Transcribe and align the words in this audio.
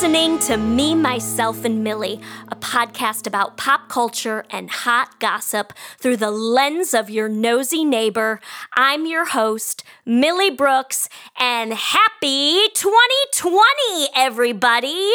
listening 0.00 0.38
to 0.38 0.56
Me, 0.56 0.94
Myself, 0.94 1.64
and 1.64 1.82
Millie, 1.82 2.20
a 2.46 2.54
podcast 2.54 3.26
about 3.26 3.56
pop 3.56 3.88
culture 3.88 4.44
and 4.48 4.70
hot 4.70 5.18
gossip 5.18 5.72
through 5.98 6.16
the 6.18 6.30
lens 6.30 6.94
of 6.94 7.10
your 7.10 7.28
nosy 7.28 7.84
neighbor. 7.84 8.38
I'm 8.76 9.06
your 9.06 9.24
host, 9.24 9.82
Millie 10.06 10.52
Brooks, 10.52 11.08
and 11.36 11.74
happy 11.74 12.68
2020, 12.74 14.10
everybody! 14.14 15.10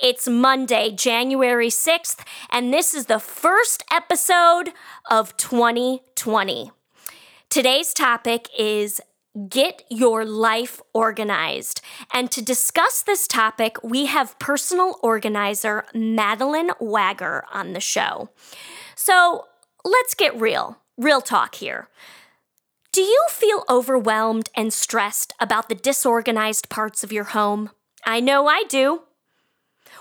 It's 0.00 0.26
Monday, 0.26 0.90
January 0.90 1.68
6th, 1.68 2.26
and 2.50 2.74
this 2.74 2.92
is 2.92 3.06
the 3.06 3.20
first 3.20 3.84
episode 3.88 4.72
of 5.08 5.36
2020. 5.36 6.72
Today's 7.50 7.94
topic 7.94 8.48
is 8.58 9.00
Get 9.48 9.82
your 9.90 10.24
life 10.24 10.80
organized. 10.92 11.80
And 12.12 12.30
to 12.30 12.40
discuss 12.40 13.02
this 13.02 13.26
topic, 13.26 13.82
we 13.82 14.06
have 14.06 14.38
personal 14.38 14.98
organizer 15.02 15.84
Madeline 15.92 16.70
Wagger 16.78 17.44
on 17.52 17.72
the 17.72 17.80
show. 17.80 18.30
So 18.94 19.46
let's 19.84 20.14
get 20.14 20.40
real, 20.40 20.78
real 20.96 21.20
talk 21.20 21.56
here. 21.56 21.88
Do 22.92 23.02
you 23.02 23.26
feel 23.28 23.64
overwhelmed 23.68 24.50
and 24.54 24.72
stressed 24.72 25.32
about 25.40 25.68
the 25.68 25.74
disorganized 25.74 26.68
parts 26.68 27.02
of 27.02 27.12
your 27.12 27.24
home? 27.24 27.70
I 28.06 28.20
know 28.20 28.46
I 28.46 28.62
do. 28.68 29.02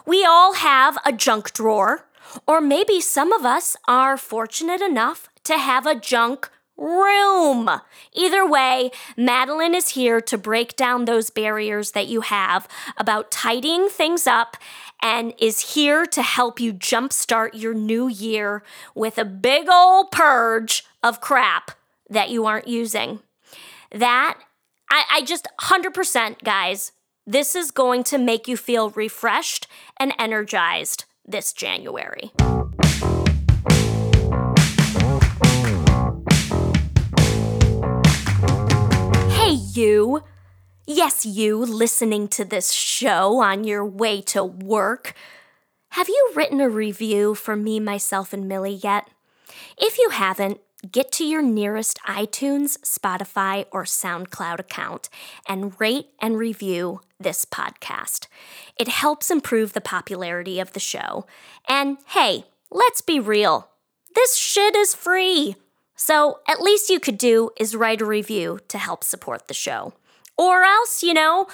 We 0.05 0.23
all 0.23 0.53
have 0.53 0.99
a 1.03 1.11
junk 1.11 1.53
drawer, 1.53 2.05
or 2.47 2.61
maybe 2.61 3.01
some 3.01 3.33
of 3.33 3.45
us 3.45 3.75
are 3.87 4.15
fortunate 4.15 4.81
enough 4.81 5.27
to 5.45 5.57
have 5.57 5.87
a 5.87 5.99
junk 5.99 6.51
room. 6.77 7.69
Either 8.13 8.47
way, 8.47 8.91
Madeline 9.15 9.75
is 9.75 9.89
here 9.89 10.21
to 10.21 10.37
break 10.37 10.75
down 10.75 11.05
those 11.05 11.29
barriers 11.29 11.91
that 11.91 12.07
you 12.07 12.21
have 12.21 12.67
about 12.97 13.31
tidying 13.31 13.87
things 13.89 14.27
up 14.27 14.57
and 15.01 15.33
is 15.37 15.73
here 15.73 16.05
to 16.05 16.21
help 16.21 16.59
you 16.59 16.73
jumpstart 16.73 17.49
your 17.53 17.73
new 17.73 18.07
year 18.07 18.63
with 18.95 19.17
a 19.17 19.25
big 19.25 19.67
old 19.71 20.11
purge 20.11 20.83
of 21.01 21.21
crap 21.21 21.71
that 22.09 22.29
you 22.29 22.45
aren't 22.45 22.67
using. 22.67 23.19
That, 23.91 24.39
I, 24.89 25.03
I 25.11 25.21
just 25.23 25.47
100%, 25.61 26.43
guys, 26.43 26.93
this 27.25 27.55
is 27.55 27.71
going 27.71 28.03
to 28.05 28.17
make 28.17 28.47
you 28.47 28.57
feel 28.57 28.89
refreshed 28.91 29.67
and 29.97 30.13
energized 30.17 31.05
this 31.25 31.53
January. 31.53 32.31
You. 39.75 40.23
Yes, 40.85 41.25
you 41.25 41.57
listening 41.57 42.27
to 42.29 42.45
this 42.45 42.71
show 42.71 43.41
on 43.41 43.63
your 43.63 43.85
way 43.85 44.21
to 44.21 44.43
work. 44.43 45.13
Have 45.89 46.09
you 46.09 46.31
written 46.35 46.59
a 46.59 46.69
review 46.69 47.35
for 47.35 47.55
me, 47.55 47.79
myself, 47.79 48.33
and 48.33 48.47
Millie 48.47 48.79
yet? 48.83 49.09
If 49.77 49.97
you 49.97 50.09
haven't, 50.09 50.59
get 50.91 51.11
to 51.13 51.23
your 51.23 51.41
nearest 51.41 51.99
iTunes, 52.07 52.79
Spotify, 52.79 53.65
or 53.71 53.83
SoundCloud 53.83 54.59
account 54.59 55.09
and 55.47 55.79
rate 55.79 56.07
and 56.19 56.37
review 56.37 57.01
this 57.19 57.45
podcast. 57.45 58.27
It 58.77 58.87
helps 58.87 59.31
improve 59.31 59.73
the 59.73 59.81
popularity 59.81 60.59
of 60.59 60.73
the 60.73 60.79
show. 60.79 61.25
And 61.69 61.97
hey, 62.07 62.45
let's 62.71 63.01
be 63.01 63.19
real 63.19 63.69
this 64.15 64.37
shit 64.37 64.75
is 64.75 64.93
free. 64.93 65.55
So, 66.05 66.39
at 66.49 66.61
least 66.61 66.89
you 66.89 66.99
could 66.99 67.17
do 67.17 67.51
is 67.57 67.77
write 67.77 68.01
a 68.01 68.05
review 68.05 68.59
to 68.67 68.77
help 68.77 69.05
support 69.05 69.47
the 69.47 69.53
show. 69.53 69.93
Or 70.37 70.63
else, 70.63 71.01
you 71.01 71.13
know, 71.13 71.47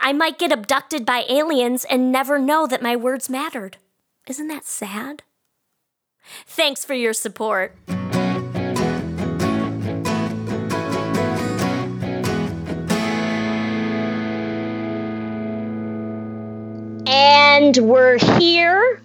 I 0.00 0.14
might 0.14 0.38
get 0.38 0.52
abducted 0.52 1.04
by 1.04 1.26
aliens 1.28 1.84
and 1.84 2.10
never 2.10 2.38
know 2.38 2.66
that 2.66 2.80
my 2.80 2.96
words 2.96 3.28
mattered. 3.28 3.76
Isn't 4.26 4.48
that 4.48 4.64
sad? 4.64 5.22
Thanks 6.46 6.82
for 6.82 6.94
your 6.94 7.12
support. 7.12 7.76
And 17.06 17.76
we're 17.76 18.16
here 18.38 19.02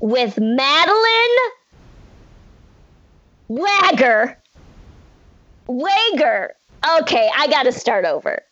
with 0.00 0.38
Madeline 0.38 1.55
Wagger. 3.48 4.38
Wager. 5.66 6.54
Okay, 7.00 7.28
I 7.36 7.46
got 7.48 7.64
to 7.64 7.72
start 7.72 8.04
over. 8.04 8.42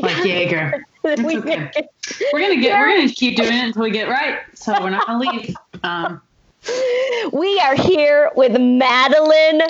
Like 0.00 0.24
Jaeger. 0.24 0.84
okay. 1.04 1.88
We're 2.32 2.40
gonna 2.40 2.60
get. 2.60 2.78
We're 2.78 2.96
gonna 2.96 3.08
keep 3.08 3.36
doing 3.36 3.52
it 3.52 3.64
until 3.66 3.82
we 3.82 3.90
get 3.90 4.08
right. 4.08 4.40
So 4.54 4.72
we're 4.82 4.90
not 4.90 5.06
gonna 5.06 5.20
leave. 5.20 5.56
Um, 5.84 6.20
we 7.32 7.58
are 7.60 7.76
here 7.76 8.30
with 8.34 8.60
Madeline 8.60 9.62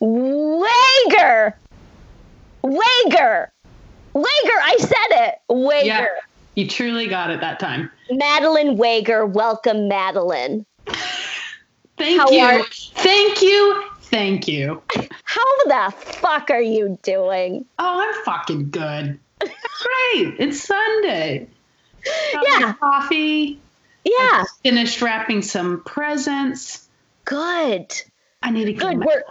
Wager. 0.00 1.56
Wager. 2.62 3.52
Wager. 4.12 4.58
I 4.62 4.76
said 4.78 5.28
it. 5.28 5.34
Wager. 5.48 5.86
Yeah, 5.86 6.06
you 6.54 6.68
truly 6.68 7.06
got 7.08 7.30
it 7.30 7.40
that 7.40 7.58
time. 7.58 7.90
Madeline 8.10 8.76
Wager. 8.76 9.24
Welcome, 9.24 9.88
Madeline. 9.88 10.66
Thank 11.96 12.20
How 12.20 12.30
you. 12.30 12.64
Thank 12.94 13.42
you. 13.42 13.89
Thank 14.10 14.48
you. 14.48 14.82
How 15.22 15.64
the 15.66 15.94
fuck 15.96 16.50
are 16.50 16.60
you 16.60 16.98
doing? 17.02 17.64
Oh, 17.78 18.00
I'm 18.00 18.24
fucking 18.24 18.70
good. 18.70 19.18
Great. 19.38 20.34
It's 20.40 20.62
Sunday. 20.62 21.46
Got 22.32 22.44
yeah. 22.60 22.72
Coffee. 22.74 23.60
Yeah. 24.04 24.12
I 24.12 24.44
finished 24.64 25.00
wrapping 25.00 25.42
some 25.42 25.82
presents. 25.84 26.88
Good. 27.24 28.02
I 28.42 28.50
need 28.50 28.64
to 28.64 28.72
Good. 28.72 28.98
We're, 28.98 29.22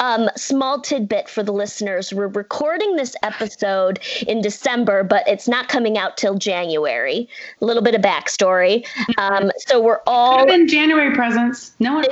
um, 0.00 0.30
small 0.34 0.80
tidbit 0.80 1.28
for 1.28 1.42
the 1.42 1.52
listeners. 1.52 2.12
We're 2.12 2.28
recording 2.28 2.96
this 2.96 3.14
episode 3.22 4.00
in 4.26 4.40
December, 4.40 5.04
but 5.04 5.28
it's 5.28 5.46
not 5.46 5.68
coming 5.68 5.98
out 5.98 6.16
till 6.16 6.36
January. 6.36 7.28
A 7.60 7.64
little 7.64 7.82
bit 7.82 7.94
of 7.94 8.00
backstory. 8.00 8.86
Um, 9.18 9.50
so 9.58 9.80
we're 9.80 10.00
all. 10.06 10.46
Been 10.46 10.66
January 10.66 11.14
presents. 11.14 11.72
No 11.78 11.94
one. 11.94 12.04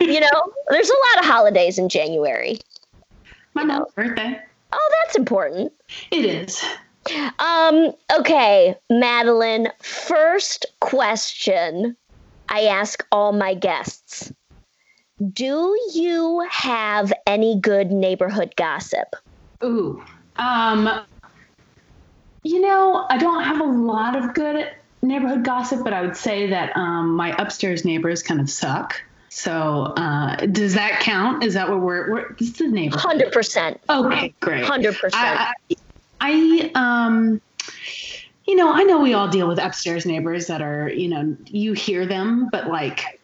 You 0.00 0.20
know, 0.20 0.52
there's 0.68 0.90
a 0.90 0.94
lot 0.94 1.24
of 1.24 1.30
holidays 1.30 1.78
in 1.78 1.88
January. 1.88 2.58
My 3.54 3.64
mom's 3.64 3.92
birthday. 3.94 4.40
Oh, 4.72 4.90
that's 5.02 5.16
important. 5.16 5.72
It 6.10 6.24
is. 6.24 6.62
Um, 7.38 7.92
okay, 8.18 8.76
Madeline, 8.88 9.68
first 9.80 10.66
question 10.80 11.96
I 12.48 12.62
ask 12.62 13.04
all 13.10 13.32
my 13.32 13.54
guests. 13.54 14.32
Do 15.32 15.78
you 15.92 16.46
have 16.50 17.12
any 17.26 17.58
good 17.60 17.90
neighborhood 17.90 18.54
gossip? 18.56 19.16
Ooh. 19.62 20.02
Um 20.36 20.88
you 22.42 22.60
know, 22.60 23.06
I 23.10 23.18
don't 23.18 23.44
have 23.44 23.60
a 23.60 23.64
lot 23.64 24.16
of 24.16 24.34
good 24.34 24.70
neighborhood 25.02 25.44
gossip, 25.44 25.84
but 25.84 25.92
I 25.92 26.02
would 26.02 26.16
say 26.16 26.48
that 26.50 26.76
um, 26.76 27.14
my 27.14 27.34
upstairs 27.36 27.84
neighbors 27.84 28.22
kind 28.22 28.40
of 28.40 28.48
suck. 28.48 29.02
So 29.30 29.94
uh, 29.96 30.36
does 30.46 30.74
that 30.74 31.00
count? 31.00 31.44
Is 31.44 31.54
that 31.54 31.68
what 31.68 31.80
we're? 31.80 32.10
we're 32.10 32.32
this 32.34 32.48
is 32.48 32.58
the 32.58 32.68
neighborhood. 32.68 33.00
Hundred 33.00 33.32
percent. 33.32 33.80
Okay, 33.88 34.34
great. 34.40 34.64
Hundred 34.64 34.96
percent. 34.96 35.40
I 36.20 36.70
um, 36.74 37.40
you 38.50 38.56
know, 38.56 38.72
I 38.72 38.82
know 38.82 39.00
we 39.00 39.14
all 39.14 39.28
deal 39.28 39.46
with 39.46 39.60
upstairs 39.60 40.04
neighbors 40.04 40.48
that 40.48 40.60
are, 40.60 40.88
you 40.88 41.06
know, 41.06 41.36
you 41.46 41.72
hear 41.72 42.04
them, 42.04 42.48
but 42.50 42.66
like, 42.66 43.20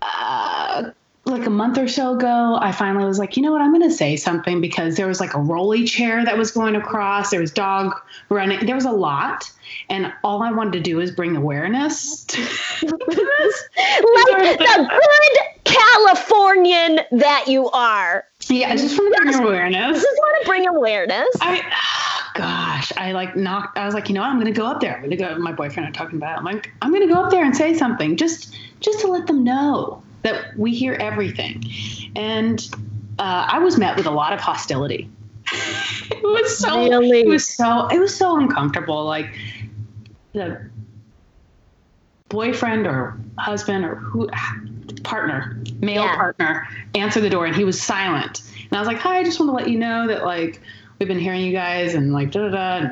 uh, 0.00 0.92
like 1.26 1.46
a 1.46 1.50
month 1.50 1.78
or 1.78 1.88
so 1.88 2.16
ago, 2.16 2.58
I 2.60 2.72
finally 2.72 3.06
was 3.06 3.18
like, 3.18 3.36
you 3.36 3.42
know 3.42 3.52
what, 3.52 3.62
I'm 3.62 3.72
going 3.72 3.88
to 3.88 3.94
say 3.94 4.16
something 4.16 4.60
because 4.60 4.96
there 4.96 5.06
was 5.06 5.20
like 5.20 5.34
a 5.34 5.40
rolly 5.40 5.84
chair 5.86 6.24
that 6.24 6.36
was 6.36 6.50
going 6.50 6.76
across. 6.76 7.30
There 7.30 7.40
was 7.40 7.50
dog 7.50 7.94
running. 8.28 8.66
There 8.66 8.74
was 8.74 8.84
a 8.84 8.90
lot, 8.90 9.50
and 9.88 10.12
all 10.22 10.42
I 10.42 10.52
wanted 10.52 10.74
to 10.74 10.80
do 10.80 10.96
was 10.96 11.10
bring 11.10 11.34
awareness 11.36 12.24
to 12.24 12.36
this. 12.42 12.48
like 12.82 14.58
the 14.58 14.86
good 14.90 15.38
Californian 15.64 17.00
that 17.12 17.46
you 17.48 17.70
are. 17.70 18.26
Yeah, 18.48 18.70
I 18.70 18.76
just 18.76 18.98
want 18.98 19.14
to 19.16 19.22
bring 19.22 19.34
awareness. 19.34 19.98
I 19.98 20.00
Just 20.02 20.18
want 20.18 20.42
to 20.42 20.48
bring 20.48 20.66
awareness. 20.66 21.28
I, 21.40 21.62
oh 21.64 22.30
gosh, 22.34 22.92
I 22.98 23.12
like 23.12 23.34
knocked. 23.34 23.78
I 23.78 23.86
was 23.86 23.94
like, 23.94 24.10
you 24.10 24.14
know, 24.14 24.20
what? 24.20 24.28
I'm 24.28 24.38
going 24.38 24.52
to 24.52 24.58
go 24.58 24.66
up 24.66 24.80
there. 24.80 24.94
I'm 24.94 25.00
going 25.00 25.10
to 25.10 25.16
go. 25.16 25.38
My 25.38 25.52
boyfriend 25.52 25.86
and 25.86 25.96
I 25.96 25.98
talking 25.98 26.18
about. 26.18 26.34
It. 26.34 26.38
I'm 26.40 26.44
like, 26.44 26.70
I'm 26.82 26.90
going 26.90 27.08
to 27.08 27.12
go 27.12 27.22
up 27.22 27.30
there 27.30 27.44
and 27.44 27.56
say 27.56 27.72
something, 27.72 28.18
just 28.18 28.54
just 28.80 29.00
to 29.00 29.06
let 29.06 29.26
them 29.26 29.42
know 29.42 30.02
that 30.24 30.56
we 30.58 30.74
hear 30.74 30.94
everything. 30.94 31.62
And 32.16 32.68
uh, 33.18 33.46
I 33.48 33.58
was 33.60 33.78
met 33.78 33.96
with 33.96 34.06
a 34.06 34.10
lot 34.10 34.32
of 34.32 34.40
hostility. 34.40 35.08
it 36.10 36.22
was 36.22 36.58
so 36.58 36.88
really? 36.88 37.20
it 37.20 37.28
was 37.28 37.46
so 37.46 37.86
it 37.88 38.00
was 38.00 38.16
so 38.16 38.36
uncomfortable. 38.38 39.04
Like 39.04 39.38
the 40.32 40.68
boyfriend 42.30 42.86
or 42.86 43.16
husband 43.38 43.84
or 43.84 43.96
who 43.96 44.28
partner, 45.04 45.62
male 45.80 46.04
yeah. 46.04 46.16
partner, 46.16 46.66
answered 46.94 47.20
the 47.20 47.30
door 47.30 47.46
and 47.46 47.54
he 47.54 47.64
was 47.64 47.80
silent. 47.80 48.42
And 48.62 48.72
I 48.72 48.78
was 48.78 48.88
like, 48.88 48.98
"Hi, 48.98 49.18
I 49.18 49.24
just 49.24 49.38
want 49.38 49.50
to 49.50 49.54
let 49.54 49.68
you 49.68 49.78
know 49.78 50.08
that 50.08 50.24
like 50.24 50.60
we've 50.98 51.08
been 51.08 51.20
hearing 51.20 51.42
you 51.42 51.52
guys 51.52 51.94
and 51.94 52.12
like 52.12 52.30
da 52.30 52.48
da 52.48 52.80
da. 52.80 52.86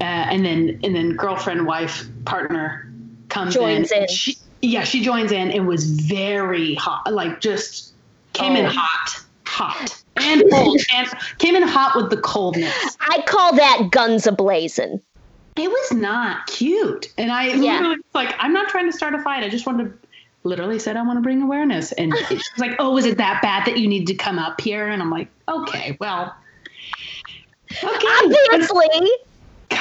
Uh, 0.00 0.04
and 0.04 0.44
then 0.44 0.80
and 0.84 0.94
then 0.94 1.16
girlfriend, 1.16 1.66
wife, 1.66 2.06
partner 2.24 2.88
comes 3.28 3.54
Joins 3.54 3.90
in. 3.90 4.06
She, 4.08 4.36
yeah, 4.64 4.84
she 4.84 5.02
joins 5.02 5.32
in. 5.32 5.50
It 5.50 5.64
was 5.64 5.84
very 5.84 6.74
hot, 6.74 7.12
like 7.12 7.40
just 7.40 7.92
came 8.32 8.56
in 8.56 8.66
Oh. 8.66 8.70
hot, 8.70 9.24
hot 9.46 10.02
and 10.16 10.42
cold, 10.50 10.80
and 10.94 11.08
came 11.38 11.54
in 11.54 11.62
hot 11.62 11.94
with 11.96 12.10
the 12.10 12.16
coldness. 12.16 12.74
I 13.00 13.22
call 13.26 13.54
that 13.54 13.88
guns 13.90 14.24
ablazing. 14.24 15.00
It 15.56 15.70
was 15.70 15.92
not 15.92 16.46
cute, 16.46 17.06
and 17.16 17.30
I 17.30 17.48
Yeah. 17.48 17.74
literally 17.74 17.96
was 17.96 18.14
like, 18.14 18.34
I'm 18.38 18.52
not 18.52 18.68
trying 18.68 18.90
to 18.90 18.96
start 18.96 19.14
a 19.14 19.22
fight. 19.22 19.44
I 19.44 19.48
just 19.48 19.66
wanted 19.66 19.84
to. 19.84 20.08
Literally 20.46 20.78
said 20.78 20.98
I 20.98 21.02
want 21.02 21.16
to 21.16 21.22
bring 21.22 21.40
awareness, 21.40 21.92
and 21.92 22.12
she 22.28 22.34
was 22.34 22.58
like, 22.58 22.76
"Oh, 22.78 22.98
is 22.98 23.06
it 23.06 23.16
that 23.16 23.40
bad 23.40 23.64
that 23.64 23.78
you 23.78 23.88
need 23.88 24.06
to 24.08 24.14
come 24.14 24.38
up 24.38 24.60
here?" 24.60 24.88
And 24.88 25.00
I'm 25.00 25.10
like, 25.10 25.28
"Okay, 25.48 25.96
well, 26.00 26.34
okay." 27.82 28.36
Obviously. 28.52 29.08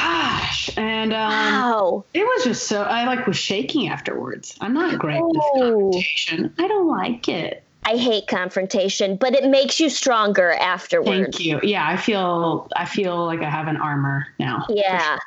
Gosh, 0.03 0.69
and 0.77 1.13
um, 1.13 1.29
Wow. 1.31 2.03
it 2.13 2.23
was 2.23 2.44
just 2.44 2.67
so 2.67 2.83
I 2.83 3.05
like 3.05 3.25
was 3.25 3.38
shaking 3.38 3.88
afterwards. 3.88 4.57
I'm 4.59 4.73
not 4.73 5.00
great 5.00 5.21
with 5.23 5.38
Oh. 5.38 5.91
confrontation. 5.91 6.53
I 6.59 6.67
don't 6.67 6.88
like 6.89 7.29
it. 7.29 7.63
I 7.85 7.95
hate 7.97 8.27
confrontation, 8.27 9.15
but 9.15 9.33
it 9.33 9.45
makes 9.50 9.79
you 9.79 9.89
stronger 9.89 10.51
afterwards. 10.51 11.09
Thank 11.38 11.39
you. 11.39 11.59
Yeah, 11.63 11.88
I 11.88 11.95
feel 11.97 12.67
I 12.75 12.85
feel 12.85 13.25
like 13.25 13.41
I 13.41 13.50
have 13.50 13.67
an 13.67 13.77
armor 13.77 14.27
now. 14.39 14.65
Yeah. 14.69 15.17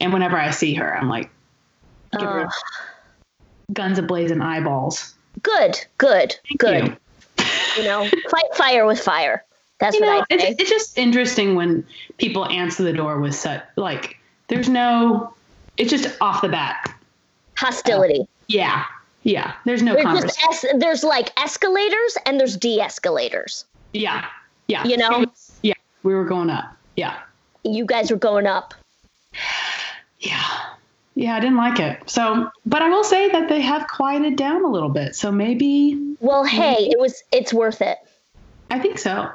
And 0.00 0.12
whenever 0.12 0.38
I 0.38 0.50
see 0.50 0.74
her, 0.74 0.96
I'm 0.96 1.08
like, 1.08 1.30
give 2.18 2.22
her 2.28 2.46
Ugh. 2.46 2.52
guns 3.72 3.98
ablazing 3.98 4.42
eyeballs. 4.42 5.14
good. 5.42 5.78
Good. 5.98 6.34
Thank 6.48 6.60
good. 6.60 6.86
you. 6.88 6.96
You 7.76 7.84
know, 7.84 8.08
fight 8.30 8.54
fire 8.54 8.86
with 8.86 9.00
fire. 9.00 9.44
That's 9.78 9.94
You 9.94 10.02
know, 10.02 10.16
what 10.18 10.26
I 10.30 10.34
it's, 10.34 10.60
it's 10.60 10.70
just 10.70 10.96
interesting 10.98 11.54
when 11.54 11.84
people 12.18 12.46
answer 12.46 12.82
the 12.82 12.92
door 12.92 13.18
with 13.18 13.34
such 13.34 13.62
like 13.76 14.18
there's 14.48 14.68
no 14.68 15.34
it's 15.76 15.90
just 15.90 16.16
off 16.20 16.42
the 16.42 16.48
bat. 16.48 16.94
Hostility. 17.56 18.20
Uh, 18.20 18.26
yeah. 18.48 18.84
Yeah. 19.22 19.54
There's 19.64 19.82
no 19.82 19.94
There's 19.94 20.22
just 20.22 20.64
es- 20.64 20.74
there's 20.78 21.04
like 21.04 21.30
escalators 21.38 22.18
and 22.26 22.38
there's 22.38 22.56
de-escalators. 22.56 23.64
Yeah. 23.92 24.26
Yeah. 24.66 24.84
You 24.84 24.96
know? 24.96 25.26
Yeah. 25.62 25.74
We 26.02 26.14
were 26.14 26.24
going 26.24 26.50
up. 26.50 26.76
Yeah. 26.96 27.18
You 27.64 27.84
guys 27.84 28.10
were 28.10 28.16
going 28.16 28.46
up. 28.46 28.74
Yeah. 30.18 30.42
Yeah, 31.14 31.36
I 31.36 31.40
didn't 31.40 31.56
like 31.56 31.78
it. 31.78 32.08
So, 32.08 32.50
but 32.64 32.82
I 32.82 32.88
will 32.88 33.04
say 33.04 33.30
that 33.30 33.48
they 33.48 33.60
have 33.60 33.86
quieted 33.86 34.36
down 34.36 34.64
a 34.64 34.68
little 34.68 34.88
bit. 34.88 35.14
So 35.14 35.30
maybe 35.30 36.16
Well, 36.20 36.44
hey, 36.44 36.88
it 36.90 36.98
was 36.98 37.22
it's 37.30 37.52
worth 37.52 37.82
it. 37.82 37.98
I 38.70 38.78
think 38.78 38.98
so. 38.98 39.30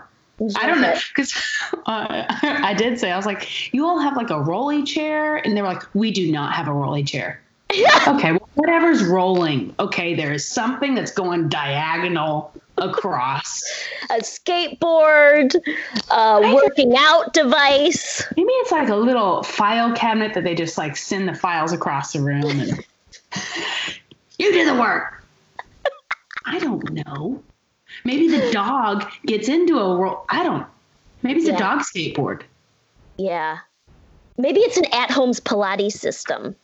I 0.55 0.67
don't 0.67 0.81
know 0.81 0.93
because 1.09 1.33
uh, 1.85 2.25
I 2.29 2.73
did 2.77 2.99
say 2.99 3.11
I 3.11 3.17
was 3.17 3.25
like, 3.25 3.73
you 3.73 3.85
all 3.85 3.99
have 3.99 4.15
like 4.15 4.29
a 4.29 4.39
rolly 4.39 4.83
chair, 4.83 5.37
and 5.37 5.55
they 5.57 5.61
were 5.61 5.67
like, 5.67 5.83
we 5.95 6.11
do 6.11 6.31
not 6.31 6.53
have 6.53 6.67
a 6.67 6.73
rolly 6.73 7.03
chair. 7.03 7.41
okay, 8.07 8.31
well, 8.31 8.49
whatever's 8.55 9.03
rolling. 9.03 9.75
Okay, 9.79 10.15
there 10.15 10.31
is 10.31 10.47
something 10.47 10.95
that's 10.95 11.11
going 11.11 11.49
diagonal 11.49 12.53
across. 12.77 13.63
A 14.09 14.21
skateboard, 14.21 15.55
a 16.11 16.53
working 16.53 16.95
out 16.97 17.33
device. 17.33 18.23
Maybe 18.37 18.49
it's 18.49 18.71
like 18.71 18.89
a 18.89 18.95
little 18.95 19.43
file 19.43 19.93
cabinet 19.93 20.33
that 20.35 20.43
they 20.43 20.55
just 20.55 20.77
like 20.77 20.95
send 20.95 21.27
the 21.27 21.35
files 21.35 21.73
across 21.73 22.13
the 22.13 22.21
room 22.21 22.45
and 22.45 22.69
you 24.39 24.53
do 24.53 24.65
the 24.65 24.79
work. 24.79 25.25
I 26.45 26.59
don't 26.59 26.89
know. 26.91 27.43
Maybe 28.03 28.27
the 28.27 28.51
dog 28.51 29.09
gets 29.25 29.47
into 29.47 29.77
a 29.79 29.95
roll. 29.95 30.25
I 30.29 30.43
don't. 30.43 30.65
Maybe 31.23 31.39
it's 31.39 31.49
Yeah. 31.49 31.55
a 31.55 31.59
dog 31.59 31.79
skateboard. 31.81 32.43
Yeah. 33.17 33.57
Maybe 34.37 34.59
it's 34.61 34.77
an 34.77 34.85
at-home's 34.93 35.39
Pilates 35.39 35.93
system. 35.93 36.55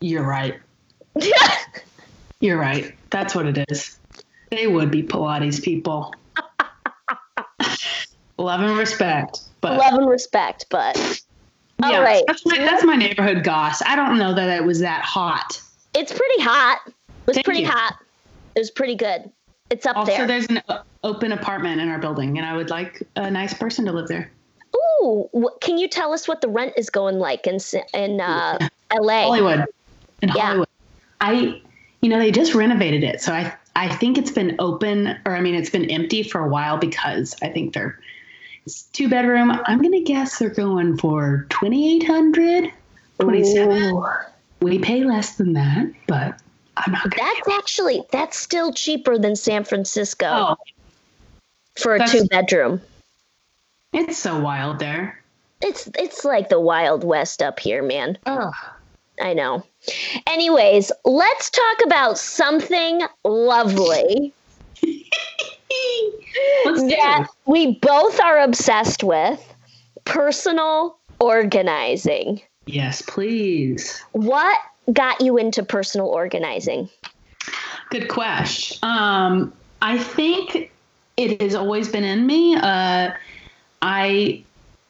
You're 0.00 0.24
right. 0.24 0.58
You're 2.40 2.58
right. 2.58 2.94
That's 3.10 3.34
what 3.34 3.46
it 3.46 3.64
is. 3.70 3.98
They 4.50 4.66
would 4.66 4.90
be 4.90 5.02
Pilates 5.02 5.62
people. 5.62 6.14
Love 8.38 8.60
and 8.60 8.76
respect. 8.78 9.40
But 9.60 9.78
Love 9.78 9.94
and 9.94 10.08
respect, 10.08 10.66
but 10.70 10.96
yeah, 11.80 11.90
all 11.96 12.02
right. 12.02 12.22
that's 12.28 12.46
my 12.46 12.58
that's 12.58 12.84
my 12.84 12.94
neighborhood 12.94 13.42
goss. 13.42 13.82
I 13.82 13.96
don't 13.96 14.16
know 14.16 14.32
that 14.34 14.48
it 14.56 14.64
was 14.64 14.78
that 14.80 15.02
hot. 15.02 15.60
it's 15.94 16.12
pretty 16.12 16.42
hot. 16.42 16.78
It 16.86 16.92
was 17.26 17.34
Thank 17.34 17.44
pretty 17.44 17.60
you. 17.62 17.68
hot. 17.68 17.96
It 18.54 18.60
was 18.60 18.70
pretty 18.70 18.94
good. 18.94 19.30
It's 19.70 19.84
up 19.86 19.96
Also, 19.96 20.12
there. 20.12 20.26
there's 20.26 20.46
an 20.46 20.62
open 21.04 21.32
apartment 21.32 21.80
in 21.80 21.88
our 21.88 21.98
building, 21.98 22.38
and 22.38 22.46
I 22.46 22.56
would 22.56 22.70
like 22.70 23.02
a 23.16 23.30
nice 23.30 23.54
person 23.54 23.84
to 23.84 23.92
live 23.92 24.08
there. 24.08 24.30
Ooh, 25.02 25.28
can 25.60 25.78
you 25.78 25.88
tell 25.88 26.12
us 26.12 26.26
what 26.26 26.40
the 26.40 26.48
rent 26.48 26.74
is 26.76 26.90
going 26.90 27.18
like 27.18 27.46
in 27.46 27.58
in 27.94 28.20
uh, 28.20 28.58
L.A.? 28.90 29.22
Hollywood, 29.22 29.64
in 30.22 30.30
Yeah. 30.30 30.42
Hollywood. 30.42 30.68
I, 31.20 31.60
you 32.00 32.08
know, 32.08 32.18
they 32.18 32.30
just 32.30 32.54
renovated 32.54 33.02
it, 33.04 33.20
so 33.20 33.32
I 33.32 33.52
I 33.76 33.88
think 33.94 34.18
it's 34.18 34.30
been 34.30 34.56
open, 34.58 35.18
or 35.24 35.36
I 35.36 35.40
mean, 35.40 35.54
it's 35.54 35.70
been 35.70 35.90
empty 35.90 36.22
for 36.22 36.40
a 36.40 36.48
while 36.48 36.78
because 36.78 37.36
I 37.42 37.48
think 37.48 37.74
they're 37.74 37.98
it's 38.66 38.82
two 38.82 39.08
bedroom. 39.08 39.52
I'm 39.66 39.80
gonna 39.80 40.02
guess 40.02 40.38
they're 40.38 40.48
going 40.50 40.96
for 40.98 41.46
twenty 41.48 41.94
eight 41.94 42.06
hundred. 42.06 42.72
27. 43.20 44.00
We 44.60 44.78
pay 44.78 45.02
less 45.02 45.36
than 45.36 45.54
that, 45.54 45.90
but 46.06 46.40
I'm 46.86 46.92
not. 46.92 47.14
That's 47.16 47.48
actually 47.50 48.02
that's 48.10 48.36
still 48.38 48.72
cheaper 48.72 49.18
than 49.18 49.36
San 49.36 49.64
Francisco 49.64 50.26
Oh, 50.26 50.56
for 51.76 51.94
a 51.96 52.06
two 52.06 52.24
bedroom. 52.26 52.80
it's 53.92 54.18
so 54.18 54.38
wild 54.40 54.78
there. 54.78 55.22
It's 55.60 55.88
it's 55.98 56.24
like 56.24 56.48
the 56.48 56.60
Wild 56.60 57.02
West 57.04 57.42
up 57.42 57.58
here, 57.58 57.82
man. 57.82 58.16
Oh, 58.26 58.52
I 59.20 59.34
know. 59.34 59.64
Anyways, 60.26 60.92
let's 61.04 61.50
talk 61.50 61.78
about 61.84 62.18
something 62.18 63.02
lovely 63.24 64.32
that 66.64 67.26
we 67.46 67.74
both 67.80 68.20
are 68.20 68.38
obsessed 68.40 69.02
with 69.02 69.54
personal 70.04 70.98
organizing. 71.20 72.40
Yes, 72.66 73.02
please. 73.02 74.00
What 74.12 74.58
got 74.92 75.20
you 75.20 75.38
into 75.38 75.62
personal 75.62 76.08
organizing? 76.08 76.88
Good 77.90 78.08
question. 78.08 78.78
Um, 78.82 79.52
I 79.80 79.98
think 79.98 80.70
it 81.16 81.40
has 81.40 81.54
always 81.54 81.88
been 81.88 82.04
in 82.04 82.26
me. 82.26 82.56
Uh, 82.56 83.12
I 83.80 84.44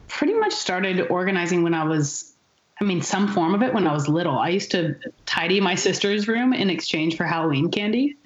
pretty 0.07 0.33
much 0.33 0.53
started 0.53 1.07
organizing 1.09 1.63
when 1.63 1.73
I 1.73 1.83
was, 1.85 2.33
I 2.81 2.83
mean, 2.83 3.01
some 3.01 3.27
form 3.27 3.53
of 3.53 3.61
it 3.61 3.73
when 3.73 3.87
I 3.87 3.93
was 3.93 4.07
little. 4.07 4.37
I 4.37 4.49
used 4.49 4.71
to 4.71 4.95
tidy 5.25 5.61
my 5.61 5.75
sister's 5.75 6.27
room 6.27 6.53
in 6.53 6.69
exchange 6.69 7.15
for 7.15 7.23
Halloween 7.25 7.71
candy. 7.71 8.17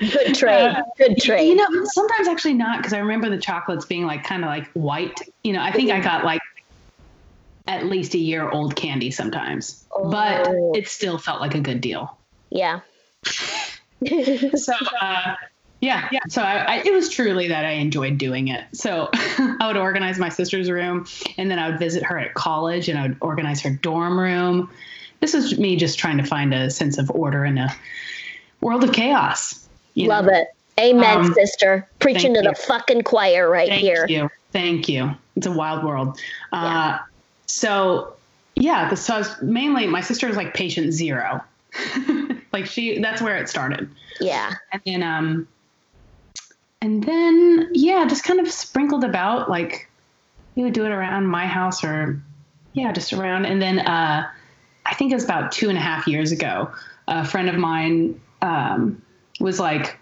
Good 0.00 0.34
trade. 0.34 0.76
Good 0.96 1.18
trade. 1.18 1.48
You 1.48 1.56
know, 1.56 1.84
sometimes 1.84 2.28
actually 2.28 2.54
not 2.54 2.78
because 2.78 2.92
I 2.92 2.98
remember 2.98 3.28
the 3.28 3.38
chocolates 3.38 3.84
being 3.84 4.06
like 4.06 4.24
kind 4.24 4.44
of 4.44 4.48
like 4.48 4.70
white. 4.72 5.20
You 5.42 5.52
know, 5.52 5.62
I 5.62 5.72
think 5.72 5.90
I 5.90 6.00
got 6.00 6.24
like 6.24 6.40
at 7.68 7.86
least 7.86 8.14
a 8.14 8.18
year 8.18 8.50
old 8.50 8.74
candy 8.74 9.12
sometimes, 9.12 9.84
but 10.02 10.48
Oh. 10.48 10.72
it 10.74 10.88
still 10.88 11.18
felt 11.18 11.40
like 11.40 11.54
a 11.54 11.60
good 11.60 11.80
deal. 11.80 12.18
yeah. 12.50 12.80
so 14.56 14.72
uh, 15.00 15.34
yeah 15.80 16.08
yeah 16.12 16.20
so 16.28 16.40
I, 16.40 16.56
I, 16.58 16.76
it 16.84 16.92
was 16.92 17.08
truly 17.08 17.48
that 17.48 17.64
i 17.64 17.72
enjoyed 17.72 18.16
doing 18.16 18.46
it 18.48 18.64
so 18.72 19.10
i 19.14 19.66
would 19.66 19.76
organize 19.76 20.18
my 20.20 20.28
sister's 20.28 20.70
room 20.70 21.06
and 21.36 21.50
then 21.50 21.58
i 21.58 21.68
would 21.68 21.80
visit 21.80 22.04
her 22.04 22.16
at 22.16 22.34
college 22.34 22.88
and 22.88 22.96
i 22.98 23.02
would 23.08 23.16
organize 23.20 23.60
her 23.62 23.70
dorm 23.70 24.18
room 24.18 24.70
this 25.20 25.34
is 25.34 25.58
me 25.58 25.74
just 25.76 25.98
trying 25.98 26.16
to 26.18 26.22
find 26.24 26.54
a 26.54 26.70
sense 26.70 26.96
of 26.96 27.10
order 27.10 27.44
in 27.44 27.58
a 27.58 27.74
world 28.60 28.84
of 28.84 28.92
chaos 28.92 29.68
you 29.94 30.04
know? 30.06 30.14
Love 30.14 30.28
it. 30.28 30.48
Amen, 30.78 31.18
Um, 31.18 31.34
sister. 31.34 31.88
Preaching 31.98 32.34
to 32.34 32.42
thank 32.42 32.56
the 32.56 32.62
fucking 32.62 33.02
choir 33.02 33.50
right 33.50 33.68
thank 33.68 33.80
here. 33.80 34.06
Thank 34.06 34.10
you 34.10 34.30
thank 34.52 34.88
you 34.88 35.10
it's 35.36 35.46
a 35.46 35.52
wild 35.52 35.84
world 35.84 36.20
Yeah. 36.52 36.98
So 37.48 38.14
yeah 38.54 38.94
so 38.94 39.14
I 39.14 39.18
was 39.18 39.42
mainly 39.42 39.86
my 39.86 40.00
sister 40.00 40.26
was 40.28 40.36
like 40.36 40.54
patient 40.54 40.92
zero. 40.92 41.42
Like 42.50 42.64
she 42.66 42.98
that's 43.00 43.20
where 43.20 43.36
it 43.36 43.48
started. 43.48 43.90
Yeah. 44.20 44.54
and 44.72 44.82
then 44.86 45.02
um 45.02 45.48
and 46.80 47.02
then 47.04 47.68
yeah 47.74 48.06
just 48.08 48.24
kind 48.24 48.40
of 48.40 48.50
sprinkled 48.50 49.04
about 49.04 49.50
like 49.50 49.88
we 50.54 50.62
would 50.62 50.72
do 50.72 50.84
it 50.86 50.90
around 50.90 51.26
my 51.26 51.46
house 51.46 51.84
or 51.84 52.20
yeah 52.72 52.90
just 52.92 53.12
around. 53.12 53.44
And 53.44 53.60
then 53.60 53.80
uh 53.80 54.28
i 54.86 54.94
think 54.94 55.12
it 55.12 55.14
was 55.14 55.24
about 55.24 55.52
two 55.52 55.68
and 55.68 55.76
a 55.76 55.80
half 55.80 56.06
years 56.06 56.32
ago 56.32 56.70
a 57.06 57.24
friend 57.24 57.48
of 57.50 57.56
mine 57.56 58.18
um 58.40 59.00
was 59.40 59.60
like 59.60 59.98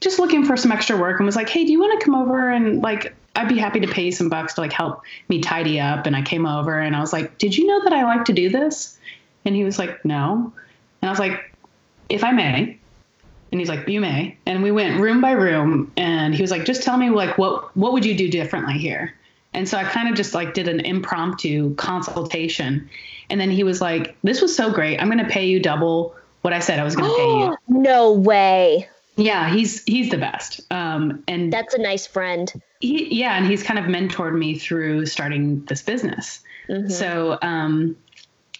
just 0.00 0.18
looking 0.18 0.44
for 0.46 0.56
some 0.56 0.72
extra 0.72 0.96
work 0.96 1.20
and 1.20 1.26
was 1.26 1.36
like 1.36 1.48
hey 1.48 1.64
do 1.64 1.72
you 1.72 1.78
want 1.78 2.00
to 2.00 2.04
come 2.04 2.14
over 2.14 2.48
and 2.48 2.80
like 2.80 3.14
i'd 3.40 3.48
be 3.48 3.58
happy 3.58 3.80
to 3.80 3.88
pay 3.88 4.04
you 4.04 4.12
some 4.12 4.28
bucks 4.28 4.54
to 4.54 4.60
like 4.60 4.72
help 4.72 5.02
me 5.28 5.40
tidy 5.40 5.80
up 5.80 6.06
and 6.06 6.14
i 6.16 6.22
came 6.22 6.46
over 6.46 6.78
and 6.78 6.94
i 6.94 7.00
was 7.00 7.12
like 7.12 7.36
did 7.38 7.56
you 7.56 7.66
know 7.66 7.82
that 7.84 7.92
i 7.92 8.04
like 8.04 8.24
to 8.24 8.32
do 8.32 8.48
this 8.48 8.98
and 9.44 9.56
he 9.56 9.64
was 9.64 9.78
like 9.78 10.04
no 10.04 10.52
and 11.02 11.08
i 11.08 11.10
was 11.10 11.18
like 11.18 11.52
if 12.08 12.22
i 12.24 12.32
may 12.32 12.76
And 13.52 13.60
he's 13.60 13.68
like, 13.68 13.88
you 13.88 14.00
may. 14.00 14.36
And 14.46 14.62
we 14.62 14.70
went 14.70 15.00
room 15.00 15.20
by 15.20 15.32
room 15.32 15.90
and 15.96 16.34
he 16.34 16.42
was 16.42 16.52
like, 16.52 16.64
just 16.64 16.82
tell 16.84 16.96
me 16.96 17.10
like 17.10 17.36
what 17.36 17.76
what 17.76 17.92
would 17.92 18.04
you 18.04 18.16
do 18.16 18.28
differently 18.28 18.74
here? 18.74 19.14
And 19.52 19.68
so 19.68 19.76
I 19.76 19.84
kind 19.84 20.08
of 20.08 20.14
just 20.14 20.34
like 20.34 20.54
did 20.54 20.68
an 20.68 20.80
impromptu 20.80 21.74
consultation. 21.74 22.88
And 23.28 23.40
then 23.40 23.50
he 23.50 23.64
was 23.64 23.80
like, 23.80 24.16
This 24.22 24.40
was 24.40 24.54
so 24.54 24.70
great. 24.70 25.02
I'm 25.02 25.08
gonna 25.08 25.28
pay 25.28 25.46
you 25.46 25.58
double 25.60 26.14
what 26.42 26.52
I 26.52 26.60
said 26.60 26.78
I 26.78 26.84
was 26.84 26.94
gonna 26.94 27.12
pay 27.12 27.38
you. 27.40 27.56
No 27.68 28.12
way. 28.12 28.88
Yeah, 29.20 29.50
he's 29.52 29.84
he's 29.84 30.08
the 30.10 30.16
best. 30.18 30.60
Um 30.70 31.22
and 31.28 31.52
That's 31.52 31.74
a 31.74 31.78
nice 31.80 32.06
friend. 32.06 32.50
he 32.80 33.14
yeah, 33.20 33.36
and 33.36 33.46
he's 33.46 33.62
kind 33.62 33.78
of 33.78 33.84
mentored 33.84 34.36
me 34.36 34.58
through 34.58 35.06
starting 35.06 35.64
this 35.66 35.82
business. 35.82 36.40
Mhm. 36.68 36.90
So 36.90 37.38
um 37.42 37.96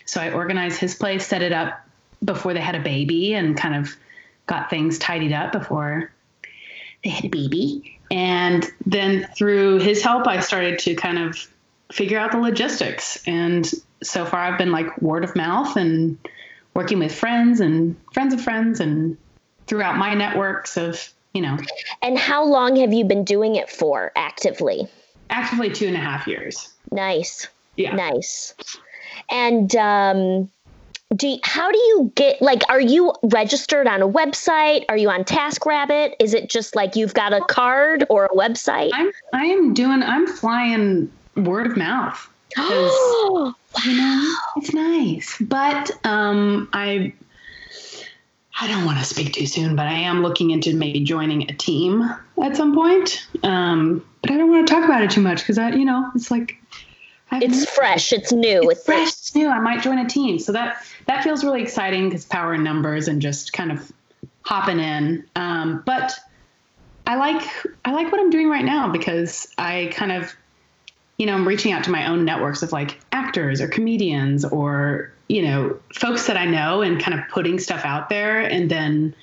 so 0.05 0.21
I 0.21 0.33
organized 0.33 0.79
his 0.79 0.95
place, 0.95 1.27
set 1.27 1.41
it 1.43 1.53
up 1.53 1.81
before 2.23 2.53
they 2.53 2.61
had 2.61 2.75
a 2.75 2.81
baby 2.81 3.35
and 3.35 3.57
kind 3.57 3.75
of 3.75 3.97
got 4.47 4.69
things 4.69 4.99
tidied 4.99 5.33
up 5.33 5.53
before 5.53 6.13
they 7.03 7.11
had 7.11 7.25
a 7.25 7.29
baby. 7.29 7.99
And 8.11 8.67
then 8.85 9.27
through 9.37 9.79
his 9.79 10.03
help 10.03 10.27
I 10.27 10.41
started 10.41 10.79
to 10.81 10.95
kind 10.95 11.19
of 11.19 11.49
figure 11.91 12.19
out 12.19 12.33
the 12.33 12.39
logistics. 12.39 13.23
And 13.27 13.71
so 14.03 14.27
far 14.27 14.41
I've 14.41 14.59
been 14.59 14.73
like 14.73 15.01
word 15.01 15.25
of 15.25 15.35
mouth 15.35 15.77
and 15.77 16.19
working 16.75 16.99
with 16.99 17.15
friends 17.15 17.61
and 17.61 17.97
friends 18.13 18.35
of 18.35 18.41
friends 18.43 18.81
and 18.81 19.17
throughout 19.71 19.97
my 19.97 20.13
networks 20.15 20.77
of, 20.77 21.09
you 21.33 21.41
know, 21.41 21.57
And 22.03 22.19
how 22.19 22.45
long 22.45 22.75
have 22.77 22.93
you 22.93 23.05
been 23.05 23.25
doing 23.25 23.55
it 23.55 23.71
for 23.71 24.11
actively? 24.17 24.89
actively 25.31 25.71
two 25.71 25.87
and 25.87 25.95
a 25.97 26.01
half 26.01 26.27
years. 26.27 26.69
Nice. 26.91 27.47
Yeah. 27.77 27.95
Nice. 27.95 28.53
And 29.31 29.75
um 29.77 30.51
do 31.17 31.29
you, 31.29 31.39
how 31.45 31.71
do 31.71 31.79
you 31.79 32.13
get 32.17 32.43
like 32.43 32.63
are 32.69 32.81
you 32.81 33.15
registered 33.23 33.87
on 33.87 34.03
a 34.03 34.09
website? 34.09 34.85
Are 34.89 34.97
you 34.97 35.09
on 35.09 35.23
TaskRabbit? 35.23 36.15
Is 36.19 36.35
it 36.35 36.51
just 36.51 36.75
like 36.75 36.97
you've 36.97 37.15
got 37.15 37.33
a 37.33 37.41
card 37.43 38.05
or 38.11 38.25
a 38.25 38.31
website? 38.31 38.91
I'm 38.93 39.13
I 39.33 39.45
am 39.45 39.73
doing 39.73 40.03
I'm 40.03 40.27
flying 40.27 41.13
word 41.37 41.69
of 41.69 41.77
mouth. 41.77 42.29
'Cause, 42.57 43.55
you 43.87 43.97
know, 43.97 44.35
it's 44.57 44.75
nice. 44.75 45.37
But 45.41 45.93
um 46.05 46.69
I 46.73 47.13
I 48.61 48.69
don't 48.69 48.85
want 48.85 48.99
to 48.99 49.05
speak 49.05 49.33
too 49.33 49.47
soon, 49.47 49.75
but 49.75 49.87
I 49.87 49.95
am 49.95 50.23
looking 50.23 50.51
into 50.51 50.75
maybe 50.75 51.01
joining 51.01 51.51
a 51.51 51.55
team 51.55 52.03
at 52.43 52.57
some 52.57 52.75
point. 52.75 53.27
Um, 53.43 54.05
but 54.21 54.31
I 54.31 54.37
don't 54.37 54.51
want 54.51 54.69
to 54.69 54.75
talk 54.75 54.85
about 54.85 55.03
it 55.03 55.11
too 55.11 55.23
much 55.23 55.39
because 55.39 55.57
I, 55.57 55.71
you 55.71 55.87
know, 55.87 56.11
it's 56.15 56.31
like 56.31 56.57
I 57.31 57.37
haven't- 57.37 57.53
it's 57.53 57.71
fresh, 57.71 58.13
it's 58.13 58.33
new. 58.33 58.69
it's 58.71 58.85
fresh, 58.85 59.09
it's 59.09 59.35
new. 59.35 59.49
I 59.49 59.61
might 59.61 59.83
join 59.83 59.99
a 59.99 60.09
team, 60.09 60.39
so 60.39 60.53
that 60.53 60.85
that 61.07 61.25
feels 61.25 61.43
really 61.43 61.63
exciting 61.63 62.09
because 62.09 62.25
power 62.27 62.55
in 62.55 62.63
numbers 62.63 63.09
and 63.09 63.23
just 63.23 63.53
kind 63.53 63.73
of 63.73 63.91
hopping 64.43 64.79
in. 64.79 65.25
Um, 65.37 65.83
but 65.87 66.13
I 67.07 67.17
like 67.17 67.43
I 67.85 67.93
like 67.93 68.13
what 68.13 68.21
I'm 68.21 68.31
doing 68.31 68.51
right 68.51 68.65
now 68.65 68.89
because 68.91 69.49
I 69.57 69.91
kind 69.95 70.13
of, 70.13 70.35
you 71.17 71.25
know, 71.27 71.35
I'm 71.35 71.49
reaching 71.49 71.73
out 71.73 71.85
to 71.85 71.91
my 71.91 72.09
own 72.09 72.25
networks 72.27 72.63
of 72.63 72.73
like 72.73 73.01
actors 73.13 73.61
or 73.63 73.69
comedians 73.69 74.45
or 74.45 75.13
you 75.31 75.43
know 75.43 75.79
folks 75.95 76.27
that 76.27 76.37
I 76.37 76.45
know 76.45 76.83
and 76.83 77.01
kind 77.01 77.19
of 77.19 77.27
putting 77.29 77.59
stuff 77.59 77.85
out 77.85 78.09
there, 78.09 78.41
and 78.41 78.71
then 78.71 79.15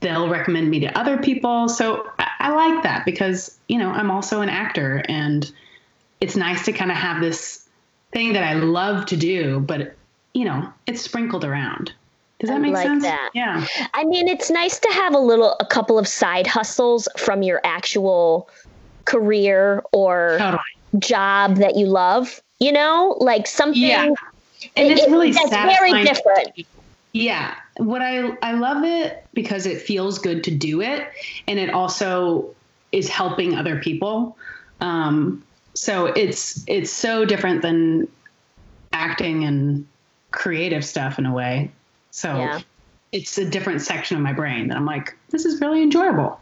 they'll 0.00 0.28
recommend 0.28 0.70
me 0.70 0.80
to 0.80 0.98
other 0.98 1.18
people. 1.18 1.68
So 1.68 2.10
I, 2.18 2.28
I 2.40 2.50
like 2.50 2.82
that 2.82 3.04
because 3.04 3.58
you 3.68 3.78
know 3.78 3.90
I'm 3.90 4.10
also 4.10 4.40
an 4.40 4.48
actor 4.48 5.02
and 5.08 5.50
it's 6.20 6.36
nice 6.36 6.64
to 6.66 6.72
kind 6.72 6.90
of 6.90 6.96
have 6.96 7.20
this 7.20 7.68
thing 8.12 8.32
that 8.32 8.42
I 8.42 8.54
love 8.54 9.06
to 9.06 9.16
do, 9.16 9.60
but 9.60 9.94
you 10.34 10.44
know, 10.44 10.72
it's 10.86 11.00
sprinkled 11.00 11.44
around. 11.44 11.92
Does 12.40 12.48
that 12.50 12.60
make 12.60 12.72
like 12.72 12.86
sense? 12.86 13.02
that. 13.02 13.30
Yeah. 13.34 13.66
I 13.92 14.04
mean, 14.04 14.26
it's 14.26 14.50
nice 14.50 14.78
to 14.78 14.88
have 14.92 15.14
a 15.14 15.18
little, 15.18 15.56
a 15.60 15.66
couple 15.66 15.98
of 15.98 16.08
side 16.08 16.46
hustles 16.46 17.06
from 17.18 17.42
your 17.42 17.60
actual 17.64 18.48
career 19.04 19.82
or 19.92 20.36
Totally. 20.38 20.62
job 20.98 21.56
that 21.56 21.76
you 21.76 21.86
love. 21.86 22.40
You 22.58 22.72
know, 22.72 23.16
like 23.20 23.46
something. 23.46 23.82
Yeah. 23.82 24.14
And 24.76 24.88
it- 24.88 24.92
it's 24.92 25.06
it- 25.06 25.10
really 25.10 25.32
that's 25.32 25.50
very 25.50 26.04
different. 26.04 26.66
Yeah. 27.12 27.54
What 27.78 28.02
I 28.02 28.36
I 28.42 28.52
love 28.52 28.84
it 28.84 29.24
because 29.34 29.66
it 29.66 29.80
feels 29.82 30.18
good 30.18 30.44
to 30.44 30.50
do 30.50 30.80
it 30.80 31.08
and 31.48 31.58
it 31.58 31.70
also 31.70 32.54
is 32.92 33.08
helping 33.08 33.56
other 33.56 33.78
people. 33.80 34.36
Um 34.80 35.42
so 35.74 36.06
it's 36.06 36.62
it's 36.66 36.92
so 36.92 37.24
different 37.24 37.62
than 37.62 38.06
acting 38.92 39.44
and 39.44 39.86
creative 40.30 40.84
stuff 40.84 41.18
in 41.18 41.26
a 41.26 41.32
way. 41.32 41.70
So 42.10 42.36
Yeah. 42.36 42.60
it's 43.12 43.38
a 43.38 43.44
different 43.44 43.82
section 43.82 44.16
of 44.16 44.22
my 44.22 44.32
brain 44.32 44.68
that 44.68 44.76
I'm 44.76 44.86
like, 44.86 45.16
this 45.30 45.44
is 45.44 45.60
really 45.60 45.82
enjoyable. 45.82 46.38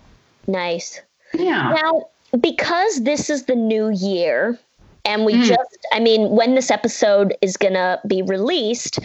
Nice. 0.47 1.01
Yeah. 1.35 1.75
Now, 1.83 2.09
because 2.41 3.03
this 3.05 3.31
is 3.31 3.45
the 3.45 3.55
new 3.55 3.91
year, 3.91 4.59
and 5.05 5.25
we 5.25 5.35
Mm. 5.35 5.45
just, 5.45 5.87
I 5.93 6.01
mean, 6.01 6.31
when 6.31 6.55
this 6.55 6.71
episode 6.71 7.35
is 7.41 7.57
going 7.57 7.75
to 7.75 8.01
be 8.07 8.23
released, 8.23 8.99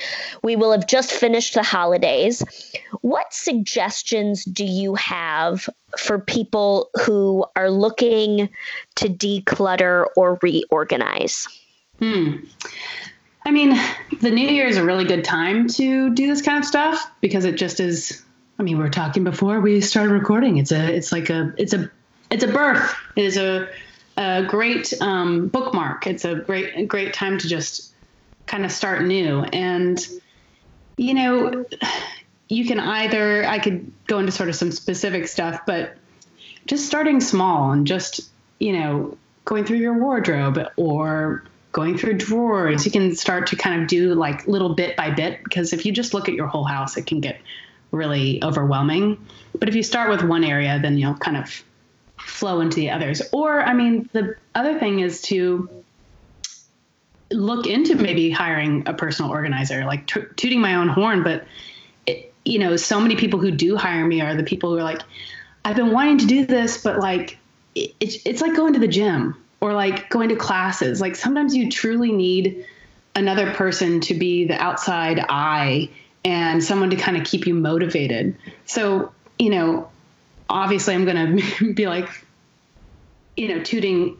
we 0.43 0.55
will 0.55 0.71
have 0.71 0.87
just 0.87 1.11
finished 1.11 1.53
the 1.53 1.63
holidays. 1.63 2.43
What 3.01 3.33
suggestions 3.33 4.43
do 4.45 4.65
you 4.65 4.95
have 4.95 5.69
for 5.97 6.19
people 6.19 6.89
who 7.05 7.45
are 7.55 7.69
looking 7.69 8.49
to 8.95 9.09
declutter 9.09 10.05
or 10.17 10.39
reorganize? 10.41 11.47
Hmm. 11.99 12.37
I 13.45 13.51
mean, 13.51 13.77
the 14.21 14.31
new 14.31 14.47
year 14.47 14.67
is 14.67 14.77
a 14.77 14.83
really 14.85 15.05
good 15.05 15.23
time 15.23 15.67
to 15.69 16.09
do 16.13 16.27
this 16.27 16.41
kind 16.41 16.59
of 16.59 16.65
stuff 16.65 17.11
because 17.21 17.45
it 17.45 17.55
just 17.55 17.79
is. 17.79 18.23
I 18.59 18.63
mean, 18.63 18.77
we 18.77 18.83
were 18.83 18.89
talking 18.89 19.23
before 19.23 19.59
we 19.59 19.81
started 19.81 20.13
recording. 20.13 20.57
It's 20.57 20.71
a, 20.71 20.93
it's 20.93 21.11
like 21.11 21.29
a, 21.29 21.53
it's 21.57 21.73
a, 21.73 21.89
it's 22.29 22.43
a 22.43 22.47
birth. 22.47 22.95
It 23.15 23.25
is 23.25 23.35
a, 23.35 23.67
a 24.17 24.43
great 24.43 24.93
um, 25.01 25.47
bookmark. 25.47 26.07
It's 26.07 26.25
a 26.25 26.35
great, 26.35 26.87
great 26.87 27.13
time 27.13 27.37
to 27.39 27.47
just 27.47 27.93
kind 28.45 28.65
of 28.65 28.71
start 28.71 29.03
new. 29.03 29.41
And, 29.41 30.05
you 30.97 31.13
know, 31.13 31.65
you 32.49 32.65
can 32.65 32.79
either, 32.79 33.45
I 33.45 33.59
could 33.59 33.91
go 34.07 34.19
into 34.19 34.31
sort 34.31 34.49
of 34.49 34.55
some 34.55 34.71
specific 34.71 35.27
stuff, 35.27 35.61
but 35.65 35.95
just 36.65 36.85
starting 36.85 37.19
small 37.19 37.71
and 37.71 37.87
just, 37.87 38.21
you 38.59 38.73
know, 38.73 39.17
going 39.45 39.65
through 39.65 39.77
your 39.77 39.97
wardrobe 39.97 40.59
or 40.77 41.43
going 41.71 41.97
through 41.97 42.13
drawers. 42.13 42.85
You 42.85 42.91
can 42.91 43.15
start 43.15 43.47
to 43.47 43.55
kind 43.55 43.81
of 43.81 43.87
do 43.87 44.13
like 44.13 44.47
little 44.47 44.75
bit 44.75 44.95
by 44.95 45.09
bit 45.09 45.43
because 45.43 45.73
if 45.73 45.85
you 45.85 45.91
just 45.91 46.13
look 46.13 46.29
at 46.29 46.35
your 46.35 46.47
whole 46.47 46.63
house, 46.63 46.95
it 46.97 47.07
can 47.07 47.19
get 47.19 47.41
really 47.91 48.43
overwhelming. 48.43 49.25
But 49.57 49.69
if 49.69 49.75
you 49.75 49.83
start 49.83 50.09
with 50.09 50.23
one 50.23 50.43
area, 50.43 50.79
then 50.81 50.97
you'll 50.97 51.15
kind 51.15 51.37
of 51.37 51.63
flow 52.25 52.61
into 52.61 52.75
the 52.75 52.89
others. 52.89 53.21
Or, 53.31 53.61
I 53.61 53.73
mean, 53.73 54.09
the 54.13 54.35
other 54.55 54.79
thing 54.79 54.99
is 54.99 55.21
to 55.23 55.69
look 57.31 57.67
into 57.67 57.95
maybe 57.95 58.29
hiring 58.29 58.83
a 58.85 58.93
personal 58.93 59.31
organizer, 59.31 59.85
like 59.85 60.07
tooting 60.07 60.61
my 60.61 60.75
own 60.75 60.87
horn. 60.87 61.23
But, 61.23 61.45
it, 62.05 62.33
you 62.45 62.59
know, 62.59 62.75
so 62.75 62.99
many 62.99 63.15
people 63.15 63.39
who 63.39 63.51
do 63.51 63.75
hire 63.75 64.05
me 64.05 64.21
are 64.21 64.35
the 64.35 64.43
people 64.43 64.71
who 64.71 64.77
are 64.77 64.83
like, 64.83 65.01
I've 65.65 65.75
been 65.75 65.91
wanting 65.91 66.17
to 66.19 66.25
do 66.25 66.45
this, 66.45 66.83
but 66.83 66.99
like, 66.99 67.37
it, 67.75 67.95
it's, 67.99 68.17
it's 68.25 68.41
like 68.41 68.55
going 68.55 68.73
to 68.73 68.79
the 68.79 68.87
gym 68.87 69.35
or 69.61 69.73
like 69.73 70.09
going 70.09 70.29
to 70.29 70.35
classes. 70.35 70.99
Like 70.99 71.15
sometimes 71.15 71.55
you 71.55 71.71
truly 71.71 72.11
need 72.11 72.65
another 73.15 73.53
person 73.53 74.01
to 74.01 74.13
be 74.13 74.45
the 74.45 74.61
outside 74.61 75.23
eye 75.29 75.89
and 76.25 76.63
someone 76.63 76.89
to 76.89 76.95
kind 76.95 77.15
of 77.15 77.23
keep 77.23 77.47
you 77.47 77.53
motivated. 77.53 78.35
So, 78.65 79.11
you 79.39 79.49
know, 79.49 79.89
obviously 80.53 80.93
I'm 80.93 81.03
going 81.03 81.37
to 81.57 81.73
be 81.73 81.87
like, 81.87 82.07
you 83.35 83.49
know, 83.49 83.61
tooting 83.63 84.17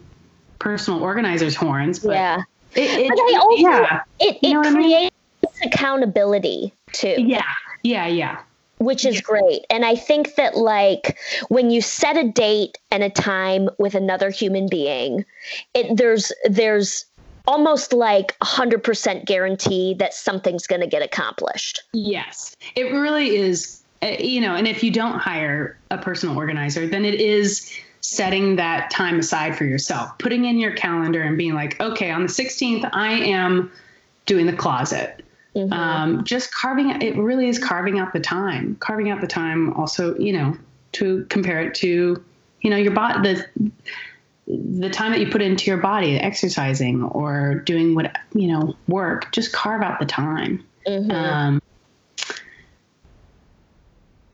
personal 0.59 1.01
organizers' 1.01 1.55
horns, 1.55 1.99
but 1.99 2.13
yeah. 2.13 2.41
it, 2.75 2.89
it, 2.89 3.09
But 3.09 3.19
I 3.19 3.37
also, 3.39 3.57
yeah, 3.61 4.01
it, 4.19 4.37
You 4.41 4.49
it 4.49 4.53
know 4.53 4.59
what 4.59 4.67
I 4.67 4.71
mean? 4.71 5.09
creates 5.43 5.59
accountability 5.63 6.73
too. 6.91 7.15
yeah, 7.19 7.43
yeah, 7.83 8.07
yeah. 8.07 8.39
which 8.79 9.05
is 9.05 9.15
Yeah. 9.15 9.21
great. 9.21 9.65
And 9.69 9.85
I 9.85 9.95
think 9.95 10.35
that 10.35 10.57
like 10.57 11.17
when 11.49 11.69
you 11.69 11.81
set 11.81 12.17
a 12.17 12.27
date 12.29 12.77
and 12.91 13.03
a 13.03 13.09
time 13.09 13.69
with 13.77 13.93
another 13.95 14.29
human 14.29 14.67
being, 14.67 15.25
it 15.73 15.95
there's 15.95 16.31
there's 16.49 17.05
almost 17.45 17.91
like 17.93 18.35
a 18.41 18.45
hundred 18.45 18.83
percent 18.83 19.25
guarantee 19.25 19.93
that 19.99 20.13
something's 20.13 20.65
going 20.65 20.81
to 20.81 20.87
get 20.87 21.01
accomplished. 21.03 21.81
Yes, 21.93 22.55
it 22.75 22.91
really 22.93 23.35
is. 23.35 23.82
Uh, 24.03 24.15
You 24.19 24.41
know, 24.41 24.55
and 24.55 24.67
if 24.67 24.83
you 24.83 24.91
don't 24.91 25.17
hire 25.17 25.77
a 25.89 25.97
personal 25.97 26.37
organizer, 26.37 26.87
then 26.87 27.05
it 27.05 27.15
is 27.15 27.71
setting 28.01 28.57
that 28.57 28.91
time 28.91 29.19
aside 29.19 29.55
for 29.55 29.63
yourself, 29.63 30.17
putting 30.17 30.45
in 30.45 30.59
your 30.59 30.73
calendar 30.73 31.21
and 31.21 31.37
being 31.37 31.53
like, 31.53 31.79
okay, 31.79 32.11
on 32.11 32.23
the 32.23 32.27
16th, 32.27 32.89
I 32.91 33.13
am 33.13 33.71
doing 34.25 34.45
the 34.45 34.53
closet. 34.53 35.23
Mhm. 35.55 35.71
Um, 35.71 36.23
just 36.23 36.53
carving 36.53 36.89
it 37.01 37.15
really 37.15 37.47
is 37.47 37.59
carving 37.59 37.99
out 37.99 38.11
the 38.11 38.19
time, 38.19 38.75
carving 38.79 39.09
out 39.09 39.21
the 39.21 39.27
time 39.27 39.73
also, 39.73 40.17
you 40.17 40.33
know, 40.33 40.57
to 40.93 41.25
compare 41.29 41.61
it 41.61 41.75
to, 41.75 42.23
you 42.61 42.69
know, 42.69 42.75
your 42.75 42.91
body, 42.91 43.21
the, 43.21 43.71
the 44.47 44.89
time 44.89 45.11
that 45.11 45.19
you 45.19 45.29
put 45.29 45.41
into 45.41 45.65
your 45.69 45.77
body, 45.77 46.19
exercising 46.19 47.03
or 47.03 47.55
doing 47.65 47.95
what, 47.95 48.17
you 48.33 48.47
know, 48.47 48.75
work, 48.87 49.31
just 49.31 49.53
carve 49.53 49.81
out 49.81 49.99
the 49.99 50.05
time. 50.05 50.63
Mhm. 50.87 51.11
Um, 51.11 51.61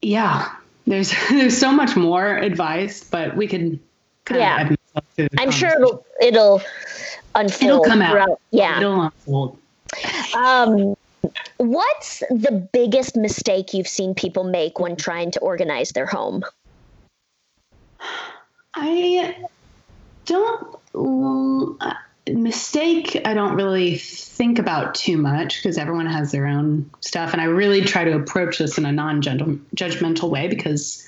yeah, 0.01 0.49
there's 0.87 1.13
there's 1.29 1.57
so 1.57 1.71
much 1.71 1.95
more 1.95 2.37
advice, 2.37 3.03
but 3.03 3.35
we 3.35 3.47
can 3.47 3.79
kind 4.25 4.41
Yeah. 4.41 4.61
of 4.61 4.71
add 4.71 5.03
to 5.17 5.29
the 5.29 5.41
I'm 5.41 5.51
sure 5.51 5.69
it'll 5.69 6.05
it'll 6.21 6.61
unfold. 7.35 7.63
It'll 7.63 7.83
come 7.83 8.01
out. 8.01 8.11
throughout- 8.11 8.41
Yeah. 8.51 8.77
It'll 8.79 9.01
unfold. 9.01 9.57
Um, 10.35 10.95
what's 11.57 12.19
the 12.29 12.67
biggest 12.73 13.15
mistake 13.15 13.73
you've 13.73 13.87
seen 13.87 14.13
people 14.13 14.43
make 14.43 14.79
when 14.79 14.95
trying 14.95 15.31
to 15.31 15.39
organize 15.39 15.91
their 15.91 16.05
home? 16.05 16.43
I 18.75 19.35
don't 20.25 20.79
mistake. 22.33 23.21
I 23.25 23.33
don't 23.33 23.55
really 23.55 23.97
think 23.97 24.59
about 24.59 24.95
too 24.95 25.17
much 25.17 25.61
because 25.61 25.77
everyone 25.77 26.05
has 26.07 26.31
their 26.31 26.47
own 26.47 26.89
stuff, 27.01 27.33
and 27.33 27.41
I 27.41 27.45
really 27.45 27.81
try 27.81 28.03
to 28.03 28.15
approach 28.15 28.57
this 28.57 28.77
in 28.77 28.85
a 28.85 28.91
non-judgmental 28.91 30.29
way 30.29 30.47
because 30.47 31.05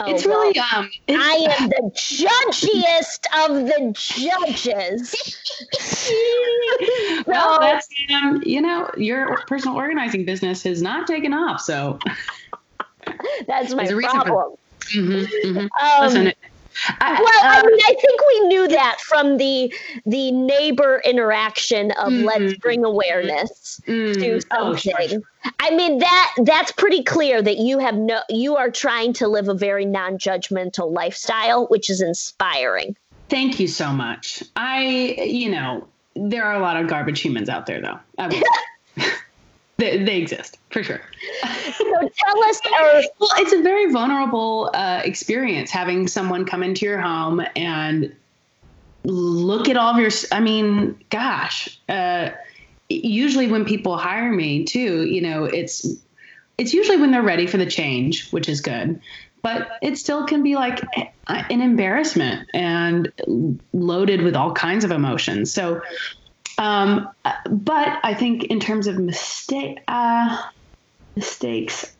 Oh, 0.00 0.10
it's 0.10 0.26
really 0.26 0.58
um. 0.58 0.90
It's, 1.06 1.22
I 1.22 1.62
am 1.62 1.68
the 1.68 1.90
judgiest 1.94 3.26
of 3.46 3.66
the 3.66 3.92
judges. 3.94 5.14
well, 7.26 7.60
that's 7.60 7.88
um. 8.12 8.42
You 8.44 8.60
know, 8.60 8.90
your 8.96 9.38
personal 9.46 9.76
organizing 9.76 10.24
business 10.24 10.64
has 10.64 10.82
not 10.82 11.06
taken 11.06 11.32
off, 11.32 11.60
so. 11.60 11.98
That's 13.46 13.72
my 13.74 13.86
reason 13.88 14.20
for 14.20 14.26
problem. 14.26 14.56
Mhm, 14.94 15.28
mhm. 15.44 15.68
Um, 15.80 16.00
Listen, 16.00 16.32
I, 17.00 17.20
well, 17.20 17.44
I 17.44 17.60
uh, 17.60 17.66
mean, 17.66 17.78
I 17.82 17.94
think 18.00 18.20
we 18.28 18.40
knew 18.48 18.68
that 18.68 19.00
from 19.00 19.36
the 19.36 19.72
the 20.06 20.32
neighbor 20.32 21.00
interaction 21.04 21.90
of 21.92 22.12
let's 22.12 22.54
Mhm. 22.54 22.60
bring 22.60 22.84
awareness 22.84 23.80
mm, 23.86 24.14
to 24.14 24.40
oh, 24.50 24.74
something. 24.76 25.08
sure. 25.08 25.20
I 25.60 25.70
mean 25.70 25.98
that 25.98 26.34
that's 26.44 26.72
pretty 26.72 27.02
clear 27.02 27.42
that 27.42 27.58
you 27.58 27.78
have 27.78 27.94
no 27.94 28.20
you 28.28 28.56
are 28.56 28.70
trying 28.70 29.12
to 29.14 29.28
live 29.28 29.48
a 29.48 29.54
very 29.54 29.84
non-judgmental 29.84 30.92
lifestyle, 30.92 31.66
which 31.66 31.90
is 31.90 32.00
inspiring. 32.00 32.96
Thank 33.28 33.58
you 33.58 33.68
so 33.68 33.90
much. 33.92 34.42
I, 34.54 34.82
you 35.26 35.50
know, 35.50 35.86
there 36.14 36.44
are 36.44 36.54
a 36.54 36.60
lot 36.60 36.76
of 36.76 36.88
garbage 36.88 37.20
humans 37.20 37.48
out 37.48 37.66
there, 37.66 37.80
though. 37.80 37.98
They, 39.84 40.02
they 40.02 40.16
exist 40.18 40.58
for 40.70 40.82
sure. 40.82 41.00
So 41.74 41.84
tell 41.84 42.44
us 42.44 42.60
or 42.66 43.02
Well, 43.18 43.30
it's 43.38 43.52
a 43.52 43.62
very 43.62 43.90
vulnerable 43.90 44.70
uh, 44.74 45.02
experience 45.04 45.70
having 45.70 46.06
someone 46.06 46.44
come 46.44 46.62
into 46.62 46.86
your 46.86 47.00
home 47.00 47.42
and 47.56 48.14
look 49.04 49.68
at 49.68 49.76
all 49.76 49.92
of 49.92 49.98
your. 49.98 50.10
I 50.32 50.40
mean, 50.40 50.98
gosh. 51.10 51.78
Uh, 51.88 52.30
usually, 52.88 53.48
when 53.48 53.64
people 53.64 53.96
hire 53.96 54.32
me, 54.32 54.64
too, 54.64 55.04
you 55.04 55.20
know, 55.20 55.44
it's 55.44 55.86
it's 56.58 56.72
usually 56.72 56.96
when 56.96 57.10
they're 57.10 57.22
ready 57.22 57.46
for 57.46 57.56
the 57.56 57.66
change, 57.66 58.30
which 58.30 58.48
is 58.48 58.60
good. 58.60 59.00
But 59.42 59.72
it 59.82 59.98
still 59.98 60.24
can 60.26 60.42
be 60.42 60.54
like 60.54 60.80
an 61.26 61.60
embarrassment 61.60 62.48
and 62.54 63.12
loaded 63.72 64.22
with 64.22 64.34
all 64.36 64.52
kinds 64.52 64.84
of 64.84 64.90
emotions. 64.90 65.52
So, 65.52 65.82
um, 66.58 67.08
but 67.48 67.98
I 68.02 68.14
think 68.14 68.44
in 68.44 68.60
terms 68.60 68.86
of 68.86 68.98
mistake, 68.98 69.78
uh, 69.88 70.42
mistakes, 71.16 71.94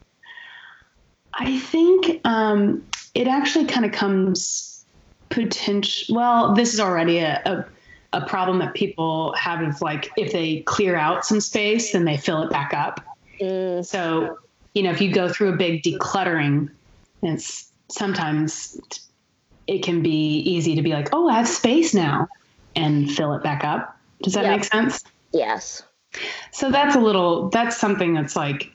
I 1.33 1.59
think 1.59 2.21
um, 2.25 2.85
it 3.15 3.27
actually 3.27 3.67
kind 3.67 3.85
of 3.85 3.93
comes 3.93 4.85
potential. 5.31 6.15
Well, 6.17 6.55
this 6.55 6.75
is 6.75 6.81
already 6.81 7.19
a, 7.19 7.43
a 7.45 7.65
a 8.15 8.25
problem 8.27 8.61
that 8.61 8.75
people 8.75 9.35
have 9.35 9.61
of 9.61 9.83
like 9.83 10.11
if 10.17 10.33
they 10.33 10.61
clear 10.61 10.97
out 10.97 11.27
some 11.27 11.41
space, 11.41 11.93
then 11.93 12.05
they 12.05 12.17
fill 12.17 12.43
it 12.43 12.51
back 12.51 12.73
up. 12.73 13.01
Mm, 13.41 13.85
So, 13.85 14.39
you 14.73 14.85
know, 14.85 14.91
if 14.91 15.01
you 15.01 15.13
go 15.13 15.29
through 15.29 15.53
a 15.53 15.57
big 15.57 15.83
decluttering, 15.83 16.71
it's 17.23 17.71
sometimes 17.89 18.81
it 19.67 19.83
can 19.83 20.03
be 20.03 20.39
easy 20.39 20.77
to 20.77 20.83
be 20.83 20.93
like, 20.93 21.09
oh, 21.13 21.29
I 21.29 21.39
have 21.39 21.49
space 21.49 21.93
now 21.93 22.29
and 22.77 23.11
fill 23.11 23.33
it 23.35 23.43
back 23.43 23.65
up. 23.65 23.94
Does 24.25 24.35
that 24.35 24.45
Yep. 24.45 24.57
make 24.57 24.65
sense? 24.65 25.05
yes. 25.33 25.83
So 26.53 26.71
that's 26.71 26.95
a 26.95 27.01
little, 27.01 27.49
that's 27.49 27.77
something 27.77 28.15
that's 28.15 28.37
like, 28.37 28.71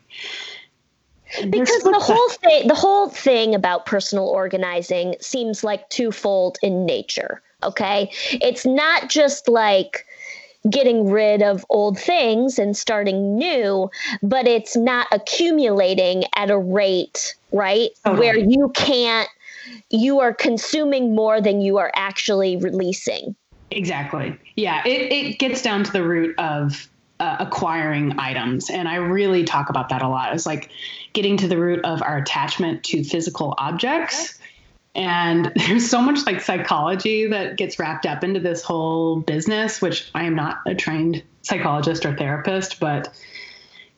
Because 1.50 1.84
the 1.84 2.00
whole 2.00 2.30
thing 2.30 2.68
the 2.68 2.76
whole 2.76 3.08
thing 3.08 3.54
about 3.54 3.86
personal 3.86 4.28
organizing 4.28 5.16
seems 5.22 5.64
like 5.64 5.88
twofold 5.90 6.58
in 6.62 6.86
nature. 6.86 7.42
Okay. 7.64 8.12
It's 8.32 8.66
not 8.66 9.10
just 9.10 9.48
like 9.48 10.06
getting 10.70 11.10
rid 11.10 11.42
of 11.42 11.66
old 11.70 11.98
things 11.98 12.60
and 12.60 12.76
starting 12.76 13.38
new, 13.38 13.90
but 14.22 14.48
it's 14.48 14.76
not 14.76 15.08
accumulating 15.12 16.24
at 16.36 16.50
a 16.50 16.58
rate, 16.58 17.36
right? 17.54 17.92
Totally. 18.04 18.20
Where 18.20 18.38
you 18.38 18.72
can't, 18.76 19.30
you 19.90 20.20
are 20.20 20.34
consuming 20.34 21.16
more 21.16 21.40
than 21.40 21.62
you 21.62 21.78
are 21.78 21.92
actually 21.96 22.58
releasing. 22.58 23.36
Exactly. 23.72 24.38
Yeah, 24.56 24.82
it, 24.86 25.12
it 25.12 25.40
gets 25.40 25.62
down 25.62 25.84
to 25.84 25.92
the 25.92 26.04
root 26.04 26.38
of 26.40 26.90
uh, 27.20 27.38
acquiring 27.40 28.18
items. 28.18 28.70
And 28.70 28.88
I 28.88 28.96
really 28.96 29.44
talk 29.44 29.70
about 29.70 29.90
that 29.90 30.02
a 30.02 30.08
lot. 30.08 30.34
It's 30.34 30.46
like 30.46 30.72
getting 31.14 31.38
to 31.38 31.48
the 31.48 31.58
root 31.58 31.84
of 31.84 32.02
our 32.02 32.18
attachment 32.18 32.84
to 32.86 33.04
physical 33.04 33.56
objects. 33.58 34.40
And 34.96 35.52
there's 35.68 35.90
so 35.90 36.02
much 36.02 36.26
like 36.26 36.42
psychology 36.42 37.28
that 37.28 37.58
gets 37.58 37.78
wrapped 37.78 38.06
up 38.06 38.24
into 38.24 38.40
this 38.40 38.64
whole 38.64 39.18
business, 39.18 39.82
which 39.82 40.10
I 40.16 40.24
am 40.24 40.36
not 40.36 40.60
a 40.66 40.74
trained 40.74 41.24
psychologist 41.42 42.06
or 42.06 42.16
therapist, 42.16 42.80
but 42.80 43.14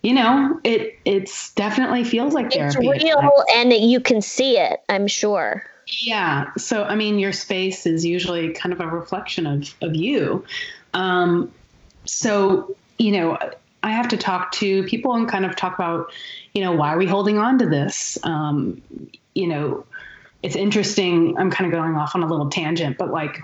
you 0.03 0.13
know, 0.13 0.59
it 0.63 0.97
it's 1.05 1.53
definitely 1.53 2.03
feels 2.03 2.33
like 2.33 2.47
It's 2.47 2.55
therapy. 2.55 2.87
times. 2.87 3.03
real 3.03 3.43
and 3.55 3.71
you 3.71 3.99
can 3.99 4.21
see 4.21 4.57
it, 4.57 4.81
I'm 4.89 5.07
sure. 5.07 5.63
Yeah. 5.91 6.51
So, 6.57 6.83
I 6.83 6.95
mean, 6.95 7.19
your 7.19 7.33
space 7.33 7.85
is 7.85 8.05
usually 8.05 8.53
kind 8.53 8.73
of 8.73 8.79
a 8.79 8.87
reflection 8.87 9.45
of, 9.45 9.73
of 9.81 9.95
you. 9.95 10.45
Um, 10.93 11.51
so, 12.05 12.75
you 12.97 13.11
know, 13.11 13.37
I 13.83 13.91
have 13.91 14.07
to 14.09 14.17
talk 14.17 14.51
to 14.53 14.83
people 14.83 15.15
and 15.15 15.27
kind 15.27 15.45
of 15.45 15.55
talk 15.55 15.75
about, 15.75 16.11
you 16.53 16.61
know, 16.63 16.71
why 16.71 16.93
are 16.93 16.97
we 16.97 17.07
holding 17.07 17.37
on 17.37 17.59
to 17.59 17.65
this? 17.65 18.17
Um, 18.23 18.81
you 19.35 19.47
know, 19.47 19.85
it's 20.43 20.55
interesting. 20.55 21.37
I'm 21.37 21.51
kind 21.51 21.71
of 21.71 21.77
going 21.77 21.95
off 21.95 22.15
on 22.15 22.23
a 22.23 22.27
little 22.27 22.49
tangent, 22.49 22.97
but 22.97 23.11
like, 23.11 23.39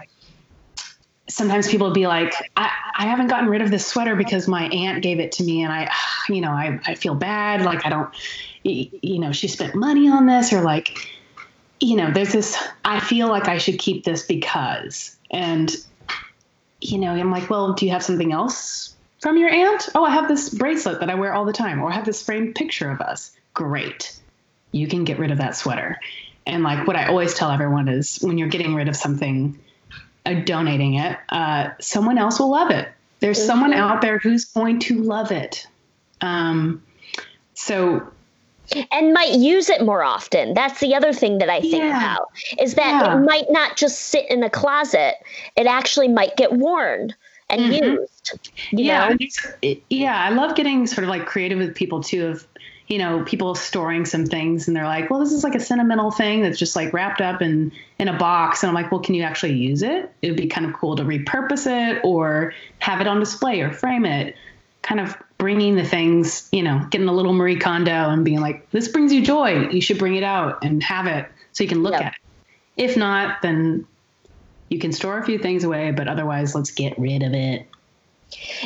sometimes 1.29 1.67
people 1.67 1.87
will 1.87 1.93
be 1.93 2.07
like, 2.07 2.33
I, 2.55 2.71
I 2.97 3.05
haven't 3.07 3.27
gotten 3.27 3.49
rid 3.49 3.61
of 3.61 3.69
this 3.69 3.85
sweater 3.85 4.15
because 4.15 4.47
my 4.47 4.69
aunt 4.69 5.03
gave 5.03 5.19
it 5.19 5.33
to 5.33 5.43
me 5.43 5.63
and 5.63 5.73
I, 5.73 5.91
you 6.29 6.39
know, 6.39 6.51
I, 6.51 6.79
I 6.85 6.95
feel 6.95 7.15
bad. 7.15 7.63
Like 7.63 7.85
I 7.85 7.89
don't, 7.89 8.09
you 8.63 9.19
know, 9.19 9.33
she 9.33 9.49
spent 9.49 9.75
money 9.75 10.07
on 10.09 10.25
this 10.25 10.53
or 10.53 10.61
like, 10.61 10.97
you 11.79 11.95
know, 11.95 12.11
there's 12.11 12.31
this, 12.31 12.57
I 12.85 12.99
feel 12.99 13.27
like 13.27 13.47
I 13.47 13.57
should 13.57 13.79
keep 13.79 14.03
this 14.03 14.25
because, 14.25 15.15
and, 15.31 15.75
you 16.81 16.97
know, 16.97 17.11
I'm 17.11 17.31
like, 17.31 17.49
well, 17.49 17.73
do 17.73 17.85
you 17.85 17.91
have 17.91 18.03
something 18.03 18.31
else 18.31 18.95
from 19.19 19.37
your 19.37 19.49
aunt? 19.49 19.89
Oh, 19.95 20.03
I 20.03 20.11
have 20.11 20.27
this 20.27 20.49
bracelet 20.49 20.99
that 20.99 21.09
I 21.09 21.15
wear 21.15 21.33
all 21.33 21.45
the 21.45 21.53
time, 21.53 21.81
or 21.81 21.91
I 21.91 21.95
have 21.95 22.05
this 22.05 22.23
framed 22.23 22.55
picture 22.55 22.89
of 22.89 23.01
us. 23.01 23.31
Great. 23.53 24.19
You 24.71 24.87
can 24.87 25.03
get 25.03 25.19
rid 25.19 25.31
of 25.31 25.37
that 25.37 25.55
sweater. 25.55 25.99
And 26.45 26.63
like 26.63 26.87
what 26.87 26.95
I 26.95 27.07
always 27.07 27.33
tell 27.33 27.51
everyone 27.51 27.87
is 27.87 28.17
when 28.21 28.37
you're 28.37 28.47
getting 28.47 28.73
rid 28.73 28.87
of 28.87 28.95
something, 28.95 29.59
uh, 30.25 30.35
donating 30.45 30.95
it, 30.95 31.17
uh, 31.29 31.69
someone 31.79 32.17
else 32.17 32.39
will 32.39 32.51
love 32.51 32.71
it. 32.71 32.89
There's 33.19 33.43
someone 33.43 33.71
Mhm. 33.71 33.77
out 33.77 34.01
there 34.01 34.19
who's 34.19 34.45
going 34.45 34.79
to 34.81 35.01
love 35.01 35.31
it. 35.31 35.67
Um, 36.21 36.83
so 37.55 38.07
and 38.91 39.13
might 39.13 39.33
use 39.33 39.69
it 39.69 39.83
more 39.83 40.03
often. 40.03 40.53
That's 40.53 40.79
the 40.79 40.95
other 40.95 41.13
thing 41.13 41.37
that 41.39 41.49
I 41.49 41.61
think 41.61 41.83
Yeah. 41.83 41.97
about 41.97 42.27
is 42.59 42.75
that 42.75 43.05
Yeah. 43.05 43.17
it 43.17 43.19
might 43.23 43.49
not 43.49 43.77
just 43.77 44.09
sit 44.09 44.29
in 44.29 44.43
a 44.43 44.49
closet. 44.49 45.15
It 45.55 45.67
actually 45.67 46.07
might 46.07 46.35
get 46.35 46.53
worn 46.53 47.13
and 47.49 47.61
Mhm. 47.61 47.81
used. 47.81 48.51
Yeah, 48.71 48.99
know? 48.99 49.11
and 49.11 49.21
it's- 49.21 49.53
it- 49.61 49.81
yeah. 49.89 50.21
I 50.23 50.29
love 50.29 50.55
getting 50.55 50.85
sort 50.87 51.03
of 51.03 51.09
like 51.09 51.25
creative 51.25 51.59
with 51.59 51.75
people 51.75 52.03
too. 52.03 52.27
Of 52.27 52.47
you 52.87 52.97
know, 52.97 53.21
people 53.25 53.53
storing 53.53 54.05
some 54.05 54.25
things 54.25 54.65
and 54.65 54.75
they're 54.75 54.85
like, 54.85 55.09
well, 55.09 55.19
this 55.19 55.33
is 55.33 55.43
like 55.43 55.55
a 55.55 55.59
sentimental 55.59 56.09
thing 56.09 56.41
that's 56.41 56.57
just 56.57 56.73
like 56.73 56.93
wrapped 56.93 57.19
up 57.19 57.41
in 57.41 57.69
in 57.99 58.07
a 58.07 58.17
box. 58.17 58.63
And 58.63 58.69
I'm 58.69 58.73
like, 58.75 58.91
well, 58.93 59.01
can 59.01 59.13
you 59.13 59.23
actually 59.23 59.51
use 59.51 59.83
it? 59.83 60.09
It 60.21 60.29
would 60.29 60.37
be 60.37 60.47
kind 60.47 60.65
of 60.65 60.71
cool 60.73 60.95
to 60.95 61.03
repurpose 61.03 61.67
it 61.67 61.99
or 62.05 62.53
have 62.79 63.01
it 63.01 63.07
on 63.07 63.19
display 63.19 63.59
or 63.59 63.71
frame 63.71 64.05
it. 64.05 64.35
Kind 64.87 65.01
of 65.01 65.17
bringing 65.37 65.75
the 65.75 65.83
things, 65.83 66.47
you 66.53 66.63
know, 66.63 66.85
getting 66.89 67.09
a 67.09 67.13
little 67.13 67.33
Marie 67.33 67.57
Kondo 67.57 67.91
and 68.09 68.23
being 68.23 68.39
like, 68.39 68.71
this 68.71 68.87
brings 68.87 69.11
you 69.11 69.21
joy. 69.21 69.67
You 69.69 69.81
should 69.81 69.97
bring 69.99 70.15
it 70.15 70.23
out 70.23 70.63
and 70.63 70.81
have 70.81 71.07
it 71.07 71.27
so 71.51 71.63
you 71.63 71.69
can 71.69 71.83
look 71.83 71.91
Yep. 71.91 72.01
at 72.01 72.13
it. 72.13 72.19
If 72.83 72.95
not, 72.95 73.41
then 73.41 73.85
you 74.69 74.79
can 74.79 74.93
store 74.93 75.17
a 75.17 75.25
few 75.25 75.39
things 75.39 75.63
away, 75.65 75.91
but 75.91 76.07
otherwise, 76.07 76.55
let's 76.55 76.71
get 76.71 76.97
rid 76.97 77.21
of 77.21 77.33
it. 77.33 77.67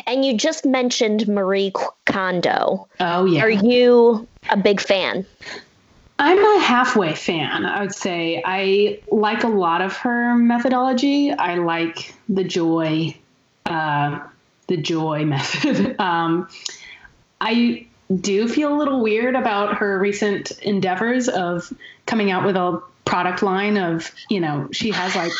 And 0.05 0.23
you 0.23 0.37
just 0.37 0.65
mentioned 0.65 1.27
Marie 1.27 1.73
Kondo. 2.05 2.87
Oh 2.99 3.25
yeah. 3.25 3.41
Are 3.43 3.49
you 3.49 4.27
a 4.49 4.57
big 4.57 4.79
fan? 4.79 5.25
I'm 6.19 6.37
a 6.37 6.59
halfway 6.59 7.15
fan. 7.15 7.65
I 7.65 7.81
would 7.81 7.95
say 7.95 8.43
I 8.45 8.99
like 9.11 9.43
a 9.43 9.47
lot 9.47 9.81
of 9.81 9.95
her 9.97 10.35
methodology. 10.35 11.31
I 11.31 11.55
like 11.55 12.13
the 12.29 12.43
joy, 12.43 13.15
uh, 13.65 14.19
the 14.71 14.77
joy 14.77 15.25
method. 15.35 15.99
um, 15.99 16.47
I 17.39 17.87
do 18.19 18.47
feel 18.47 18.73
a 18.73 18.77
little 18.77 19.01
weird 19.01 19.35
about 19.35 19.77
her 19.77 19.99
recent 19.99 20.51
endeavors 20.61 21.29
of 21.29 21.71
coming 22.05 22.31
out 22.31 22.45
with 22.45 22.55
a 22.55 22.81
product 23.05 23.43
line 23.43 23.77
of, 23.77 24.11
you 24.29 24.39
know, 24.39 24.69
she 24.71 24.91
has 24.91 25.15
like, 25.15 25.31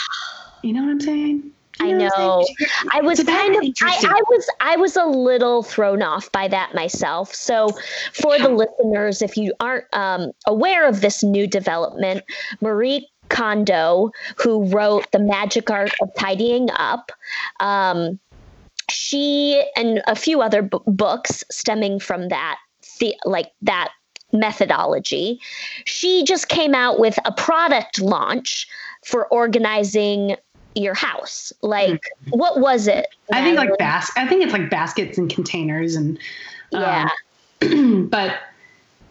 you 0.62 0.74
know 0.74 0.82
what 0.82 0.91
I'm 0.91 1.00
saying? 1.00 1.52
You 1.80 1.88
I 1.88 1.91
know. 1.94 2.46
I 2.91 3.02
was 3.02 3.24
kind 3.24 3.56
of 3.56 3.63
I, 3.82 3.98
I, 4.08 4.22
was 4.30 4.50
I 4.60 4.78
was 4.78 4.96
a 4.98 5.06
little 5.06 5.63
thrown 5.63 6.04
off 6.04 6.32
by 6.32 6.48
that 6.50 6.76
myself. 6.76 7.34
So 7.34 7.70
for 8.13 8.38
the 8.38 8.50
listeners, 8.50 9.22
if 9.22 9.36
you 9.36 9.54
aren't 9.60 9.86
um, 9.94 10.32
aware 10.46 10.88
of 10.88 11.02
this 11.02 11.24
new 11.24 11.48
development, 11.48 12.24
Marie 12.60 13.10
Kondo, 13.30 14.12
who 14.36 14.65
wrote 14.65 15.12
The 15.12 15.20
Magic 15.20 15.72
Art 15.72 15.94
of 16.02 16.10
Tidying 16.20 16.70
Up, 16.72 17.12
um, 17.60 18.20
she 18.91 19.63
and 19.75 20.01
a 20.08 20.15
few 20.15 20.41
other 20.41 20.62
b- 20.62 20.77
books 20.86 21.43
stemming 21.49 21.99
from 21.99 22.30
that, 22.30 22.58
the, 22.99 23.15
like 23.25 23.51
that 23.62 23.91
methodology, 24.34 25.39
she 25.86 26.23
just 26.23 26.49
came 26.49 26.75
out 26.75 26.99
with 26.99 27.17
a 27.25 27.32
product 27.32 28.01
launch 28.01 28.67
for 29.06 29.27
organizing 29.27 30.36
your 30.75 30.93
house. 30.93 31.51
Like, 31.62 31.91
mm-hmm. 31.91 32.38
what 32.38 32.60
was 32.60 32.88
it? 32.88 33.08
I 33.34 33.43
think 33.43 33.58
like 33.58 33.77
bas- 33.77 34.12
I 34.15 34.27
think 34.27 34.43
it's 34.43 34.54
like 34.54 34.69
baskets 34.69 35.17
and 35.17 35.30
containers 35.30 35.95
and 35.95 36.17
um, 36.73 36.82
yeah. 36.82 37.10
but 38.10 38.38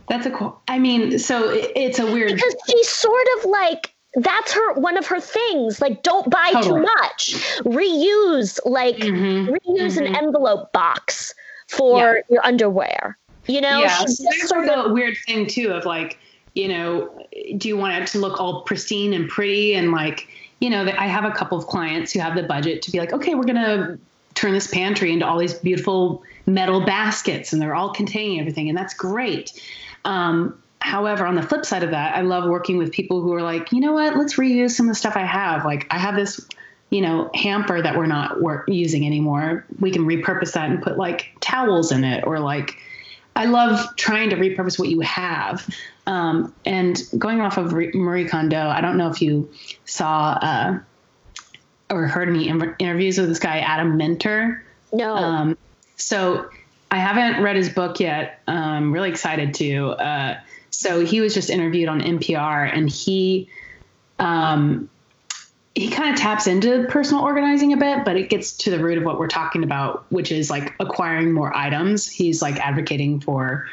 that's 0.08 0.26
a 0.26 0.30
cool. 0.30 0.60
I 0.68 0.78
mean, 0.78 1.18
so 1.18 1.50
it, 1.50 1.70
it's 1.76 1.98
a 1.98 2.06
weird 2.06 2.34
because 2.34 2.56
she's 2.68 2.88
sort 2.88 3.26
of 3.38 3.44
like 3.46 3.94
that's 4.14 4.52
her 4.52 4.74
one 4.74 4.96
of 4.96 5.06
her 5.06 5.20
things 5.20 5.80
like 5.80 6.02
don't 6.02 6.28
buy 6.30 6.50
totally. 6.52 6.80
too 6.80 6.82
much 6.82 7.34
reuse 7.64 8.58
like 8.64 8.96
mm-hmm. 8.96 9.52
reuse 9.52 9.96
mm-hmm. 9.96 10.06
an 10.06 10.16
envelope 10.16 10.72
box 10.72 11.34
for 11.68 12.16
yeah. 12.16 12.22
your 12.28 12.44
underwear 12.44 13.16
you 13.46 13.60
know 13.60 13.80
yeah 13.80 14.04
so 14.04 14.24
there's 14.30 14.48
sort 14.48 14.68
of 14.68 14.86
a 14.86 14.92
weird 14.92 15.16
thing 15.26 15.46
too 15.46 15.70
of 15.70 15.84
like 15.84 16.18
you 16.54 16.66
know 16.66 17.08
do 17.56 17.68
you 17.68 17.76
want 17.76 18.02
it 18.02 18.06
to 18.08 18.18
look 18.18 18.40
all 18.40 18.62
pristine 18.62 19.12
and 19.14 19.28
pretty 19.28 19.74
and 19.74 19.92
like 19.92 20.26
you 20.60 20.68
know 20.68 20.82
i 20.98 21.06
have 21.06 21.24
a 21.24 21.30
couple 21.30 21.56
of 21.56 21.66
clients 21.66 22.12
who 22.12 22.18
have 22.18 22.34
the 22.34 22.42
budget 22.42 22.82
to 22.82 22.90
be 22.90 22.98
like 22.98 23.12
okay 23.12 23.36
we're 23.36 23.44
gonna 23.44 23.96
turn 24.34 24.52
this 24.52 24.66
pantry 24.66 25.12
into 25.12 25.24
all 25.24 25.38
these 25.38 25.54
beautiful 25.54 26.22
metal 26.46 26.84
baskets 26.84 27.52
and 27.52 27.62
they're 27.62 27.76
all 27.76 27.92
containing 27.92 28.40
everything 28.40 28.68
and 28.68 28.76
that's 28.76 28.94
great 28.94 29.52
um, 30.04 30.60
however, 30.80 31.26
on 31.26 31.34
the 31.34 31.42
flip 31.42 31.64
side 31.64 31.82
of 31.82 31.90
that, 31.90 32.16
I 32.16 32.22
love 32.22 32.48
working 32.48 32.78
with 32.78 32.92
people 32.92 33.20
who 33.20 33.32
are 33.34 33.42
like, 33.42 33.72
you 33.72 33.80
know 33.80 33.92
what, 33.92 34.16
let's 34.16 34.36
reuse 34.36 34.72
some 34.72 34.86
of 34.86 34.90
the 34.90 34.98
stuff 34.98 35.16
I 35.16 35.24
have. 35.24 35.64
Like 35.64 35.86
I 35.90 35.98
have 35.98 36.16
this, 36.16 36.46
you 36.90 37.00
know, 37.00 37.30
hamper 37.34 37.80
that 37.80 37.96
we're 37.96 38.06
not 38.06 38.40
work- 38.40 38.68
using 38.68 39.06
anymore. 39.06 39.64
We 39.78 39.90
can 39.90 40.04
repurpose 40.04 40.52
that 40.52 40.70
and 40.70 40.82
put 40.82 40.96
like 40.96 41.32
towels 41.40 41.92
in 41.92 42.04
it, 42.04 42.24
or 42.26 42.40
like, 42.40 42.76
I 43.36 43.44
love 43.44 43.94
trying 43.96 44.30
to 44.30 44.36
repurpose 44.36 44.78
what 44.78 44.88
you 44.88 45.00
have. 45.00 45.68
Um, 46.06 46.52
and 46.66 47.00
going 47.16 47.40
off 47.40 47.56
of 47.58 47.72
Marie 47.72 48.28
Kondo, 48.28 48.68
I 48.68 48.80
don't 48.80 48.96
know 48.96 49.08
if 49.08 49.22
you 49.22 49.48
saw 49.84 50.38
uh, 50.42 50.78
or 51.90 52.06
heard 52.06 52.28
any 52.28 52.48
interviews 52.48 53.18
with 53.18 53.28
this 53.28 53.38
guy 53.38 53.58
Adam 53.60 53.96
Minter. 53.96 54.64
No. 54.92 55.14
Um, 55.14 55.58
so 55.96 56.50
I 56.90 56.96
haven't 56.98 57.42
read 57.42 57.56
his 57.56 57.68
book 57.68 58.00
yet. 58.00 58.40
I'm 58.48 58.92
really 58.92 59.10
excited 59.10 59.54
to. 59.54 59.90
Uh, 59.90 60.40
so 60.70 61.04
he 61.04 61.20
was 61.20 61.34
just 61.34 61.50
interviewed 61.50 61.88
on 61.88 62.00
NPR, 62.00 62.70
and 62.72 62.88
he 62.88 63.48
um, 64.18 64.88
he 65.74 65.88
kind 65.88 66.12
of 66.12 66.20
taps 66.20 66.46
into 66.46 66.86
personal 66.88 67.22
organizing 67.22 67.72
a 67.72 67.76
bit, 67.76 68.04
but 68.04 68.16
it 68.16 68.28
gets 68.28 68.52
to 68.58 68.70
the 68.70 68.78
root 68.78 68.98
of 68.98 69.04
what 69.04 69.18
we're 69.18 69.28
talking 69.28 69.62
about, 69.62 70.04
which 70.10 70.32
is 70.32 70.50
like 70.50 70.74
acquiring 70.80 71.32
more 71.32 71.56
items. 71.56 72.08
He's 72.08 72.42
like 72.42 72.56
advocating 72.58 73.20
for, 73.20 73.68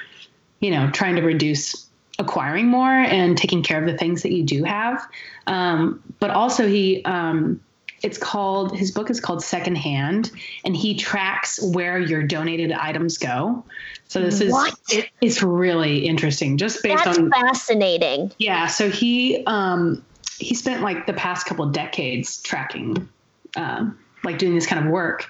you 0.60 0.72
know, 0.72 0.92
trying 0.92 1.16
to 1.16 1.22
reduce 1.22 1.88
acquiring 2.20 2.68
more 2.68 2.92
and 2.92 3.38
taking 3.38 3.64
care 3.64 3.80
of 3.80 3.86
the 3.86 3.98
things 3.98 4.24
that 4.24 4.32
you 4.32 4.44
do 4.44 4.64
have. 4.64 5.08
Um, 5.48 6.02
but 6.20 6.30
also 6.30 6.68
he 6.68 7.04
um, 7.04 7.60
it's 8.04 8.18
called 8.18 8.78
his 8.78 8.92
book 8.92 9.10
is 9.10 9.20
called 9.20 9.44
secondhand 9.44 10.32
and 10.64 10.76
he 10.76 10.96
tracks 10.96 11.60
where 11.62 12.00
your 12.00 12.24
donated 12.24 12.72
items 12.72 13.18
go. 13.18 13.64
So 14.08 14.22
this 14.22 14.40
is 14.42 14.54
it, 14.90 15.10
it's 15.22 15.44
really 15.44 16.06
interesting 16.08 16.58
just 16.58 16.82
based 16.84 17.04
That's 17.04 17.18
on 17.18 17.32
fascinating. 17.32 18.32
Yeah 18.38 18.68
so 18.68 18.90
he 18.90 19.44
um 19.46 20.04
he 20.40 20.54
spent 20.56 20.84
like 20.84 21.08
the 21.08 21.14
past 21.14 21.46
couple 21.48 21.66
decades 21.68 22.42
tracking 22.42 23.10
um, 23.56 23.98
like 24.24 24.38
doing 24.38 24.54
this 24.54 24.68
kind 24.68 24.86
of 24.86 24.92
work. 24.92 25.28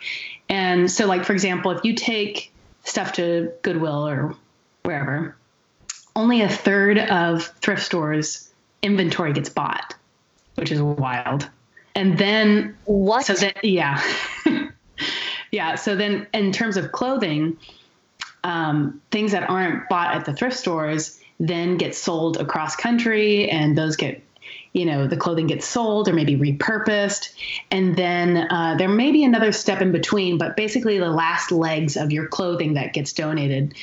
And 0.49 0.91
so 0.91 1.07
like 1.07 1.23
for 1.23 1.33
example 1.33 1.71
if 1.71 1.83
you 1.83 1.93
take 1.93 2.51
stuff 2.83 3.13
to 3.13 3.51
goodwill 3.61 4.07
or 4.07 4.35
wherever 4.83 5.35
only 6.15 6.41
a 6.41 6.49
third 6.49 6.97
of 6.97 7.45
thrift 7.61 7.83
stores 7.83 8.49
inventory 8.81 9.33
gets 9.33 9.49
bought 9.49 9.93
which 10.55 10.71
is 10.71 10.81
wild 10.81 11.49
and 11.97 12.15
then 12.15 12.77
what? 12.85 13.25
So 13.25 13.33
then, 13.33 13.53
yeah, 13.63 13.99
yeah. 15.51 15.75
So 15.75 15.95
then, 15.95 16.27
in 16.31 16.51
terms 16.51 16.77
of 16.77 16.91
clothing, 16.91 17.57
um, 18.43 19.01
things 19.09 19.31
that 19.31 19.49
aren't 19.49 19.89
bought 19.89 20.15
at 20.15 20.23
the 20.23 20.33
thrift 20.33 20.55
stores 20.55 21.19
then 21.39 21.77
get 21.77 21.95
sold 21.95 22.37
across 22.37 22.75
country, 22.75 23.49
and 23.49 23.75
those 23.75 23.95
get 23.95 24.23
you 24.73 24.85
know 24.85 25.07
the 25.07 25.17
clothing 25.17 25.47
gets 25.47 25.67
sold 25.67 26.07
or 26.07 26.13
maybe 26.13 26.37
repurposed 26.37 27.33
and 27.71 27.95
then 27.95 28.37
uh, 28.51 28.75
there 28.77 28.87
may 28.87 29.11
be 29.11 29.23
another 29.23 29.51
step 29.51 29.81
in 29.81 29.91
between 29.91 30.37
but 30.37 30.55
basically 30.55 30.99
the 30.99 31.09
last 31.09 31.51
legs 31.51 31.97
of 31.97 32.11
your 32.11 32.27
clothing 32.27 32.75
that 32.75 32.93
gets 32.93 33.11
donated 33.11 33.73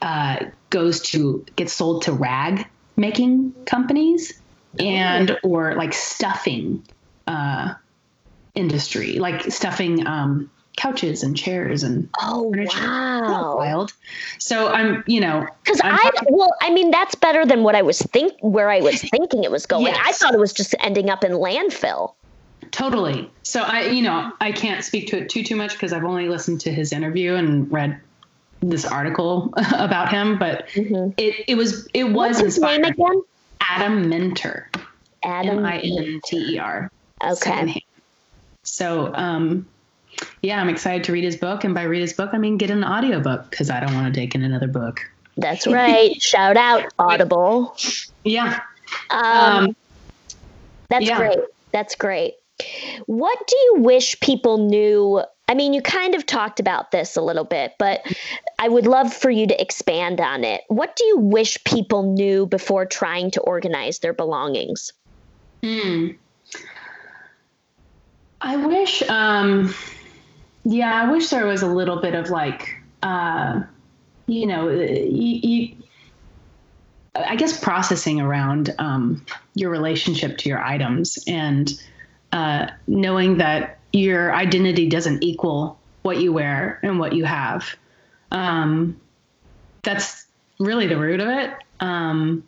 uh, 0.00 0.38
goes 0.70 1.00
to 1.00 1.44
gets 1.56 1.72
sold 1.72 2.02
to 2.02 2.12
rag 2.12 2.66
making 2.96 3.52
companies 3.66 4.40
and 4.78 5.38
or 5.42 5.74
like 5.74 5.92
stuffing 5.92 6.82
uh, 7.28 7.74
industry, 8.54 9.18
like 9.18 9.42
stuffing 9.52 10.06
um, 10.06 10.50
couches 10.78 11.24
and 11.24 11.36
chairs 11.36 11.82
and 11.82 12.08
oh 12.22 12.50
furniture. 12.52 12.80
wow. 12.80 13.56
wild. 13.56 13.92
So 14.38 14.68
i'm 14.68 15.02
you 15.08 15.20
know 15.20 15.46
because 15.64 15.80
i 15.82 15.96
talking- 15.96 16.28
well 16.30 16.54
i 16.62 16.70
mean 16.70 16.92
that's 16.92 17.16
better 17.16 17.44
than 17.44 17.64
what 17.64 17.74
i 17.74 17.82
was 17.82 18.00
think 18.00 18.32
where 18.40 18.70
i 18.70 18.80
was 18.80 19.02
thinking 19.10 19.42
it 19.42 19.50
was 19.50 19.66
going. 19.66 19.86
Yes. 19.86 19.98
i 20.00 20.12
thought 20.12 20.34
it 20.34 20.40
was 20.40 20.52
just 20.52 20.74
ending 20.80 21.10
up 21.10 21.24
in 21.24 21.32
landfill. 21.32 22.14
Totally. 22.70 23.28
So 23.42 23.62
i 23.62 23.86
you 23.86 24.02
know 24.02 24.32
i 24.40 24.52
can't 24.52 24.84
speak 24.84 25.08
to 25.08 25.18
it 25.18 25.28
too 25.28 25.42
too 25.42 25.56
much 25.56 25.72
because 25.72 25.92
i've 25.92 26.04
only 26.04 26.28
listened 26.28 26.60
to 26.62 26.72
his 26.72 26.92
interview 26.92 27.34
and 27.34 27.70
read 27.72 28.00
this 28.60 28.84
article 28.84 29.52
about 29.74 30.10
him 30.10 30.38
but 30.38 30.68
mm-hmm. 30.68 31.10
it, 31.16 31.44
it 31.48 31.56
was 31.56 31.88
it 31.92 32.04
was 32.04 32.40
What's 32.40 32.54
his 32.54 32.58
name 32.60 32.84
again? 32.84 33.22
Adam 33.60 34.08
minter. 34.08 34.70
Adam 35.24 35.58
m-i-n-t-e-r 35.58 36.88
Okay. 37.22 37.84
So, 38.62 39.12
um, 39.14 39.66
yeah, 40.42 40.60
I'm 40.60 40.68
excited 40.68 41.04
to 41.04 41.12
read 41.12 41.24
his 41.24 41.36
book. 41.36 41.64
And 41.64 41.74
by 41.74 41.82
read 41.82 42.00
his 42.00 42.12
book, 42.12 42.30
I 42.32 42.38
mean 42.38 42.56
get 42.56 42.70
an 42.70 42.84
audiobook 42.84 43.50
because 43.50 43.70
I 43.70 43.80
don't 43.80 43.94
want 43.94 44.12
to 44.12 44.20
take 44.20 44.34
in 44.34 44.42
another 44.42 44.68
book. 44.68 45.00
That's 45.36 45.66
right. 45.66 46.20
Shout 46.22 46.56
out 46.56 46.92
Audible. 46.98 47.76
Yeah. 48.24 48.60
Um, 49.10 49.22
um 49.22 49.76
that's 50.88 51.06
yeah. 51.06 51.18
great. 51.18 51.38
That's 51.72 51.94
great. 51.94 52.34
What 53.06 53.38
do 53.46 53.56
you 53.56 53.74
wish 53.78 54.18
people 54.20 54.68
knew? 54.68 55.22
I 55.48 55.54
mean, 55.54 55.72
you 55.72 55.80
kind 55.80 56.14
of 56.14 56.26
talked 56.26 56.60
about 56.60 56.90
this 56.90 57.16
a 57.16 57.22
little 57.22 57.44
bit, 57.44 57.74
but 57.78 58.04
I 58.58 58.68
would 58.68 58.86
love 58.86 59.12
for 59.12 59.30
you 59.30 59.46
to 59.46 59.60
expand 59.60 60.20
on 60.20 60.44
it. 60.44 60.62
What 60.68 60.96
do 60.96 61.04
you 61.04 61.18
wish 61.18 61.62
people 61.64 62.02
knew 62.02 62.46
before 62.46 62.84
trying 62.84 63.30
to 63.32 63.40
organize 63.40 64.00
their 64.00 64.12
belongings? 64.12 64.92
Hmm. 65.62 66.08
I 68.40 68.56
wish, 68.56 69.02
um, 69.08 69.74
yeah, 70.64 71.02
I 71.02 71.10
wish 71.10 71.28
there 71.30 71.46
was 71.46 71.62
a 71.62 71.66
little 71.66 72.00
bit 72.00 72.14
of 72.14 72.30
like, 72.30 72.76
uh, 73.02 73.62
you 74.26 74.46
know, 74.46 74.68
you, 74.68 75.40
you, 75.42 75.76
I 77.14 77.36
guess 77.36 77.58
processing 77.58 78.20
around 78.20 78.74
um, 78.78 79.24
your 79.54 79.70
relationship 79.70 80.38
to 80.38 80.48
your 80.48 80.62
items 80.62 81.18
and 81.26 81.72
uh, 82.32 82.68
knowing 82.86 83.38
that 83.38 83.78
your 83.92 84.34
identity 84.34 84.88
doesn't 84.88 85.22
equal 85.24 85.78
what 86.02 86.20
you 86.20 86.32
wear 86.32 86.78
and 86.82 86.98
what 86.98 87.14
you 87.14 87.24
have. 87.24 87.74
Um, 88.30 89.00
that's 89.82 90.26
really 90.60 90.86
the 90.86 90.98
root 90.98 91.20
of 91.20 91.28
it. 91.28 91.52
Um, 91.80 92.44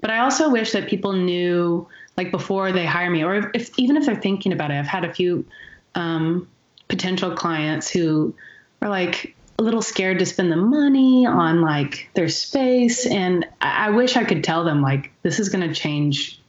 but 0.00 0.10
I 0.10 0.18
also 0.18 0.50
wish 0.50 0.72
that 0.72 0.88
people 0.88 1.12
knew 1.12 1.88
like 2.16 2.30
before 2.30 2.72
they 2.72 2.86
hire 2.86 3.10
me, 3.10 3.24
or 3.24 3.50
if, 3.54 3.78
even 3.78 3.96
if 3.96 4.06
they're 4.06 4.16
thinking 4.16 4.52
about 4.52 4.70
it. 4.70 4.74
I've 4.74 4.86
had 4.86 5.04
a 5.04 5.12
few 5.12 5.46
um, 5.94 6.48
potential 6.88 7.34
clients 7.34 7.90
who 7.90 8.34
are 8.80 8.88
like 8.88 9.34
a 9.58 9.62
little 9.62 9.82
scared 9.82 10.18
to 10.18 10.26
spend 10.26 10.50
the 10.50 10.56
money 10.56 11.26
on 11.26 11.60
like 11.60 12.10
their 12.14 12.28
space, 12.28 13.06
and 13.06 13.46
I, 13.60 13.86
I 13.86 13.90
wish 13.90 14.16
I 14.16 14.24
could 14.24 14.44
tell 14.44 14.64
them 14.64 14.82
like 14.82 15.10
this 15.22 15.38
is 15.38 15.48
going 15.48 15.66
to 15.66 15.74
change 15.74 16.40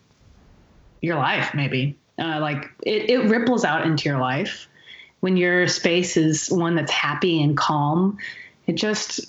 your 1.01 1.15
life, 1.15 1.53
maybe. 1.53 1.97
Uh, 2.19 2.39
like 2.39 2.69
it, 2.83 3.09
it 3.09 3.29
ripples 3.29 3.65
out 3.65 3.85
into 3.85 4.07
your 4.07 4.19
life 4.19 4.67
when 5.21 5.37
your 5.37 5.67
space 5.67 6.17
is 6.17 6.49
one 6.49 6.75
that's 6.75 6.91
happy 6.91 7.41
and 7.41 7.57
calm. 7.57 8.17
It 8.67 8.73
just 8.73 9.21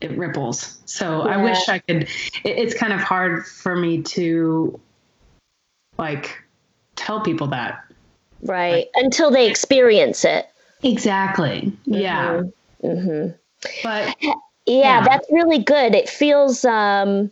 it 0.00 0.16
ripples. 0.16 0.78
So 0.84 1.26
yeah. 1.26 1.34
I 1.34 1.42
wish 1.42 1.68
I 1.68 1.78
could. 1.78 2.02
It, 2.02 2.10
it's 2.44 2.74
kind 2.74 2.92
of 2.92 3.00
hard 3.00 3.46
for 3.46 3.76
me 3.76 4.02
to 4.02 4.80
like 5.98 6.42
tell 6.96 7.20
people 7.20 7.46
that. 7.48 7.84
Right. 8.42 8.70
Like, 8.72 8.90
Until 8.96 9.30
they 9.30 9.48
experience 9.48 10.24
it. 10.24 10.46
Exactly. 10.82 11.72
Mm-hmm. 11.88 11.94
Yeah. 11.94 12.42
Mm-hmm. 12.82 13.32
But 13.82 14.16
yeah, 14.20 14.34
yeah, 14.66 15.04
that's 15.04 15.26
really 15.30 15.58
good. 15.58 15.94
It 15.94 16.08
feels 16.08 16.64
um 16.64 17.30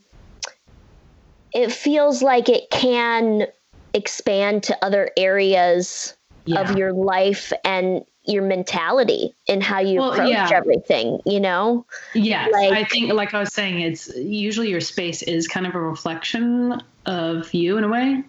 it 1.52 1.70
feels 1.70 2.22
like 2.22 2.48
it 2.48 2.68
can 2.70 3.46
expand 3.92 4.64
to 4.64 4.84
other 4.84 5.10
areas 5.16 6.16
yeah. 6.46 6.60
of 6.60 6.76
your 6.76 6.92
life 6.92 7.52
and 7.64 8.04
your 8.26 8.42
mentality 8.42 9.34
and 9.48 9.62
how 9.62 9.80
you 9.80 10.00
well, 10.00 10.12
approach 10.12 10.30
yeah. 10.30 10.50
everything, 10.52 11.20
you 11.26 11.38
know? 11.38 11.84
Yes. 12.14 12.50
Like, 12.52 12.72
I 12.72 12.84
think, 12.84 13.12
like 13.12 13.34
I 13.34 13.40
was 13.40 13.52
saying, 13.52 13.80
it's 13.80 14.14
usually 14.16 14.70
your 14.70 14.80
space 14.80 15.22
is 15.22 15.46
kind 15.46 15.66
of 15.66 15.74
a 15.74 15.80
reflection 15.80 16.82
of 17.06 17.52
you 17.52 17.76
in 17.76 17.84
a 17.84 17.88
way. 17.88 18.24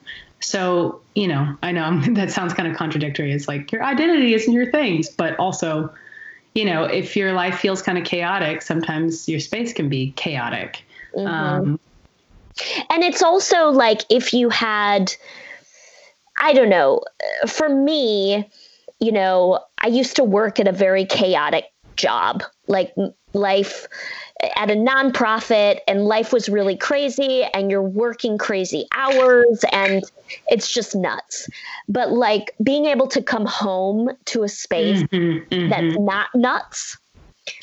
So, 0.46 1.02
you 1.16 1.28
know, 1.28 1.58
I 1.64 1.72
know 1.72 2.00
that 2.12 2.32
sounds 2.32 2.54
kind 2.54 2.70
of 2.70 2.78
contradictory. 2.78 3.32
It's 3.32 3.48
like 3.48 3.72
your 3.72 3.84
identity 3.84 4.34
isn't 4.36 4.54
your 4.54 4.72
things, 4.72 5.10
but 5.10 5.38
also, 5.40 5.92
you 6.54 6.66
know, 6.66 6.84
if 6.84 7.16
your 7.16 7.34
life 7.34 7.60
feels 7.60 7.82
kind 7.82 7.98
of 7.98 8.04
chaotic, 8.04 8.62
sometimes 8.62 9.28
your 9.28 9.40
space 9.40 9.74
can 9.74 9.90
be 9.90 10.12
chaotic. 10.12 10.84
Mm-hmm. 11.16 11.28
Um, 11.28 11.80
and 12.90 13.04
it's 13.04 13.24
also 13.24 13.70
like 13.70 14.02
if 14.10 14.34
you 14.34 14.50
had, 14.50 15.14
I 16.40 16.54
don't 16.54 16.70
know, 16.70 17.02
for 17.48 17.68
me, 17.68 18.48
you 19.00 19.12
know, 19.12 19.60
I 19.80 19.88
used 19.88 20.16
to 20.18 20.24
work 20.24 20.60
at 20.60 20.68
a 20.68 20.72
very 20.72 21.06
chaotic 21.06 21.66
job, 21.96 22.44
like 22.68 22.94
life 23.34 23.88
at 24.56 24.70
a 24.70 24.76
nonprofit, 24.76 25.80
and 25.88 26.06
life 26.06 26.34
was 26.34 26.50
really 26.50 26.76
crazy, 26.76 27.44
and 27.54 27.72
you're 27.72 27.82
working 27.82 28.38
crazy 28.38 28.88
hours, 28.96 29.64
and 29.72 30.04
it's 30.48 30.72
just 30.72 30.96
nuts. 30.96 31.50
But 31.88 32.12
like 32.12 32.54
being 32.62 32.86
able 32.86 33.08
to 33.08 33.22
come 33.22 33.46
home 33.46 34.12
to 34.26 34.44
a 34.44 34.50
space 34.50 35.04
mm-hmm, 35.04 35.54
mm-hmm. 35.54 35.70
that's 35.70 35.98
not 36.00 36.34
nuts 36.36 36.98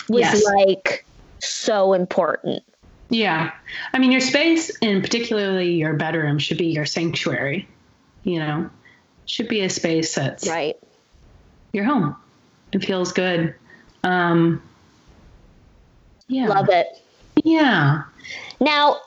was 0.09 0.21
yes. 0.21 0.45
like 0.45 1.05
so 1.41 1.93
important. 1.93 2.63
Yeah. 3.11 3.53
I 3.93 3.99
mean, 3.99 4.11
your 4.11 4.23
space, 4.23 4.71
and 4.81 5.03
particularly 5.03 5.75
your 5.75 5.95
bedroom, 5.95 6.39
should 6.39 6.57
be 6.57 6.69
your 6.69 6.87
sanctuary, 6.87 7.69
you 8.23 8.39
know, 8.39 8.71
should 9.27 9.49
be 9.49 9.61
a 9.61 9.69
space 9.69 10.15
that's 10.15 10.49
right 10.49 10.79
you're 11.73 11.85
home. 11.85 12.17
It 12.73 12.85
feels 12.85 13.13
good. 13.13 13.55
Um, 14.05 14.63
yeah. 16.33 16.49
Love 16.49 16.69
it. 16.71 16.87
Yeah. 17.45 18.05
Now, 18.61 19.01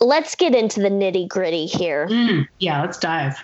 let's 0.00 0.34
get 0.34 0.54
into 0.54 0.80
the 0.80 0.88
nitty 0.88 1.28
gritty 1.28 1.66
here. 1.66 2.08
Mm, 2.08 2.48
yeah, 2.58 2.82
let's 2.82 2.98
dive. 2.98 3.38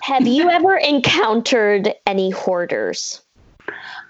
Have 0.00 0.26
you 0.26 0.50
ever 0.50 0.76
encountered 0.76 1.94
any 2.06 2.30
hoarders? 2.30 3.20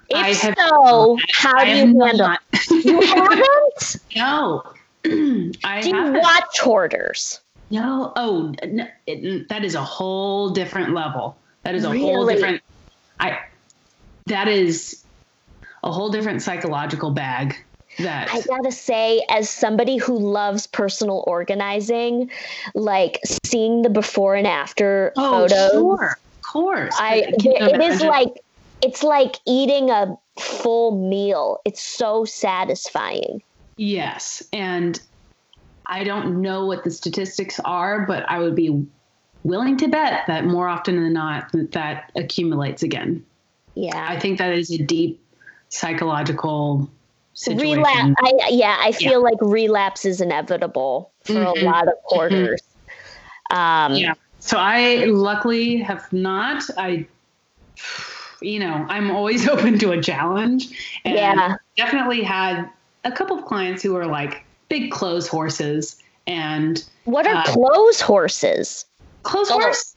If 0.08 0.16
I 0.16 0.28
have, 0.32 0.56
so, 0.58 1.18
how 1.32 1.58
I 1.58 1.64
do 1.64 1.70
you 1.70 1.76
handle? 1.76 2.28
Not. 2.28 2.40
you 2.70 3.00
haven't? 3.06 3.96
No. 4.16 4.62
I 5.64 5.80
do 5.82 5.88
you 5.88 6.12
watch 6.12 6.60
hoarders? 6.60 7.40
No. 7.70 8.12
Oh, 8.16 8.54
no, 8.66 8.86
it, 9.06 9.48
that 9.48 9.64
is 9.64 9.74
a 9.74 9.82
whole 9.82 10.50
different 10.50 10.94
level. 10.94 11.36
That 11.62 11.74
is 11.74 11.84
a 11.84 11.90
really? 11.90 12.00
whole 12.00 12.26
different. 12.26 12.62
I 13.18 13.38
that 14.26 14.48
is 14.48 15.04
a 15.82 15.90
whole 15.90 16.10
different 16.10 16.42
psychological 16.42 17.10
bag 17.10 17.56
that 17.98 18.32
I 18.32 18.40
gotta 18.42 18.72
say, 18.72 19.24
as 19.28 19.48
somebody 19.48 19.96
who 19.96 20.18
loves 20.18 20.66
personal 20.66 21.24
organizing, 21.26 22.30
like 22.74 23.20
seeing 23.44 23.82
the 23.82 23.90
before 23.90 24.34
and 24.34 24.46
after 24.46 25.12
oh, 25.16 25.48
photos. 25.48 25.72
Sure, 25.72 26.18
of 26.18 26.42
course. 26.42 26.94
I, 26.98 27.32
it 27.38 27.80
is 27.80 28.02
like 28.02 28.42
it's 28.82 29.02
like 29.02 29.36
eating 29.46 29.90
a 29.90 30.16
full 30.38 31.08
meal. 31.08 31.60
It's 31.64 31.82
so 31.82 32.24
satisfying. 32.24 33.42
Yes. 33.76 34.42
And 34.52 35.00
I 35.86 36.04
don't 36.04 36.42
know 36.42 36.66
what 36.66 36.84
the 36.84 36.90
statistics 36.90 37.60
are, 37.64 38.06
but 38.06 38.28
I 38.28 38.38
would 38.38 38.54
be 38.54 38.86
willing 39.42 39.76
to 39.78 39.88
bet 39.88 40.26
that 40.26 40.44
more 40.44 40.68
often 40.68 41.02
than 41.02 41.12
not 41.12 41.50
that 41.52 42.10
accumulates 42.16 42.82
again. 42.82 43.24
Yeah. 43.74 44.06
I 44.08 44.18
think 44.18 44.38
that 44.38 44.52
is 44.52 44.70
a 44.70 44.78
deep 44.78 45.20
psychological 45.68 46.90
situation. 47.34 47.78
Relapse. 47.78 48.14
I, 48.22 48.48
yeah, 48.50 48.76
I 48.80 48.92
feel 48.92 49.12
yeah. 49.12 49.18
like 49.18 49.38
relapse 49.40 50.04
is 50.04 50.20
inevitable 50.20 51.12
for 51.24 51.34
mm-hmm. 51.34 51.66
a 51.66 51.70
lot 51.70 51.88
of 51.88 51.94
quarters. 52.04 52.62
Mm-hmm. 53.50 53.56
Um, 53.56 53.94
yeah. 53.94 54.14
So 54.40 54.58
I 54.58 55.04
luckily 55.04 55.78
have 55.78 56.12
not. 56.12 56.62
I, 56.76 57.06
you 58.40 58.58
know, 58.58 58.86
I'm 58.88 59.10
always 59.10 59.48
open 59.54 59.78
to 59.80 59.92
a 59.92 60.02
challenge. 60.02 60.68
And 61.04 61.14
yeah. 61.14 61.56
Definitely 61.76 62.22
had 62.22 62.68
a 63.04 63.12
couple 63.12 63.38
of 63.38 63.44
clients 63.44 63.82
who 63.82 63.96
are 63.96 64.06
like 64.06 64.44
big 64.68 64.90
clothes 64.90 65.28
horses. 65.28 66.00
And 66.26 66.82
what 67.04 67.26
are 67.26 67.34
uh, 67.34 67.44
clothes 67.44 68.00
horses? 68.00 68.86
Clothes 69.22 69.50
oh. 69.50 69.60
horse 69.60 69.94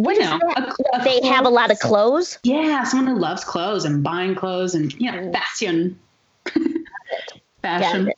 what 0.00 0.16
you 0.16 0.22
know, 0.22 0.40
a, 0.56 0.62
a 0.94 1.04
they 1.04 1.20
have 1.28 1.44
a 1.44 1.50
lot 1.50 1.70
of 1.70 1.78
clothes? 1.78 2.38
Yeah, 2.42 2.84
someone 2.84 3.14
who 3.14 3.20
loves 3.20 3.44
clothes 3.44 3.84
and 3.84 4.02
buying 4.02 4.34
clothes 4.34 4.74
and 4.74 4.94
you 4.94 5.12
know, 5.12 5.18
mm. 5.18 5.32
fashion. 5.32 5.98
fashion. 7.62 8.12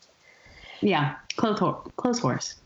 Yeah, 0.80 1.14
clothes 1.37 1.61
clothes 1.96 2.18
horse. 2.18 2.56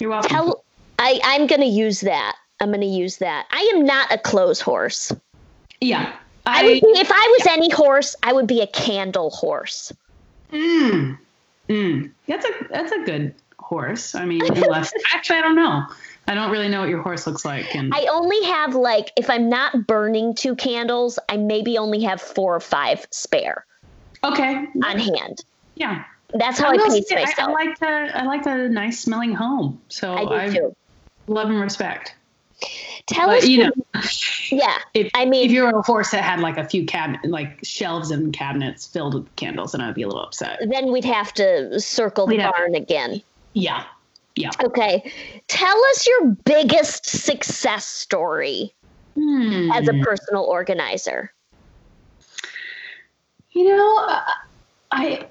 You're 0.00 0.10
welcome. 0.10 0.30
Tell, 0.30 0.64
I, 0.98 1.20
I'm 1.24 1.46
gonna 1.46 1.66
use 1.66 2.00
that. 2.00 2.36
I'm 2.60 2.70
gonna 2.70 2.86
use 2.86 3.18
that. 3.18 3.46
I 3.50 3.72
am 3.74 3.84
not 3.84 4.12
a 4.12 4.18
clothes 4.18 4.60
horse. 4.60 5.12
Yeah. 5.80 6.14
I, 6.46 6.60
I 6.60 6.64
would 6.64 6.80
be 6.80 6.86
if 7.00 7.10
I 7.10 7.36
was 7.38 7.46
yeah. 7.46 7.52
any 7.52 7.70
horse, 7.70 8.16
I 8.22 8.32
would 8.32 8.46
be 8.46 8.62
a 8.62 8.66
candle 8.66 9.30
horse. 9.30 9.92
Mm. 10.52 11.18
Mm. 11.68 12.10
That's 12.26 12.44
a 12.44 12.68
that's 12.70 12.92
a 12.92 13.04
good 13.04 13.34
horse. 13.58 14.14
I 14.14 14.24
mean, 14.24 14.42
unless 14.44 14.92
actually 15.14 15.38
I 15.38 15.42
don't 15.42 15.56
know. 15.56 15.86
I 16.26 16.34
don't 16.34 16.50
really 16.50 16.68
know 16.68 16.80
what 16.80 16.88
your 16.88 17.02
horse 17.02 17.26
looks 17.26 17.44
like. 17.44 17.74
And 17.74 17.92
I 17.94 18.06
only 18.06 18.42
have 18.44 18.74
like 18.74 19.12
if 19.16 19.28
I'm 19.28 19.48
not 19.48 19.86
burning 19.86 20.34
two 20.34 20.54
candles, 20.54 21.18
I 21.28 21.36
maybe 21.36 21.78
only 21.78 22.02
have 22.02 22.20
four 22.20 22.54
or 22.54 22.60
five 22.60 23.06
spare. 23.10 23.66
Okay. 24.24 24.66
On 24.84 24.98
hand. 24.98 25.44
Yeah. 25.74 26.04
That's 26.34 26.58
how 26.58 26.68
I, 26.68 26.74
I 26.74 26.88
pace 26.88 27.10
myself. 27.10 27.38
I, 27.38 27.42
I 27.42 27.52
like 27.52 27.78
to 27.78 28.18
I 28.18 28.22
like 28.24 28.46
a 28.46 28.68
nice 28.68 29.00
smelling 29.00 29.34
home. 29.34 29.80
So 29.88 30.14
I 30.14 30.48
do 30.48 30.54
too. 30.54 30.76
love 31.26 31.50
and 31.50 31.60
respect. 31.60 32.14
Tell 33.06 33.28
but, 33.28 33.38
us, 33.38 33.48
you 33.48 33.64
know, 33.64 33.72
yeah. 34.50 34.78
If, 34.94 35.10
I 35.14 35.24
mean, 35.24 35.44
if 35.44 35.50
you're 35.50 35.76
a 35.76 35.82
horse 35.82 36.10
that 36.10 36.22
had 36.22 36.40
like 36.40 36.56
a 36.56 36.64
few 36.64 36.86
cabinet, 36.86 37.24
like 37.28 37.58
shelves 37.64 38.10
and 38.10 38.32
cabinets 38.32 38.86
filled 38.86 39.14
with 39.14 39.36
candles, 39.36 39.72
then 39.72 39.80
I'd 39.80 39.94
be 39.94 40.02
a 40.02 40.06
little 40.06 40.22
upset. 40.22 40.60
Then 40.68 40.92
we'd 40.92 41.04
have 41.04 41.32
to 41.34 41.80
circle 41.80 42.26
the 42.26 42.36
we'd 42.36 42.42
barn 42.42 42.74
again. 42.74 43.22
Yeah, 43.54 43.84
yeah. 44.36 44.50
Okay. 44.62 45.10
Tell 45.48 45.84
us 45.86 46.06
your 46.06 46.26
biggest 46.44 47.06
success 47.06 47.84
story 47.84 48.72
hmm. 49.14 49.70
as 49.72 49.88
a 49.88 49.94
personal 50.04 50.44
organizer. 50.44 51.32
You 53.52 53.68
know, 53.68 54.20
I 54.90 55.26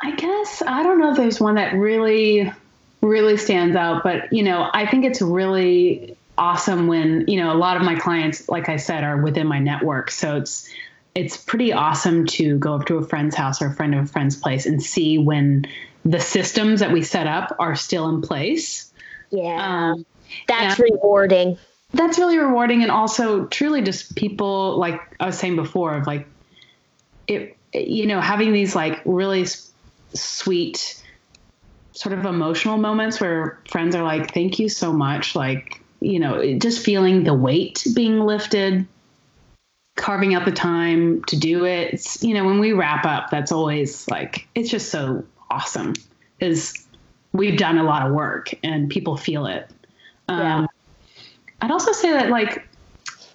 I 0.00 0.14
guess 0.16 0.62
I 0.66 0.82
don't 0.82 0.98
know 0.98 1.10
if 1.10 1.16
there's 1.16 1.40
one 1.40 1.56
that 1.56 1.74
really 1.74 2.52
really 3.00 3.36
stands 3.36 3.76
out, 3.76 4.02
but 4.02 4.32
you 4.32 4.42
know, 4.42 4.68
I 4.72 4.86
think 4.86 5.04
it's 5.04 5.22
really 5.22 6.16
awesome 6.36 6.86
when, 6.86 7.24
you 7.26 7.40
know, 7.40 7.52
a 7.52 7.58
lot 7.58 7.76
of 7.76 7.82
my 7.82 7.98
clients 7.98 8.48
like 8.48 8.68
I 8.68 8.76
said 8.76 9.04
are 9.04 9.20
within 9.20 9.46
my 9.46 9.58
network. 9.58 10.10
So 10.10 10.36
it's 10.36 10.68
it's 11.14 11.36
pretty 11.36 11.72
awesome 11.72 12.26
to 12.26 12.58
go 12.58 12.74
up 12.74 12.86
to 12.86 12.96
a 12.96 13.04
friend's 13.04 13.34
house 13.34 13.60
or 13.60 13.66
a 13.66 13.72
friend 13.72 13.94
of 13.94 14.04
a 14.04 14.06
friend's 14.06 14.36
place 14.36 14.66
and 14.66 14.82
see 14.82 15.18
when 15.18 15.64
the 16.04 16.20
systems 16.20 16.80
that 16.80 16.92
we 16.92 17.02
set 17.02 17.26
up 17.26 17.56
are 17.58 17.74
still 17.74 18.08
in 18.08 18.22
place. 18.22 18.92
Yeah. 19.30 19.92
Um, 19.92 20.06
that's 20.46 20.78
rewarding. 20.78 21.58
That's 21.92 22.18
really 22.18 22.38
rewarding. 22.38 22.82
And 22.82 22.90
also, 22.90 23.46
truly, 23.46 23.82
just 23.82 24.14
people, 24.14 24.76
like 24.78 25.00
I 25.20 25.26
was 25.26 25.38
saying 25.38 25.56
before, 25.56 25.94
of 25.94 26.06
like, 26.06 26.26
it, 27.28 27.56
you 27.72 28.06
know, 28.06 28.20
having 28.20 28.52
these 28.52 28.74
like 28.74 29.00
really 29.04 29.46
sweet, 30.14 31.02
sort 31.92 32.18
of 32.18 32.24
emotional 32.24 32.78
moments 32.78 33.20
where 33.20 33.60
friends 33.68 33.94
are 33.94 34.02
like, 34.02 34.32
thank 34.32 34.58
you 34.58 34.68
so 34.68 34.92
much. 34.92 35.36
Like, 35.36 35.80
you 36.00 36.18
know, 36.18 36.58
just 36.58 36.84
feeling 36.84 37.24
the 37.24 37.34
weight 37.34 37.86
being 37.94 38.20
lifted, 38.20 38.86
carving 39.96 40.34
out 40.34 40.44
the 40.44 40.52
time 40.52 41.22
to 41.24 41.36
do 41.36 41.64
it. 41.64 41.94
It's, 41.94 42.22
you 42.22 42.34
know, 42.34 42.44
when 42.44 42.58
we 42.58 42.72
wrap 42.72 43.04
up, 43.04 43.30
that's 43.30 43.52
always 43.52 44.08
like, 44.08 44.48
it's 44.54 44.70
just 44.70 44.90
so 44.90 45.24
awesome 45.50 45.94
is 46.40 46.86
we've 47.32 47.58
done 47.58 47.78
a 47.78 47.84
lot 47.84 48.06
of 48.06 48.12
work 48.12 48.52
and 48.62 48.88
people 48.88 49.16
feel 49.16 49.46
it. 49.46 49.68
Um, 50.28 50.38
yeah. 50.38 50.66
I'd 51.60 51.70
also 51.70 51.92
say 51.92 52.12
that 52.12 52.30
like 52.30 52.66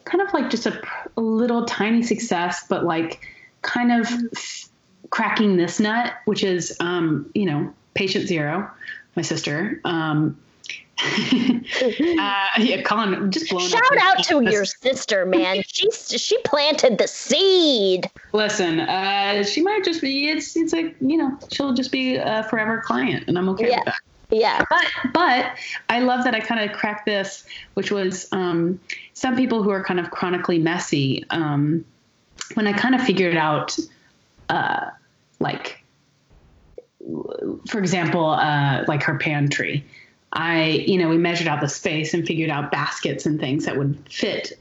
kind 0.06 0.22
of 0.22 0.34
like 0.34 0.50
just 0.50 0.66
a, 0.66 0.82
a, 1.18 1.22
little 1.22 1.66
tiny 1.66 2.04
success, 2.04 2.66
but 2.68 2.86
like 2.86 3.28
kind 3.64 3.92
of 3.92 4.08
cracking 5.10 5.58
this 5.58 5.80
nut, 5.80 6.14
which 6.26 6.44
is, 6.44 6.76
um, 6.80 7.30
you 7.34 7.46
know, 7.46 7.74
patient 7.96 8.28
zero, 8.28 8.70
my 9.16 9.22
sister. 9.22 9.82
Um, 9.84 10.38
uh, 11.00 12.50
yeah, 12.60 12.82
Colin, 12.84 13.32
just 13.32 13.50
blown 13.50 13.68
Shout 13.68 13.98
out 14.00 14.24
to 14.26 14.42
your 14.42 14.64
sister, 14.64 15.26
man. 15.26 15.64
she 15.68 15.90
she 15.92 16.38
planted 16.44 17.00
the 17.00 17.08
seed. 17.08 18.10
Listen, 18.32 18.82
uh, 18.82 19.44
she 19.44 19.62
might 19.62 19.84
just 19.84 20.02
be. 20.02 20.30
It's 20.30 20.56
it's 20.56 20.72
like 20.72 20.96
you 21.02 21.18
know, 21.18 21.38
she'll 21.52 21.74
just 21.74 21.92
be 21.92 22.16
a 22.18 22.44
forever 22.50 22.82
client, 22.86 23.26
and 23.28 23.38
I'm 23.38 23.50
okay 23.50 23.70
yeah. 23.70 23.78
with 23.78 23.86
that. 23.86 24.02
Yeah. 24.30 24.64
But 24.70 24.86
but 25.14 25.58
I 25.90 26.00
love 26.00 26.24
that 26.24 26.36
I 26.36 26.40
kind 26.40 26.62
of 26.70 26.76
cracked 26.76 27.06
this, 27.06 27.46
which 27.74 27.92
was 27.92 28.28
um, 28.32 28.80
some 29.14 29.36
people 29.36 29.64
who 29.64 29.72
are 29.72 29.84
kind 29.84 30.00
of 30.00 30.12
chronically 30.12 30.60
messy. 30.60 31.26
Um, 31.32 31.86
when 32.56 32.68
I 32.68 32.74
kind 32.74 32.96
of 32.96 33.02
figured 33.02 33.38
out, 33.38 33.78
uh, 34.50 34.90
like, 35.40 35.84
for 37.68 37.80
example, 37.80 38.26
uh, 38.26 38.86
like 38.88 39.04
her 39.04 39.18
pantry. 39.18 39.86
I, 40.32 40.84
you 40.88 40.98
know, 40.98 41.10
we 41.10 41.18
measured 41.18 41.48
out 41.48 41.62
the 41.62 41.70
space 41.70 42.14
and 42.14 42.26
figured 42.26 42.50
out 42.50 42.72
baskets 42.72 43.26
and 43.26 43.40
things 43.40 43.66
that 43.66 43.78
would 43.78 43.98
fit 44.10 44.54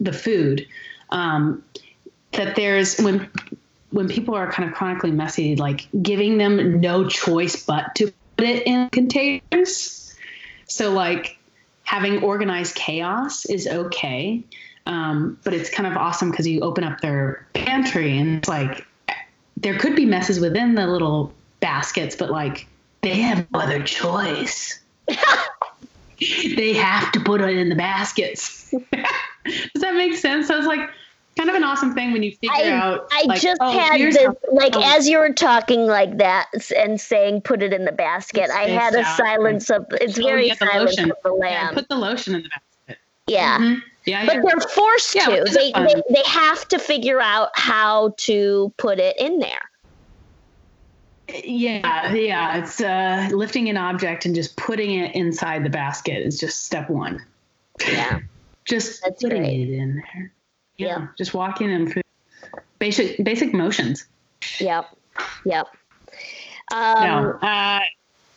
the 0.00 0.12
food. 0.12 0.66
Um, 1.10 1.62
that 2.32 2.56
there's 2.56 2.98
when 2.98 3.28
when 3.90 4.08
people 4.08 4.34
are 4.34 4.50
kind 4.50 4.68
of 4.68 4.74
chronically 4.74 5.10
messy, 5.10 5.56
like 5.56 5.88
giving 6.02 6.38
them 6.38 6.80
no 6.80 7.08
choice 7.08 7.64
but 7.64 7.94
to 7.96 8.12
put 8.36 8.46
it 8.46 8.66
in 8.66 8.88
containers. 8.90 10.14
So 10.68 10.92
like 10.92 11.38
having 11.82 12.22
organized 12.22 12.76
chaos 12.76 13.44
is 13.46 13.66
okay, 13.66 14.44
um, 14.86 15.38
but 15.44 15.54
it's 15.54 15.70
kind 15.70 15.86
of 15.86 15.96
awesome 15.96 16.30
because 16.30 16.46
you 16.46 16.60
open 16.60 16.84
up 16.84 17.00
their 17.00 17.46
pantry 17.54 18.18
and 18.18 18.38
it's 18.38 18.48
like 18.48 18.86
there 19.56 19.78
could 19.78 19.94
be 19.94 20.04
messes 20.04 20.40
within 20.40 20.74
the 20.74 20.86
little 20.86 21.34
baskets, 21.60 22.16
but 22.16 22.30
like 22.30 22.66
they 23.02 23.14
have 23.20 23.46
no 23.52 23.60
other 23.60 23.82
choice. 23.82 24.80
they 26.56 26.74
have 26.74 27.12
to 27.12 27.20
put 27.20 27.40
it 27.40 27.56
in 27.56 27.68
the 27.68 27.74
baskets. 27.74 28.70
Does 28.94 29.82
that 29.82 29.94
make 29.94 30.14
sense? 30.14 30.48
So 30.48 30.56
it's 30.56 30.66
like 30.66 30.88
kind 31.36 31.48
of 31.48 31.56
an 31.56 31.64
awesome 31.64 31.94
thing 31.94 32.12
when 32.12 32.22
you 32.22 32.32
figure 32.32 32.52
I, 32.54 32.70
out. 32.70 33.08
I 33.12 33.24
like, 33.24 33.40
just 33.40 33.60
oh, 33.60 33.78
had 33.78 34.00
this, 34.00 34.16
like, 34.52 34.76
oh, 34.76 34.96
as 34.96 35.08
you 35.08 35.18
were 35.18 35.32
talking 35.32 35.86
like 35.86 36.18
that 36.18 36.48
and 36.76 37.00
saying, 37.00 37.42
put 37.42 37.62
it 37.62 37.72
in 37.72 37.84
the 37.84 37.92
basket, 37.92 38.50
I 38.50 38.68
had 38.68 38.94
a 38.94 39.04
silence 39.04 39.70
of, 39.70 39.86
it's 39.92 40.18
oh, 40.18 40.22
very 40.22 40.48
yeah, 40.48 40.54
the 40.54 40.66
lotion. 40.66 41.10
of 41.10 41.16
the 41.22 41.30
Yeah, 41.30 41.36
lamb. 41.38 41.74
put 41.74 41.88
the 41.88 41.96
lotion 41.96 42.34
in 42.34 42.42
the 42.42 42.48
basket. 42.48 43.02
Yeah. 43.26 43.58
Mhm. 43.58 43.82
Yeah, 44.06 44.24
But 44.26 44.42
they're 44.42 44.68
forced 44.74 45.14
Yeah, 45.14 45.26
to. 45.26 45.44
They, 45.44 45.72
they 45.72 46.02
they 46.08 46.22
have 46.26 46.66
to 46.68 46.78
figure 46.78 47.20
out 47.20 47.50
how 47.54 48.14
to 48.18 48.72
put 48.78 48.98
it 48.98 49.16
in 49.18 49.38
there. 49.38 49.60
Yeah, 51.44 52.12
yeah. 52.12 52.56
It's 52.58 52.80
uh, 52.80 53.28
lifting 53.32 53.68
an 53.68 53.76
object 53.76 54.26
and 54.26 54.34
just 54.34 54.56
putting 54.56 54.94
it 54.94 55.14
inside 55.14 55.64
the 55.64 55.70
basket 55.70 56.26
is 56.26 56.40
just 56.40 56.64
step 56.64 56.90
one. 56.90 57.24
Yeah. 57.86 58.20
Just 58.64 59.02
That's 59.02 59.22
putting 59.22 59.42
great. 59.42 59.68
it 59.68 59.72
in 59.74 59.96
there. 59.96 60.32
Yeah, 60.76 60.86
Yeah. 60.86 61.06
just 61.18 61.34
walking 61.34 61.88
through 61.90 62.02
basic 62.78 63.22
basic 63.22 63.52
motions. 63.52 64.06
Yep. 64.58 64.86
Yep. 65.44 65.66
no, 66.72 66.76
Um, 66.76 67.38
uh, 67.42 67.80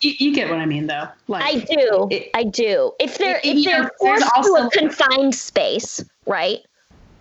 you, 0.03 0.13
you 0.19 0.33
get 0.33 0.49
what 0.49 0.59
I 0.59 0.65
mean, 0.65 0.87
though. 0.87 1.07
Like, 1.27 1.43
I 1.43 1.59
do. 1.59 2.07
It- 2.11 2.29
I 2.33 2.43
do. 2.43 2.93
If 2.99 3.17
they're 3.17 3.37
it- 3.43 3.57
if 3.57 3.65
they're 3.65 3.83
know, 3.83 3.89
there's 4.01 4.23
forced 4.23 4.45
to 4.45 4.53
also- 4.53 4.67
a 4.67 4.69
confined 4.71 5.35
space, 5.35 6.03
right? 6.25 6.59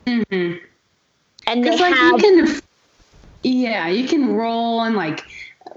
Mm-hmm. 0.06 0.64
And 1.46 1.64
they 1.64 1.76
like 1.76 1.94
have 1.94 2.20
you 2.20 2.44
can, 2.44 2.60
yeah, 3.42 3.88
you 3.88 4.06
can 4.06 4.34
roll 4.34 4.82
and 4.82 4.94
like 4.94 5.24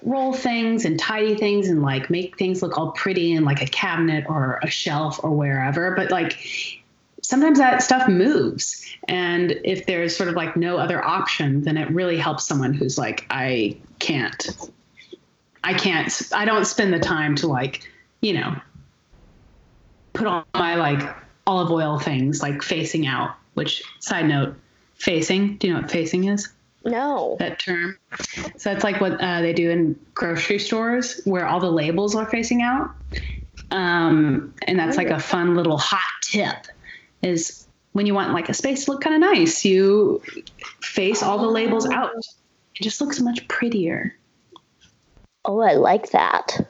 roll 0.04 0.34
things 0.34 0.86
and 0.86 1.00
tidy 1.00 1.36
things 1.36 1.68
and 1.68 1.82
like 1.82 2.10
make 2.10 2.38
things 2.38 2.62
look 2.62 2.78
all 2.78 2.92
pretty 2.92 3.32
in 3.34 3.44
like 3.44 3.62
a 3.62 3.66
cabinet 3.66 4.26
or 4.30 4.60
a 4.62 4.70
shelf 4.70 5.20
or 5.24 5.32
wherever. 5.32 5.96
But 5.96 6.12
like 6.12 6.38
sometimes 7.22 7.58
that 7.58 7.82
stuff 7.82 8.08
moves, 8.08 8.86
and 9.08 9.60
if 9.64 9.88
there's 9.88 10.16
sort 10.16 10.30
of 10.30 10.36
like 10.36 10.56
no 10.56 10.78
other 10.78 11.04
option, 11.04 11.62
then 11.62 11.78
it 11.78 11.90
really 11.90 12.18
helps 12.18 12.46
someone 12.48 12.74
who's 12.74 12.98
like, 12.98 13.26
I 13.32 13.76
can't, 13.98 14.48
I 15.66 15.74
can't, 15.74 16.22
I 16.32 16.46
don't 16.46 16.66
spend 16.66 16.94
the 16.94 17.00
time 17.00 17.36
to 17.38 17.48
like, 17.48 17.90
you 18.22 18.34
know, 18.34 18.56
put 20.14 20.28
all 20.28 20.46
my 20.54 20.76
like 20.76 21.02
olive 21.48 21.72
oil 21.72 22.00
things 22.00 22.42
like 22.42 22.62
facing 22.62 23.08
out. 23.08 23.36
Which 23.56 23.84
side 24.00 24.28
note, 24.28 24.56
facing. 24.96 25.58
Do 25.58 25.68
you 25.68 25.74
know 25.74 25.82
what 25.82 25.92
facing 25.92 26.26
is? 26.26 26.50
no. 26.86 27.36
That 27.40 27.60
term. 27.60 27.98
So 28.58 28.72
it's 28.72 28.84
like 28.84 29.02
what 29.02 29.20
uh, 29.20 29.42
they 29.42 29.54
do 29.54 29.70
in 29.70 30.00
grocery 30.14 30.60
stores, 30.60 31.20
where 31.26 31.48
all 31.48 31.60
the 31.60 31.72
labels 31.72 32.16
are 32.16 32.30
facing 32.30 32.62
out. 32.62 32.92
Um, 33.72 34.54
and 34.68 34.78
that's 34.78 34.98
like 34.98 35.10
a 35.10 35.20
fun 35.20 35.56
little 35.56 35.78
hot 35.78 36.22
tip. 36.22 36.68
Is 37.24 37.68
when 37.94 38.06
you 38.06 38.14
want 38.14 38.34
like 38.34 38.50
a 38.50 38.54
space 38.54 38.86
to 38.86 38.92
look 38.92 39.02
kind 39.02 39.16
of 39.16 39.22
nice, 39.22 39.66
you 39.66 40.22
face 40.82 41.24
all 41.24 41.40
the 41.40 41.48
labels 41.48 41.88
out. 41.88 42.12
It 42.76 42.84
just 42.84 43.02
looks 43.02 43.20
much 43.20 43.48
prettier. 43.48 44.16
Oh, 45.46 45.60
I 45.62 45.74
like 45.74 46.12
that. 46.12 46.68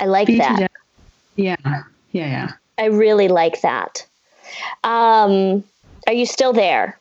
I 0.00 0.06
like 0.06 0.28
that. 0.28 0.70
Yeah, 1.36 1.56
yeah, 1.64 1.82
yeah. 2.12 2.52
I 2.78 2.86
really 2.86 3.28
like 3.28 3.62
that. 3.62 4.06
Um, 4.84 5.64
are 6.06 6.12
you 6.12 6.26
still 6.26 6.52
there? 6.52 6.98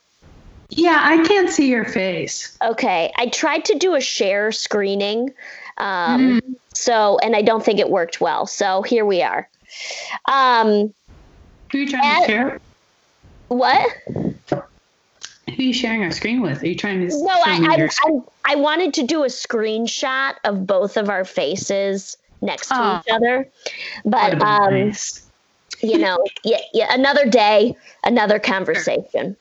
Yeah, 0.69 0.99
I 1.01 1.23
can't 1.27 1.49
see 1.49 1.69
your 1.69 1.85
face. 1.85 2.57
Okay. 2.63 3.11
I 3.17 3.27
tried 3.27 3.65
to 3.65 3.77
do 3.77 3.95
a 3.95 4.01
share 4.01 4.51
screening. 4.51 5.33
Um, 5.77 6.41
So, 6.73 7.17
and 7.19 7.35
I 7.35 7.41
don't 7.41 7.63
think 7.63 7.79
it 7.79 7.89
worked 7.89 8.19
well. 8.19 8.45
So 8.47 8.81
here 8.81 9.05
we 9.05 9.21
are. 9.21 9.47
Um, 10.25 10.93
Who 11.71 11.77
are 11.77 11.81
you 11.81 11.89
trying 11.89 12.03
At- 12.03 12.19
to 12.21 12.25
share? 12.27 12.59
what? 13.47 13.89
Who 15.47 15.53
are 15.53 15.61
you 15.61 15.73
sharing 15.73 16.01
our 16.03 16.11
screen 16.11 16.41
with? 16.41 16.63
Are 16.63 16.67
you 16.67 16.75
trying 16.75 17.07
to? 17.07 17.15
No, 17.23 17.29
I, 17.45 17.59
I, 17.69 17.89
I, 18.07 18.53
I 18.53 18.55
wanted 18.55 18.93
to 18.95 19.03
do 19.03 19.23
a 19.23 19.27
screenshot 19.27 20.33
of 20.43 20.65
both 20.65 20.97
of 20.97 21.09
our 21.09 21.23
faces 21.23 22.17
next 22.41 22.69
to 22.69 22.75
Oh. 22.77 22.99
each 23.05 23.13
other. 23.13 23.47
But, 24.03 24.41
um, 24.41 24.73
nice. 24.73 25.27
you 25.81 25.97
know, 25.99 26.17
yeah, 26.43 26.57
yeah, 26.73 26.93
another 26.93 27.25
day, 27.29 27.75
another 28.03 28.39
conversation. 28.39 29.35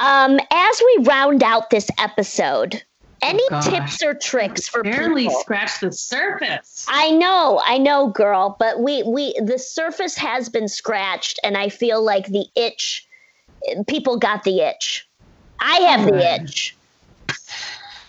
Um, 0.00 0.38
as 0.50 0.82
we 0.84 1.04
round 1.04 1.42
out 1.42 1.70
this 1.70 1.88
episode, 1.98 2.82
any 3.22 3.42
Oh, 3.50 3.60
tips 3.62 4.02
or 4.02 4.14
tricks 4.14 4.68
for 4.68 4.82
barely 4.82 5.24
people? 5.28 5.40
scratched 5.40 5.80
the 5.80 5.92
surface. 5.92 6.86
I 6.88 7.10
know, 7.12 7.60
I 7.64 7.78
know, 7.78 8.08
girl, 8.08 8.56
but 8.58 8.80
we 8.80 9.02
we 9.04 9.32
the 9.42 9.58
surface 9.58 10.16
has 10.16 10.48
been 10.48 10.68
scratched, 10.68 11.40
and 11.42 11.56
I 11.56 11.68
feel 11.68 12.02
like 12.02 12.26
the 12.26 12.46
itch. 12.54 13.06
People 13.86 14.18
got 14.18 14.44
the 14.44 14.60
itch. 14.60 15.08
I 15.60 15.76
have 15.80 16.06
the 16.06 16.34
itch. 16.34 16.76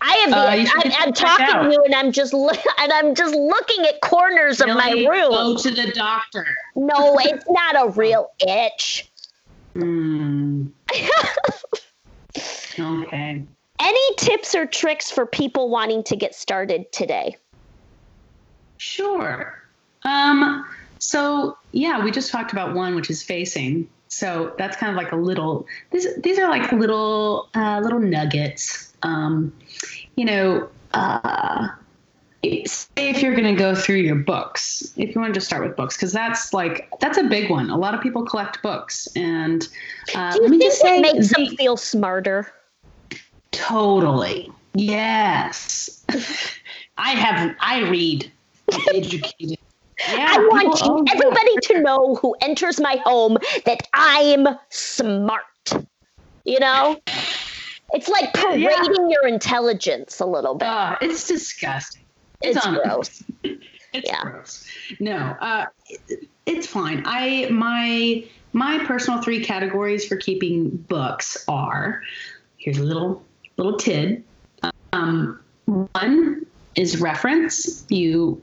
I 0.02 0.12
have 0.18 0.30
the 0.30 0.38
uh, 0.38 0.56
itch. 0.56 0.70
I'm, 0.76 0.92
I'm 1.08 1.14
talking 1.14 1.46
out. 1.48 1.64
to 1.64 1.72
you, 1.72 1.84
and 1.84 1.96
I'm 1.96 2.12
just 2.12 2.34
and 2.34 2.92
I'm 2.94 3.16
just 3.16 3.34
looking 3.34 3.86
at 3.86 4.02
corners 4.02 4.62
of 4.62 4.68
my 4.68 4.92
room. 4.92 5.32
Go 5.32 5.58
to 5.58 5.72
the 5.72 5.92
doctor. 5.92 6.46
No, 6.76 7.18
it's 7.20 7.46
not 7.50 7.76
a 7.76 7.90
real 7.96 8.32
itch. 8.40 9.10
Hmm. 9.74 10.68
okay. 12.80 13.44
Any 13.80 14.16
tips 14.18 14.56
or 14.56 14.66
tricks 14.66 15.12
for 15.12 15.26
people 15.26 15.70
wanting 15.70 16.04
to 16.04 16.16
get 16.16 16.34
started 16.34 16.92
today? 16.92 17.36
Sure. 18.78 19.62
Um, 20.04 20.66
so 21.00 21.58
yeah, 21.72 22.04
we 22.04 22.12
just 22.12 22.32
talked 22.32 22.52
about 22.52 22.74
one, 22.74 22.96
which 22.96 23.10
is 23.10 23.22
facing. 23.22 23.88
So 24.08 24.54
that's 24.58 24.78
kind 24.78 24.90
of 24.90 24.96
like 24.96 25.12
a 25.12 25.18
little. 25.18 25.66
These 25.92 26.08
these 26.22 26.40
are 26.40 26.50
like 26.50 26.72
little 26.72 27.50
uh, 27.56 27.80
little 27.84 28.00
nuggets. 28.00 28.94
Um, 29.04 29.54
you 30.16 30.26
know, 30.26 30.70
uh, 30.94 31.70
say 32.66 33.10
if 33.10 33.22
you're 33.22 33.36
going 33.36 33.54
to 33.54 33.60
go 33.60 33.76
through 33.76 33.98
your 33.98 34.16
books, 34.16 34.94
if 34.98 35.14
you 35.14 35.22
want 35.22 35.34
to 35.34 35.38
just 35.38 35.48
start 35.48 35.66
with 35.66 35.76
books, 35.76 35.98
because 35.98 36.14
that's 36.14 36.54
like 36.54 36.90
that's 37.00 37.18
a 37.18 37.24
big 37.24 37.50
one. 37.50 37.70
A 37.70 37.78
lot 37.78 37.94
of 37.94 38.02
people 38.02 38.24
collect 38.24 38.62
books, 38.62 39.08
and 39.16 39.68
uh, 40.14 40.32
Do 40.32 40.38
you 40.38 40.44
let 40.44 40.52
me 40.52 40.58
think 40.60 40.72
just 40.72 40.82
say, 40.82 41.00
it 41.00 41.02
makes 41.02 41.30
them 41.30 41.48
feel 41.58 41.78
smarter? 41.78 42.52
Totally. 43.52 44.52
Yes. 44.74 46.04
I 46.98 47.12
have. 47.12 47.56
I 47.60 47.82
read. 47.90 48.32
I'm 48.72 48.82
educated. 48.96 49.58
Yeah. 50.10 50.28
I 50.30 50.38
want 50.50 51.10
everybody 51.14 51.56
to 51.68 51.82
know 51.82 52.16
who 52.16 52.36
enters 52.42 52.80
my 52.82 52.98
home 53.06 53.38
that 53.66 53.80
I'm 53.94 54.48
smart. 54.70 55.44
You 56.44 56.60
know? 56.60 57.00
It's 57.94 58.08
like 58.10 58.34
parading 58.34 58.62
Yeah. 58.64 59.08
your 59.10 59.28
intelligence 59.28 60.20
a 60.20 60.26
little 60.26 60.56
bit. 60.56 60.68
Uh, 60.68 60.98
it's 61.02 61.28
disgusting. 61.28 62.04
it's 62.42 62.64
un- 62.66 62.80
gross. 62.84 63.24
It's 63.94 64.10
Yeah. 64.10 64.22
gross. 64.24 64.68
No, 65.00 65.16
uh, 65.16 65.66
it- 66.10 66.28
it's 66.46 66.68
fine. 66.68 67.02
I 67.06 67.48
my 67.50 68.26
my 68.52 68.80
personal 68.86 69.22
three 69.22 69.42
categories 69.44 70.06
for 70.06 70.18
keeping 70.18 70.70
books 70.90 71.46
are 71.48 72.02
here's 72.58 72.78
a 72.78 72.84
little 72.84 73.24
little 73.56 73.78
tid. 73.78 74.22
Um, 74.92 75.40
one 75.66 76.46
is 76.76 77.00
reference. 77.00 77.86
You 77.90 78.42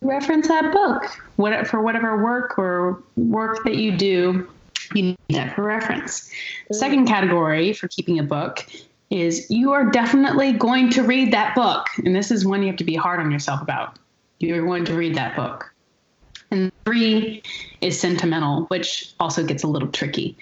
reference 0.00 0.48
that 0.48 0.72
book 0.72 1.04
what, 1.36 1.66
for 1.66 1.80
whatever 1.80 2.22
work 2.22 2.58
or 2.58 3.02
work 3.16 3.64
that 3.64 3.76
you 3.76 3.96
do. 3.96 4.48
You 4.94 5.02
need 5.02 5.16
that 5.30 5.54
for 5.54 5.62
reference. 5.62 6.30
Second 6.72 7.06
category 7.06 7.72
for 7.72 7.88
keeping 7.88 8.18
a 8.18 8.22
book 8.22 8.64
is 9.10 9.50
you 9.50 9.72
are 9.72 9.90
definitely 9.90 10.52
going 10.52 10.90
to 10.90 11.02
read 11.02 11.32
that 11.32 11.54
book. 11.54 11.86
And 12.04 12.14
this 12.14 12.30
is 12.30 12.46
one 12.46 12.62
you 12.62 12.68
have 12.68 12.76
to 12.76 12.84
be 12.84 12.94
hard 12.94 13.20
on 13.20 13.30
yourself 13.30 13.60
about. 13.60 13.98
You're 14.38 14.64
going 14.64 14.84
to 14.86 14.94
read 14.94 15.14
that 15.16 15.34
book. 15.36 15.74
And 16.50 16.72
three 16.86 17.42
is 17.80 18.00
sentimental, 18.00 18.64
which 18.66 19.12
also 19.20 19.44
gets 19.44 19.62
a 19.62 19.66
little 19.66 19.88
tricky. 19.88 20.36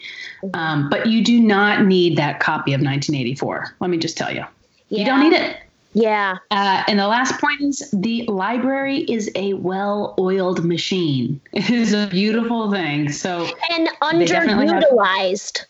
Um, 0.54 0.88
but 0.88 1.06
you 1.06 1.24
do 1.24 1.40
not 1.40 1.84
need 1.84 2.16
that 2.18 2.38
copy 2.38 2.72
of 2.72 2.80
1984. 2.80 3.76
Let 3.80 3.90
me 3.90 3.98
just 3.98 4.16
tell 4.16 4.32
you. 4.32 4.44
Yeah. 4.88 5.00
You 5.00 5.04
don't 5.04 5.20
need 5.20 5.32
it. 5.32 5.56
Yeah. 5.96 6.36
Uh, 6.50 6.84
and 6.88 6.98
the 6.98 7.08
last 7.08 7.40
point 7.40 7.58
is 7.62 7.90
the 7.90 8.26
library 8.26 8.98
is 8.98 9.30
a 9.34 9.54
well 9.54 10.14
oiled 10.18 10.62
machine. 10.62 11.40
It 11.54 11.70
is 11.70 11.94
a 11.94 12.06
beautiful 12.08 12.70
thing. 12.70 13.10
So 13.10 13.48
and 13.70 13.88
underutilized. 14.02 15.58
Have, 15.58 15.66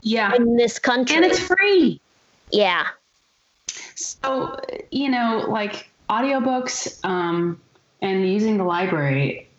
yeah. 0.00 0.34
In 0.34 0.56
this 0.56 0.78
country. 0.78 1.16
And 1.16 1.24
it's 1.26 1.38
free. 1.38 2.00
Yeah. 2.50 2.86
So, 3.94 4.58
you 4.90 5.10
know, 5.10 5.44
like 5.46 5.90
audiobooks 6.08 7.04
um, 7.04 7.60
and 8.00 8.26
using 8.26 8.56
the 8.56 8.64
library, 8.64 9.50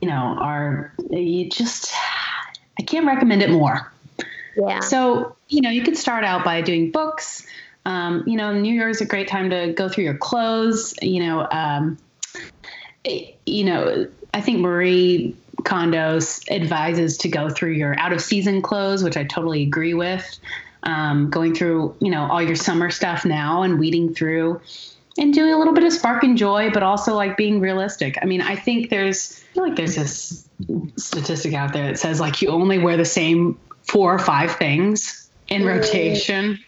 you 0.00 0.08
know, 0.08 0.34
are 0.40 0.94
you 1.10 1.50
just 1.50 1.92
I 2.78 2.84
can't 2.84 3.06
recommend 3.06 3.42
it 3.42 3.50
more. 3.50 3.92
Yeah. 4.56 4.80
So, 4.80 5.36
you 5.50 5.60
know, 5.60 5.68
you 5.68 5.82
could 5.82 5.98
start 5.98 6.24
out 6.24 6.42
by 6.42 6.62
doing 6.62 6.90
books 6.90 7.46
um, 7.86 8.24
you 8.26 8.36
know, 8.36 8.52
New 8.52 8.72
Year 8.72 8.88
is 8.88 9.00
a 9.00 9.06
great 9.06 9.28
time 9.28 9.50
to 9.50 9.72
go 9.72 9.88
through 9.88 10.04
your 10.04 10.16
clothes. 10.16 10.94
You 11.02 11.20
know, 11.26 11.48
um, 11.50 11.98
you 13.04 13.64
know, 13.64 14.06
I 14.34 14.40
think 14.40 14.60
Marie 14.60 15.34
Kondo's 15.62 16.40
advises 16.50 17.16
to 17.18 17.28
go 17.28 17.48
through 17.48 17.72
your 17.72 17.98
out 17.98 18.12
of 18.12 18.20
season 18.20 18.62
clothes, 18.62 19.02
which 19.02 19.16
I 19.16 19.24
totally 19.24 19.62
agree 19.62 19.94
with. 19.94 20.38
Um, 20.82 21.28
going 21.28 21.54
through, 21.54 21.94
you 22.00 22.10
know, 22.10 22.26
all 22.30 22.40
your 22.40 22.56
summer 22.56 22.90
stuff 22.90 23.26
now 23.26 23.62
and 23.62 23.78
weeding 23.78 24.14
through 24.14 24.62
and 25.18 25.34
doing 25.34 25.52
a 25.52 25.58
little 25.58 25.74
bit 25.74 25.84
of 25.84 25.92
spark 25.92 26.22
and 26.22 26.38
joy, 26.38 26.70
but 26.70 26.82
also 26.82 27.14
like 27.14 27.36
being 27.36 27.60
realistic. 27.60 28.16
I 28.22 28.24
mean, 28.24 28.40
I 28.40 28.56
think 28.56 28.88
there's, 28.88 29.44
I 29.50 29.54
feel 29.54 29.62
like 29.64 29.76
there's 29.76 29.96
this 29.96 30.48
statistic 30.96 31.52
out 31.52 31.74
there 31.74 31.88
that 31.88 31.98
says 31.98 32.18
like 32.18 32.40
you 32.40 32.48
only 32.48 32.78
wear 32.78 32.96
the 32.96 33.04
same 33.04 33.58
four 33.82 34.14
or 34.14 34.18
five 34.18 34.52
things 34.52 35.28
in 35.48 35.66
rotation. 35.66 36.58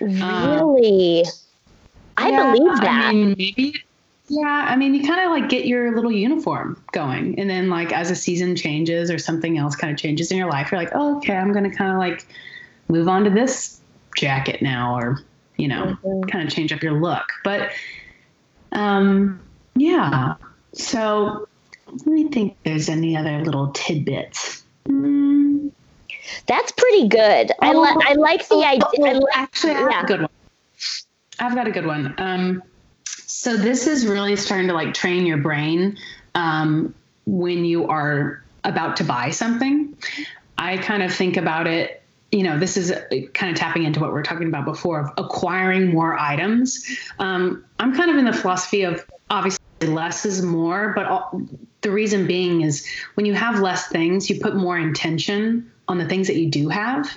Really? 0.00 1.20
Um, 1.20 1.32
I 2.16 2.30
yeah, 2.30 2.52
believe 2.52 2.80
that. 2.80 3.04
I 3.06 3.12
mean, 3.12 3.34
maybe. 3.36 3.74
Yeah, 4.28 4.66
I 4.68 4.74
mean, 4.76 4.94
you 4.94 5.06
kind 5.06 5.20
of 5.20 5.30
like 5.30 5.48
get 5.48 5.66
your 5.66 5.94
little 5.94 6.10
uniform 6.10 6.82
going, 6.92 7.38
and 7.38 7.48
then 7.48 7.70
like 7.70 7.92
as 7.92 8.10
a 8.10 8.16
season 8.16 8.56
changes 8.56 9.10
or 9.10 9.18
something 9.18 9.56
else 9.56 9.76
kind 9.76 9.92
of 9.92 9.98
changes 9.98 10.32
in 10.32 10.38
your 10.38 10.50
life, 10.50 10.72
you're 10.72 10.80
like, 10.80 10.92
oh, 10.94 11.18
okay, 11.18 11.36
I'm 11.36 11.52
gonna 11.52 11.72
kind 11.72 11.92
of 11.92 11.98
like 11.98 12.26
move 12.88 13.08
on 13.08 13.24
to 13.24 13.30
this 13.30 13.80
jacket 14.16 14.62
now, 14.62 14.96
or 14.98 15.20
you 15.56 15.68
know, 15.68 15.96
mm-hmm. 16.04 16.22
kind 16.22 16.46
of 16.46 16.52
change 16.52 16.72
up 16.72 16.82
your 16.82 17.00
look. 17.00 17.24
But 17.44 17.70
um, 18.72 19.40
yeah. 19.76 20.34
So 20.72 21.46
let 21.88 22.06
me 22.06 22.28
think. 22.28 22.56
There's 22.64 22.88
any 22.88 23.16
other 23.16 23.42
little 23.44 23.68
tidbits. 23.68 24.64
Mm. 24.88 25.15
That's 26.46 26.72
pretty 26.72 27.08
good. 27.08 27.52
Oh, 27.52 27.56
I, 27.60 27.72
li- 27.72 28.02
I 28.08 28.12
like 28.14 28.48
the 28.48 28.56
oh, 28.56 28.64
idea. 28.64 29.20
Oh, 29.20 29.26
actually, 29.34 29.72
I 29.72 29.80
have 29.80 29.90
yeah. 29.90 30.02
a 30.02 30.06
good 30.06 30.20
one. 30.20 30.30
I've 31.38 31.54
got 31.54 31.66
a 31.66 31.70
good 31.70 31.86
one. 31.86 32.14
Um, 32.18 32.62
so 33.04 33.56
this 33.56 33.86
is 33.86 34.06
really 34.06 34.36
starting 34.36 34.68
to 34.68 34.74
like 34.74 34.94
train 34.94 35.26
your 35.26 35.36
brain 35.36 35.98
um, 36.34 36.94
when 37.26 37.64
you 37.64 37.88
are 37.88 38.42
about 38.64 38.96
to 38.96 39.04
buy 39.04 39.30
something. 39.30 39.96
I 40.58 40.78
kind 40.78 41.02
of 41.02 41.12
think 41.12 41.36
about 41.36 41.66
it. 41.66 42.02
You 42.32 42.42
know, 42.42 42.58
this 42.58 42.76
is 42.76 42.92
kind 43.34 43.52
of 43.52 43.58
tapping 43.58 43.84
into 43.84 44.00
what 44.00 44.12
we 44.12 44.18
are 44.18 44.22
talking 44.22 44.48
about 44.48 44.64
before 44.64 45.00
of 45.00 45.10
acquiring 45.16 45.92
more 45.92 46.18
items. 46.18 46.84
Um, 47.18 47.64
I'm 47.78 47.94
kind 47.94 48.10
of 48.10 48.16
in 48.16 48.24
the 48.24 48.32
philosophy 48.32 48.82
of 48.82 49.04
obviously 49.30 49.60
less 49.82 50.24
is 50.26 50.42
more, 50.42 50.92
but 50.94 51.06
all, 51.06 51.42
the 51.82 51.90
reason 51.90 52.26
being 52.26 52.62
is 52.62 52.86
when 53.14 53.26
you 53.26 53.34
have 53.34 53.60
less 53.60 53.88
things, 53.88 54.28
you 54.28 54.40
put 54.40 54.56
more 54.56 54.78
intention 54.78 55.70
on 55.88 55.98
the 55.98 56.06
things 56.06 56.26
that 56.28 56.36
you 56.36 56.48
do 56.48 56.68
have. 56.68 57.16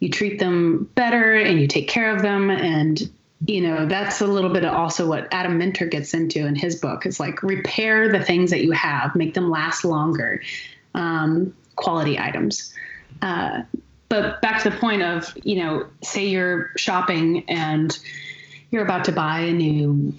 You 0.00 0.10
treat 0.10 0.38
them 0.38 0.90
better 0.94 1.34
and 1.34 1.60
you 1.60 1.66
take 1.66 1.88
care 1.88 2.14
of 2.14 2.22
them. 2.22 2.50
And, 2.50 3.00
you 3.46 3.60
know, 3.60 3.86
that's 3.86 4.20
a 4.20 4.26
little 4.26 4.50
bit 4.50 4.64
of 4.64 4.74
also 4.74 5.06
what 5.06 5.28
Adam 5.32 5.58
Minter 5.58 5.86
gets 5.86 6.14
into 6.14 6.46
in 6.46 6.54
his 6.54 6.76
book 6.76 7.06
is 7.06 7.18
like 7.18 7.42
repair 7.42 8.10
the 8.12 8.22
things 8.22 8.50
that 8.50 8.62
you 8.62 8.72
have, 8.72 9.14
make 9.14 9.34
them 9.34 9.50
last 9.50 9.84
longer, 9.84 10.42
um, 10.94 11.54
quality 11.76 12.18
items. 12.18 12.74
Uh, 13.22 13.62
but 14.08 14.40
back 14.42 14.62
to 14.62 14.70
the 14.70 14.76
point 14.76 15.02
of, 15.02 15.32
you 15.42 15.56
know, 15.56 15.86
say 16.02 16.26
you're 16.26 16.70
shopping 16.76 17.44
and 17.48 17.98
you're 18.70 18.84
about 18.84 19.04
to 19.06 19.12
buy 19.12 19.40
a 19.40 19.52
new 19.52 20.12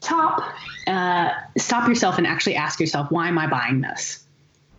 top, 0.00 0.42
uh, 0.86 1.30
stop 1.56 1.88
yourself 1.88 2.18
and 2.18 2.26
actually 2.26 2.56
ask 2.56 2.78
yourself, 2.80 3.10
why 3.10 3.28
am 3.28 3.38
I 3.38 3.46
buying 3.46 3.80
this? 3.80 4.24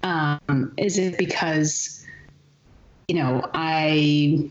Um, 0.03 0.73
is 0.77 0.97
it 0.97 1.17
because 1.17 2.02
you 3.07 3.15
know, 3.15 3.49
I 3.53 4.49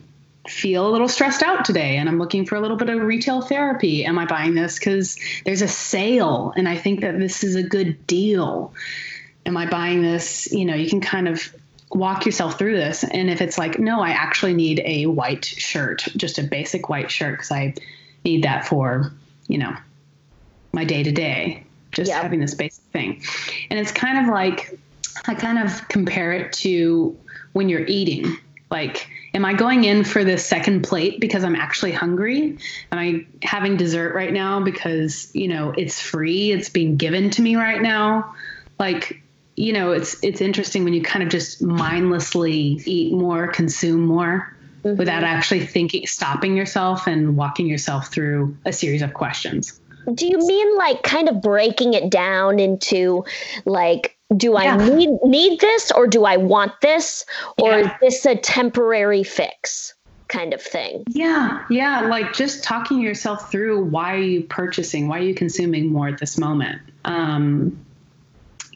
feel 0.49 0.89
a 0.89 0.91
little 0.91 1.09
stressed 1.09 1.43
out 1.43 1.65
today 1.65 1.97
and 1.97 2.09
I'm 2.09 2.19
looking 2.19 2.45
for 2.47 2.57
a 2.57 2.61
little 2.61 2.77
bit 2.77 2.89
of 2.89 3.01
retail 3.01 3.43
therapy. 3.43 4.05
Am 4.05 4.19
I 4.19 4.27
buying 4.27 4.55
this 4.55 4.79
because 4.79 5.19
there's 5.45 5.63
a 5.63 5.69
sale 5.69 6.53
and 6.57 6.69
I 6.69 6.77
think 6.77 7.01
that 7.01 7.19
this 7.19 7.45
is 7.45 7.55
a 7.55 7.63
good 7.63 8.07
deal? 8.07 8.75
Am 9.47 9.57
I 9.57 9.67
buying 9.67 10.03
this? 10.03 10.51
You 10.53 10.65
know, 10.65 10.75
you 10.75 10.89
can 10.89 11.01
kind 11.01 11.29
of 11.29 11.55
walk 11.91 12.27
yourself 12.27 12.59
through 12.59 12.77
this. 12.77 13.05
And 13.05 13.31
if 13.31 13.41
it's 13.41 13.59
like, 13.59 13.79
no, 13.79 14.01
I 14.01 14.11
actually 14.11 14.55
need 14.55 14.83
a 14.85 15.07
white 15.07 15.45
shirt, 15.45 16.07
just 16.17 16.39
a 16.39 16.43
basic 16.43 16.89
white 16.89 17.11
shirt, 17.11 17.35
because 17.35 17.53
I 17.53 17.75
need 18.25 18.45
that 18.45 18.67
for, 18.67 19.13
you 19.47 19.59
know, 19.59 19.77
my 20.73 20.85
day 20.85 21.03
to 21.03 21.13
day, 21.13 21.65
just 21.93 22.11
yep. 22.11 22.23
having 22.23 22.41
this 22.41 22.55
basic 22.55 22.85
thing. 22.87 23.23
And 23.71 23.79
it's 23.79 23.93
kind 23.93 24.19
of 24.19 24.33
like, 24.33 24.79
I 25.27 25.35
kind 25.35 25.59
of 25.59 25.89
compare 25.89 26.33
it 26.33 26.53
to 26.55 27.17
when 27.53 27.69
you're 27.69 27.87
eating. 27.87 28.37
Like, 28.71 29.09
am 29.35 29.45
I 29.45 29.53
going 29.53 29.85
in 29.85 30.03
for 30.03 30.25
the 30.25 30.39
second 30.39 30.83
plate 30.83 31.21
because 31.21 31.45
I'm 31.45 31.55
actually 31.55 31.93
hungry? 31.93 32.57
Am 32.91 32.99
I 32.99 33.27
having 33.43 33.77
dessert 33.77 34.15
right 34.15 34.33
now 34.33 34.61
because, 34.61 35.31
you 35.35 35.49
know, 35.49 35.75
it's 35.77 36.01
free, 36.01 36.53
it's 36.53 36.71
being 36.71 36.97
given 36.97 37.29
to 37.31 37.43
me 37.43 37.57
right 37.57 37.83
now? 37.83 38.35
Like, 38.79 39.23
you 39.57 39.75
know, 39.75 39.93
it's 39.93 40.17
it's 40.23 40.41
interesting 40.41 40.85
when 40.85 40.95
you 40.95 41.03
kind 41.03 41.23
of 41.23 41.29
just 41.29 41.61
mindlessly 41.61 42.81
eat 42.87 43.13
more, 43.13 43.49
consume 43.49 44.01
more 44.01 44.57
mm-hmm. 44.83 44.97
without 44.97 45.23
actually 45.23 45.67
thinking 45.67 46.07
stopping 46.07 46.57
yourself 46.57 47.07
and 47.07 47.37
walking 47.37 47.67
yourself 47.67 48.09
through 48.09 48.57
a 48.65 48.73
series 48.73 49.03
of 49.03 49.13
questions. 49.13 49.79
Do 50.15 50.27
you 50.27 50.39
mean 50.39 50.77
like 50.79 51.03
kind 51.03 51.29
of 51.29 51.41
breaking 51.41 51.95
it 51.95 52.11
down 52.11 52.59
into 52.59 53.25
like 53.65 54.17
do 54.37 54.57
I 54.57 54.77
need 54.77 55.11
need 55.25 55.61
this 55.61 55.91
or 55.91 56.07
do 56.07 56.25
I 56.25 56.37
want 56.37 56.73
this 56.81 57.25
or 57.59 57.79
yeah. 57.79 57.99
is 58.03 58.23
this 58.23 58.27
a 58.27 58.37
temporary 58.37 59.23
fix 59.23 59.95
kind 60.29 60.55
of 60.55 60.63
thing? 60.63 61.05
Yeah, 61.09 61.65
yeah, 61.71 62.03
like 62.03 62.33
just 62.33 62.65
talking 62.65 63.01
yourself 63.01 63.51
through 63.51 63.85
why 63.85 64.15
are 64.15 64.23
you 64.23 64.43
purchasing, 64.43 65.09
why 65.09 65.19
are 65.19 65.23
you 65.23 65.35
consuming 65.35 65.93
more 65.93 66.09
at 66.09 66.19
this 66.19 66.39
moment? 66.39 66.81
Um, 67.05 67.85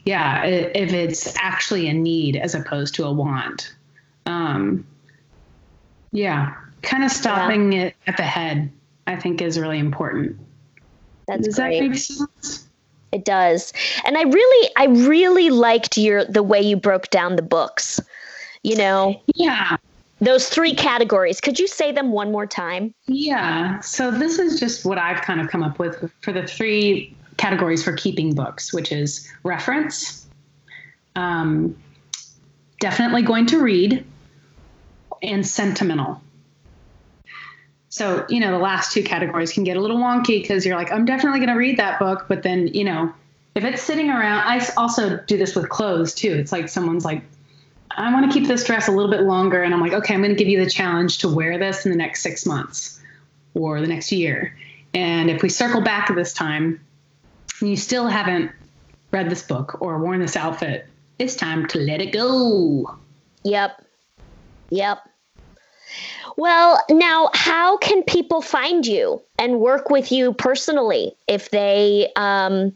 yeah, 0.05 0.45
if 0.45 0.93
it's 0.93 1.35
actually 1.37 1.89
a 1.89 1.93
need 1.93 2.37
as 2.37 2.55
opposed 2.55 2.95
to 2.97 3.05
a 3.05 3.13
want. 3.13 3.75
Um, 4.27 4.87
yeah, 6.13 6.55
kind 6.83 7.03
of 7.03 7.11
stopping 7.11 7.73
yeah. 7.73 7.83
it 7.83 7.97
at 8.07 8.17
the 8.17 8.23
head, 8.23 8.71
I 9.07 9.17
think, 9.17 9.43
is 9.43 9.59
really 9.59 9.79
important. 9.79 10.39
That's 11.27 11.47
Does 11.47 11.57
great. 11.57 11.81
that 11.81 11.89
make 11.89 11.99
sense? 11.99 12.66
It 13.17 13.25
does. 13.25 13.73
And 14.05 14.19
I 14.19 14.25
really 14.25 14.71
I 14.77 14.85
really 15.09 15.49
liked 15.49 15.97
your 15.97 16.27
the 16.27 16.43
way 16.43 16.61
you 16.61 16.77
broke 16.77 17.09
down 17.09 17.37
the 17.37 17.43
books. 17.43 17.99
You 18.63 18.77
know? 18.77 19.23
Yeah. 19.35 19.79
Those 20.21 20.51
three 20.51 20.75
categories. 20.75 21.41
Could 21.41 21.59
you 21.59 21.67
say 21.67 21.93
them 21.93 22.13
one 22.13 22.31
more 22.31 22.47
time? 22.47 22.93
Yeah. 23.07 23.81
So 23.81 24.11
this 24.11 24.39
is 24.39 24.61
just 24.61 24.85
what 24.85 24.99
I've 24.99 25.23
kind 25.23 25.41
of 25.41 25.49
come 25.49 25.63
up 25.63 25.79
with 25.79 26.11
for 26.21 26.31
the 26.31 26.47
three 26.47 27.17
categories 27.39 27.83
for 27.83 27.95
keeping 27.95 28.35
books, 28.35 28.75
which 28.75 28.93
is 28.93 29.27
reference, 29.43 30.27
um, 31.15 31.75
definitely 32.81 33.23
going 33.23 33.47
to 33.47 33.63
read, 33.63 34.05
and 35.23 35.47
sentimental. 35.47 36.21
So, 37.97 38.27
you 38.29 38.41
know, 38.41 38.51
the 38.51 38.59
last 38.59 38.93
two 38.93 39.03
categories 39.03 39.55
can 39.55 39.65
get 39.65 39.79
a 39.79 39.81
little 39.81 39.97
wonky 39.97 40.43
because 40.43 40.67
you're 40.67 40.77
like, 40.77 40.93
I'm 40.93 41.07
definitely 41.07 41.39
going 41.39 41.49
to 41.49 41.55
read 41.55 41.79
that 41.79 41.99
book. 41.99 42.27
But 42.29 42.43
then, 42.43 42.67
you 42.67 42.85
know, 42.85 43.11
if 43.55 43.65
it's 43.65 43.83
sitting 43.83 44.11
around, 44.11 44.41
I 44.41 44.63
also 44.77 45.17
do 45.27 45.39
this 45.39 45.57
with 45.57 45.71
clothes 45.71 46.15
too. 46.15 46.35
It's 46.35 46.53
like 46.53 46.69
someone's 46.69 47.07
like, 47.07 47.23
I 47.91 48.13
want 48.13 48.31
to 48.31 48.39
keep 48.39 48.49
this 48.49 48.65
dress 48.65 48.87
a 48.89 48.93
little 48.93 49.11
bit 49.11 49.23
longer. 49.23 49.63
And 49.63 49.73
I'm 49.73 49.81
like, 49.81 49.95
okay, 49.95 50.13
I'm 50.13 50.21
going 50.21 50.29
to 50.29 50.37
give 50.37 50.47
you 50.47 50.63
the 50.63 50.69
challenge 50.69 51.17
to 51.21 51.29
wear 51.35 51.57
this 51.57 51.87
in 51.87 51.91
the 51.91 51.97
next 51.97 52.23
six 52.23 52.45
months 52.45 53.01
or 53.55 53.81
the 53.81 53.87
next 53.87 54.13
year. 54.13 54.55
And 54.93 55.31
if 55.31 55.43
we 55.43 55.49
circle 55.49 55.81
back 55.81 56.15
this 56.15 56.35
time 56.35 56.79
and 57.61 57.71
you 57.71 57.77
still 57.77 58.09
haven't 58.09 58.53
read 59.11 59.31
this 59.31 59.43
book 59.43 59.81
or 59.81 59.99
worn 60.01 60.21
this 60.21 60.37
outfit, 60.37 60.87
it's 61.19 61.35
time 61.35 61.67
to 61.69 61.79
let 61.79 62.03
it 62.03 62.13
go. 62.13 62.95
Yep. 63.45 63.83
Yep. 64.69 64.99
Well, 66.37 66.81
now, 66.91 67.31
how 67.33 67.79
can 67.79 68.03
people 68.03 68.43
find 68.43 68.87
you 68.87 69.23
and 69.39 69.59
work 69.59 69.89
with 69.89 70.13
you 70.13 70.35
personally 70.35 71.17
if 71.27 71.51
they 71.51 72.13
um, 72.17 72.73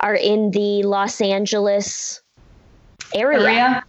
are 0.00 0.14
in 0.14 0.50
the 0.50 0.82
Los 0.82 1.20
Angeles 1.20 2.22
area? 3.14 3.40
area? 3.40 3.84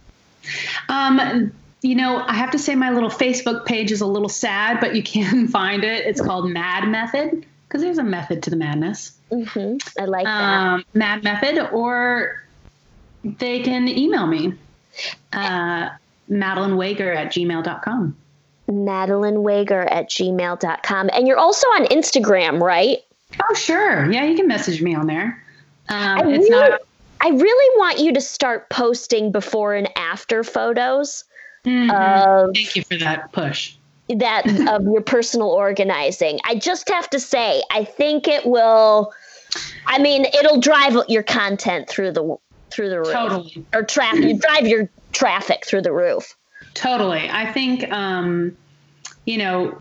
Um, 0.90 1.52
you 1.80 1.94
know, 1.94 2.22
I 2.26 2.34
have 2.34 2.50
to 2.50 2.58
say 2.58 2.74
my 2.74 2.90
little 2.90 3.10
Facebook 3.10 3.64
page 3.64 3.92
is 3.92 4.02
a 4.02 4.06
little 4.06 4.28
sad, 4.28 4.78
but 4.80 4.94
you 4.94 5.02
can 5.02 5.48
find 5.58 5.84
it. 5.84 6.06
It's 6.06 6.20
called 6.20 6.50
Mad 6.50 6.88
Method 6.88 7.46
because 7.66 7.82
there's 7.82 7.98
a 7.98 8.04
method 8.04 8.42
to 8.44 8.50
the 8.50 8.56
madness. 8.56 9.18
Mm-hmm. 9.30 9.76
I 10.00 10.04
like 10.04 10.24
that. 10.24 10.30
Um, 10.30 10.84
Mad 10.94 11.24
Method, 11.24 11.70
or 11.72 12.44
they 13.24 13.60
can 13.60 13.88
email 13.88 14.26
me, 14.26 14.54
uh, 15.32 15.88
Madeline 16.28 16.76
Wager 16.76 17.10
at 17.10 17.32
gmail.com. 17.32 18.16
Madeline 18.66 19.42
Wager 19.42 19.82
at 19.82 20.08
gmail.com. 20.10 21.10
And 21.12 21.28
you're 21.28 21.38
also 21.38 21.66
on 21.68 21.86
Instagram, 21.86 22.60
right? 22.60 22.98
Oh, 23.48 23.54
sure. 23.54 24.10
Yeah, 24.10 24.24
you 24.24 24.36
can 24.36 24.46
message 24.46 24.80
me 24.80 24.94
on 24.94 25.06
there. 25.06 25.42
Um, 25.88 25.98
I 25.98 26.20
it's 26.28 26.48
really, 26.48 26.70
not. 26.70 26.80
I 27.20 27.28
really 27.28 27.78
want 27.78 27.98
you 27.98 28.12
to 28.12 28.20
start 28.20 28.70
posting 28.70 29.32
before 29.32 29.74
and 29.74 29.88
after 29.96 30.44
photos. 30.44 31.24
Mm-hmm. 31.64 31.90
Of, 31.90 32.54
Thank 32.54 32.76
you 32.76 32.82
for 32.82 32.96
that 32.96 33.32
push 33.32 33.76
that 34.08 34.46
of 34.68 34.84
your 34.84 35.00
personal 35.00 35.48
organizing. 35.48 36.38
I 36.44 36.56
just 36.56 36.88
have 36.88 37.08
to 37.10 37.20
say, 37.20 37.62
I 37.70 37.84
think 37.84 38.28
it 38.28 38.46
will. 38.46 39.12
I 39.86 39.98
mean, 39.98 40.24
it'll 40.24 40.60
drive 40.60 40.96
your 41.08 41.22
content 41.22 41.88
through 41.88 42.12
the 42.12 42.36
through 42.70 42.90
the 42.90 42.98
roof. 42.98 43.12
Totally. 43.12 43.64
Or 43.72 43.82
traffic. 43.84 44.40
drive 44.40 44.66
your 44.66 44.90
traffic 45.12 45.64
through 45.64 45.82
the 45.82 45.92
roof. 45.92 46.36
Totally. 46.74 47.30
I 47.30 47.50
think, 47.52 47.90
um, 47.92 48.56
you 49.24 49.38
know, 49.38 49.80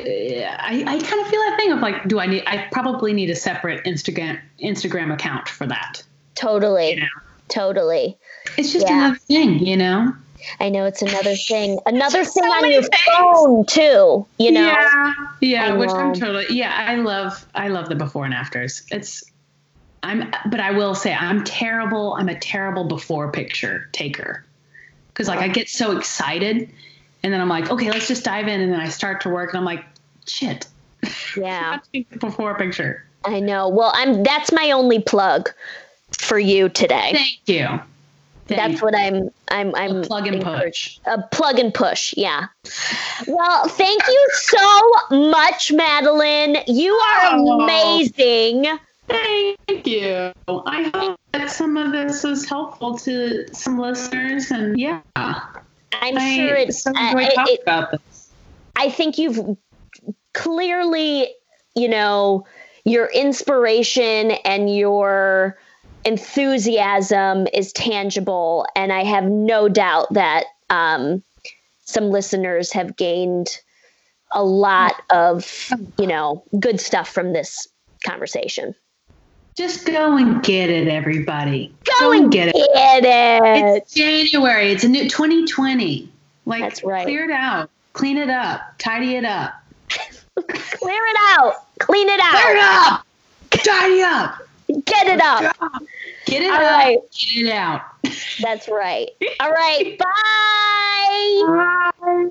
I, 0.00 0.84
I 0.86 0.98
kind 0.98 1.20
of 1.20 1.26
feel 1.26 1.40
that 1.40 1.56
thing 1.58 1.72
of 1.72 1.80
like, 1.80 2.06
do 2.06 2.20
I 2.20 2.26
need? 2.26 2.44
I 2.46 2.68
probably 2.70 3.12
need 3.12 3.30
a 3.30 3.36
separate 3.36 3.84
Instagram 3.84 4.38
Instagram 4.62 5.12
account 5.12 5.48
for 5.48 5.66
that. 5.66 6.02
Totally. 6.36 6.90
You 6.90 7.00
know? 7.00 7.06
Totally. 7.48 8.16
It's 8.56 8.72
just 8.72 8.86
yeah. 8.86 8.98
another 8.98 9.16
thing, 9.16 9.58
you 9.58 9.76
know. 9.76 10.14
I 10.60 10.68
know 10.68 10.84
it's 10.84 11.02
another 11.02 11.34
thing. 11.34 11.80
Another 11.86 12.24
thing 12.24 12.44
so 12.44 12.52
on 12.52 12.70
your 12.70 12.82
things. 12.82 13.02
phone 13.06 13.66
too. 13.66 14.26
You 14.38 14.52
know. 14.52 14.66
Yeah. 14.66 15.14
Yeah. 15.40 15.72
Which 15.74 15.90
I'm 15.90 16.14
totally. 16.14 16.46
Yeah. 16.50 16.74
I 16.76 16.96
love. 16.96 17.46
I 17.54 17.68
love 17.68 17.88
the 17.88 17.96
before 17.96 18.24
and 18.24 18.34
afters. 18.34 18.84
It's. 18.90 19.24
I'm. 20.04 20.30
But 20.48 20.60
I 20.60 20.70
will 20.70 20.94
say 20.94 21.12
I'm 21.12 21.42
terrible. 21.42 22.14
I'm 22.14 22.28
a 22.28 22.38
terrible 22.38 22.84
before 22.84 23.32
picture 23.32 23.88
taker. 23.92 24.44
Because 25.18 25.26
like 25.26 25.40
I 25.40 25.48
get 25.48 25.68
so 25.68 25.96
excited, 25.98 26.70
and 27.24 27.32
then 27.32 27.40
I'm 27.40 27.48
like, 27.48 27.72
okay, 27.72 27.90
let's 27.90 28.06
just 28.06 28.24
dive 28.24 28.46
in, 28.46 28.60
and 28.60 28.72
then 28.72 28.78
I 28.78 28.88
start 28.88 29.20
to 29.22 29.28
work, 29.28 29.50
and 29.50 29.58
I'm 29.58 29.64
like, 29.64 29.84
shit. 30.28 30.68
Yeah. 31.36 31.80
before 32.20 32.54
picture. 32.56 33.04
I 33.24 33.40
know. 33.40 33.68
Well, 33.68 33.90
I'm. 33.96 34.22
That's 34.22 34.52
my 34.52 34.70
only 34.70 35.02
plug 35.02 35.50
for 36.16 36.38
you 36.38 36.68
today. 36.68 37.10
Thank 37.14 37.40
you. 37.46 37.80
That's 38.46 38.80
what 38.80 38.94
I'm. 38.94 39.30
I'm. 39.48 39.74
I'm 39.74 39.96
a 39.96 40.02
plug 40.02 40.28
and 40.28 40.40
push. 40.40 41.00
A 41.06 41.20
plug 41.20 41.58
and 41.58 41.74
push. 41.74 42.14
Yeah. 42.16 42.46
Well, 43.26 43.66
thank 43.66 44.00
you 44.06 44.28
so 44.34 44.90
much, 45.10 45.72
Madeline. 45.72 46.58
You 46.68 46.92
are 46.92 47.30
oh, 47.32 47.60
amazing. 47.62 48.78
Thank 49.08 49.84
you. 49.84 50.32
I 50.46 50.90
hope 50.94 51.20
that 51.38 51.50
some 51.50 51.76
of 51.76 51.92
this 51.92 52.22
was 52.22 52.48
helpful 52.48 52.98
to 52.98 53.46
some 53.54 53.78
listeners, 53.78 54.50
and 54.50 54.78
yeah, 54.78 55.00
I'm 55.16 56.18
I 56.18 56.36
sure 56.36 56.54
it's. 56.54 56.82
So 56.82 56.90
uh, 56.90 57.14
it, 57.16 57.60
about 57.62 57.90
this. 57.92 58.30
I 58.76 58.90
think 58.90 59.18
you've 59.18 59.56
clearly, 60.34 61.28
you 61.74 61.88
know, 61.88 62.46
your 62.84 63.06
inspiration 63.06 64.32
and 64.44 64.74
your 64.74 65.58
enthusiasm 66.04 67.46
is 67.52 67.72
tangible, 67.72 68.66
and 68.74 68.92
I 68.92 69.04
have 69.04 69.24
no 69.24 69.68
doubt 69.68 70.12
that 70.14 70.44
um, 70.70 71.22
some 71.84 72.10
listeners 72.10 72.72
have 72.72 72.96
gained 72.96 73.58
a 74.32 74.44
lot 74.44 74.94
of 75.10 75.72
you 75.98 76.06
know 76.06 76.44
good 76.58 76.80
stuff 76.80 77.08
from 77.08 77.32
this 77.32 77.68
conversation. 78.04 78.74
Just 79.58 79.86
go 79.86 80.16
and 80.16 80.40
get 80.44 80.70
it, 80.70 80.86
everybody. 80.86 81.74
Go, 81.82 81.92
go 81.98 82.12
and 82.12 82.30
get, 82.30 82.54
get 82.54 83.02
it. 83.02 83.04
it. 83.04 83.82
It's 83.82 83.92
January. 83.92 84.70
It's 84.70 84.84
a 84.84 84.88
new 84.88 85.08
2020. 85.08 86.08
Like, 86.46 86.60
That's 86.60 86.84
right. 86.84 87.04
clear 87.04 87.24
it 87.24 87.32
out, 87.32 87.68
clean 87.92 88.18
it 88.18 88.30
up, 88.30 88.60
tidy 88.78 89.16
it 89.16 89.24
up. 89.24 89.54
clear 90.36 91.02
it 91.02 91.16
out, 91.30 91.54
clean 91.80 92.08
it 92.08 92.20
out. 92.20 92.40
Clear 92.40 92.56
it 92.56 92.62
up, 92.62 93.06
tidy 93.50 94.02
up. 94.02 94.38
Get 94.84 95.08
it 95.08 95.20
up. 95.20 95.52
Get 96.26 96.42
it 96.42 96.52
All 96.52 96.56
up. 96.56 96.62
Right. 96.62 96.98
Get 97.10 97.46
it 97.46 97.50
out. 97.50 97.82
That's 98.40 98.68
right. 98.68 99.10
All 99.40 99.50
right. 99.50 99.98
Bye. 101.48 101.90
Bye. 102.00 102.30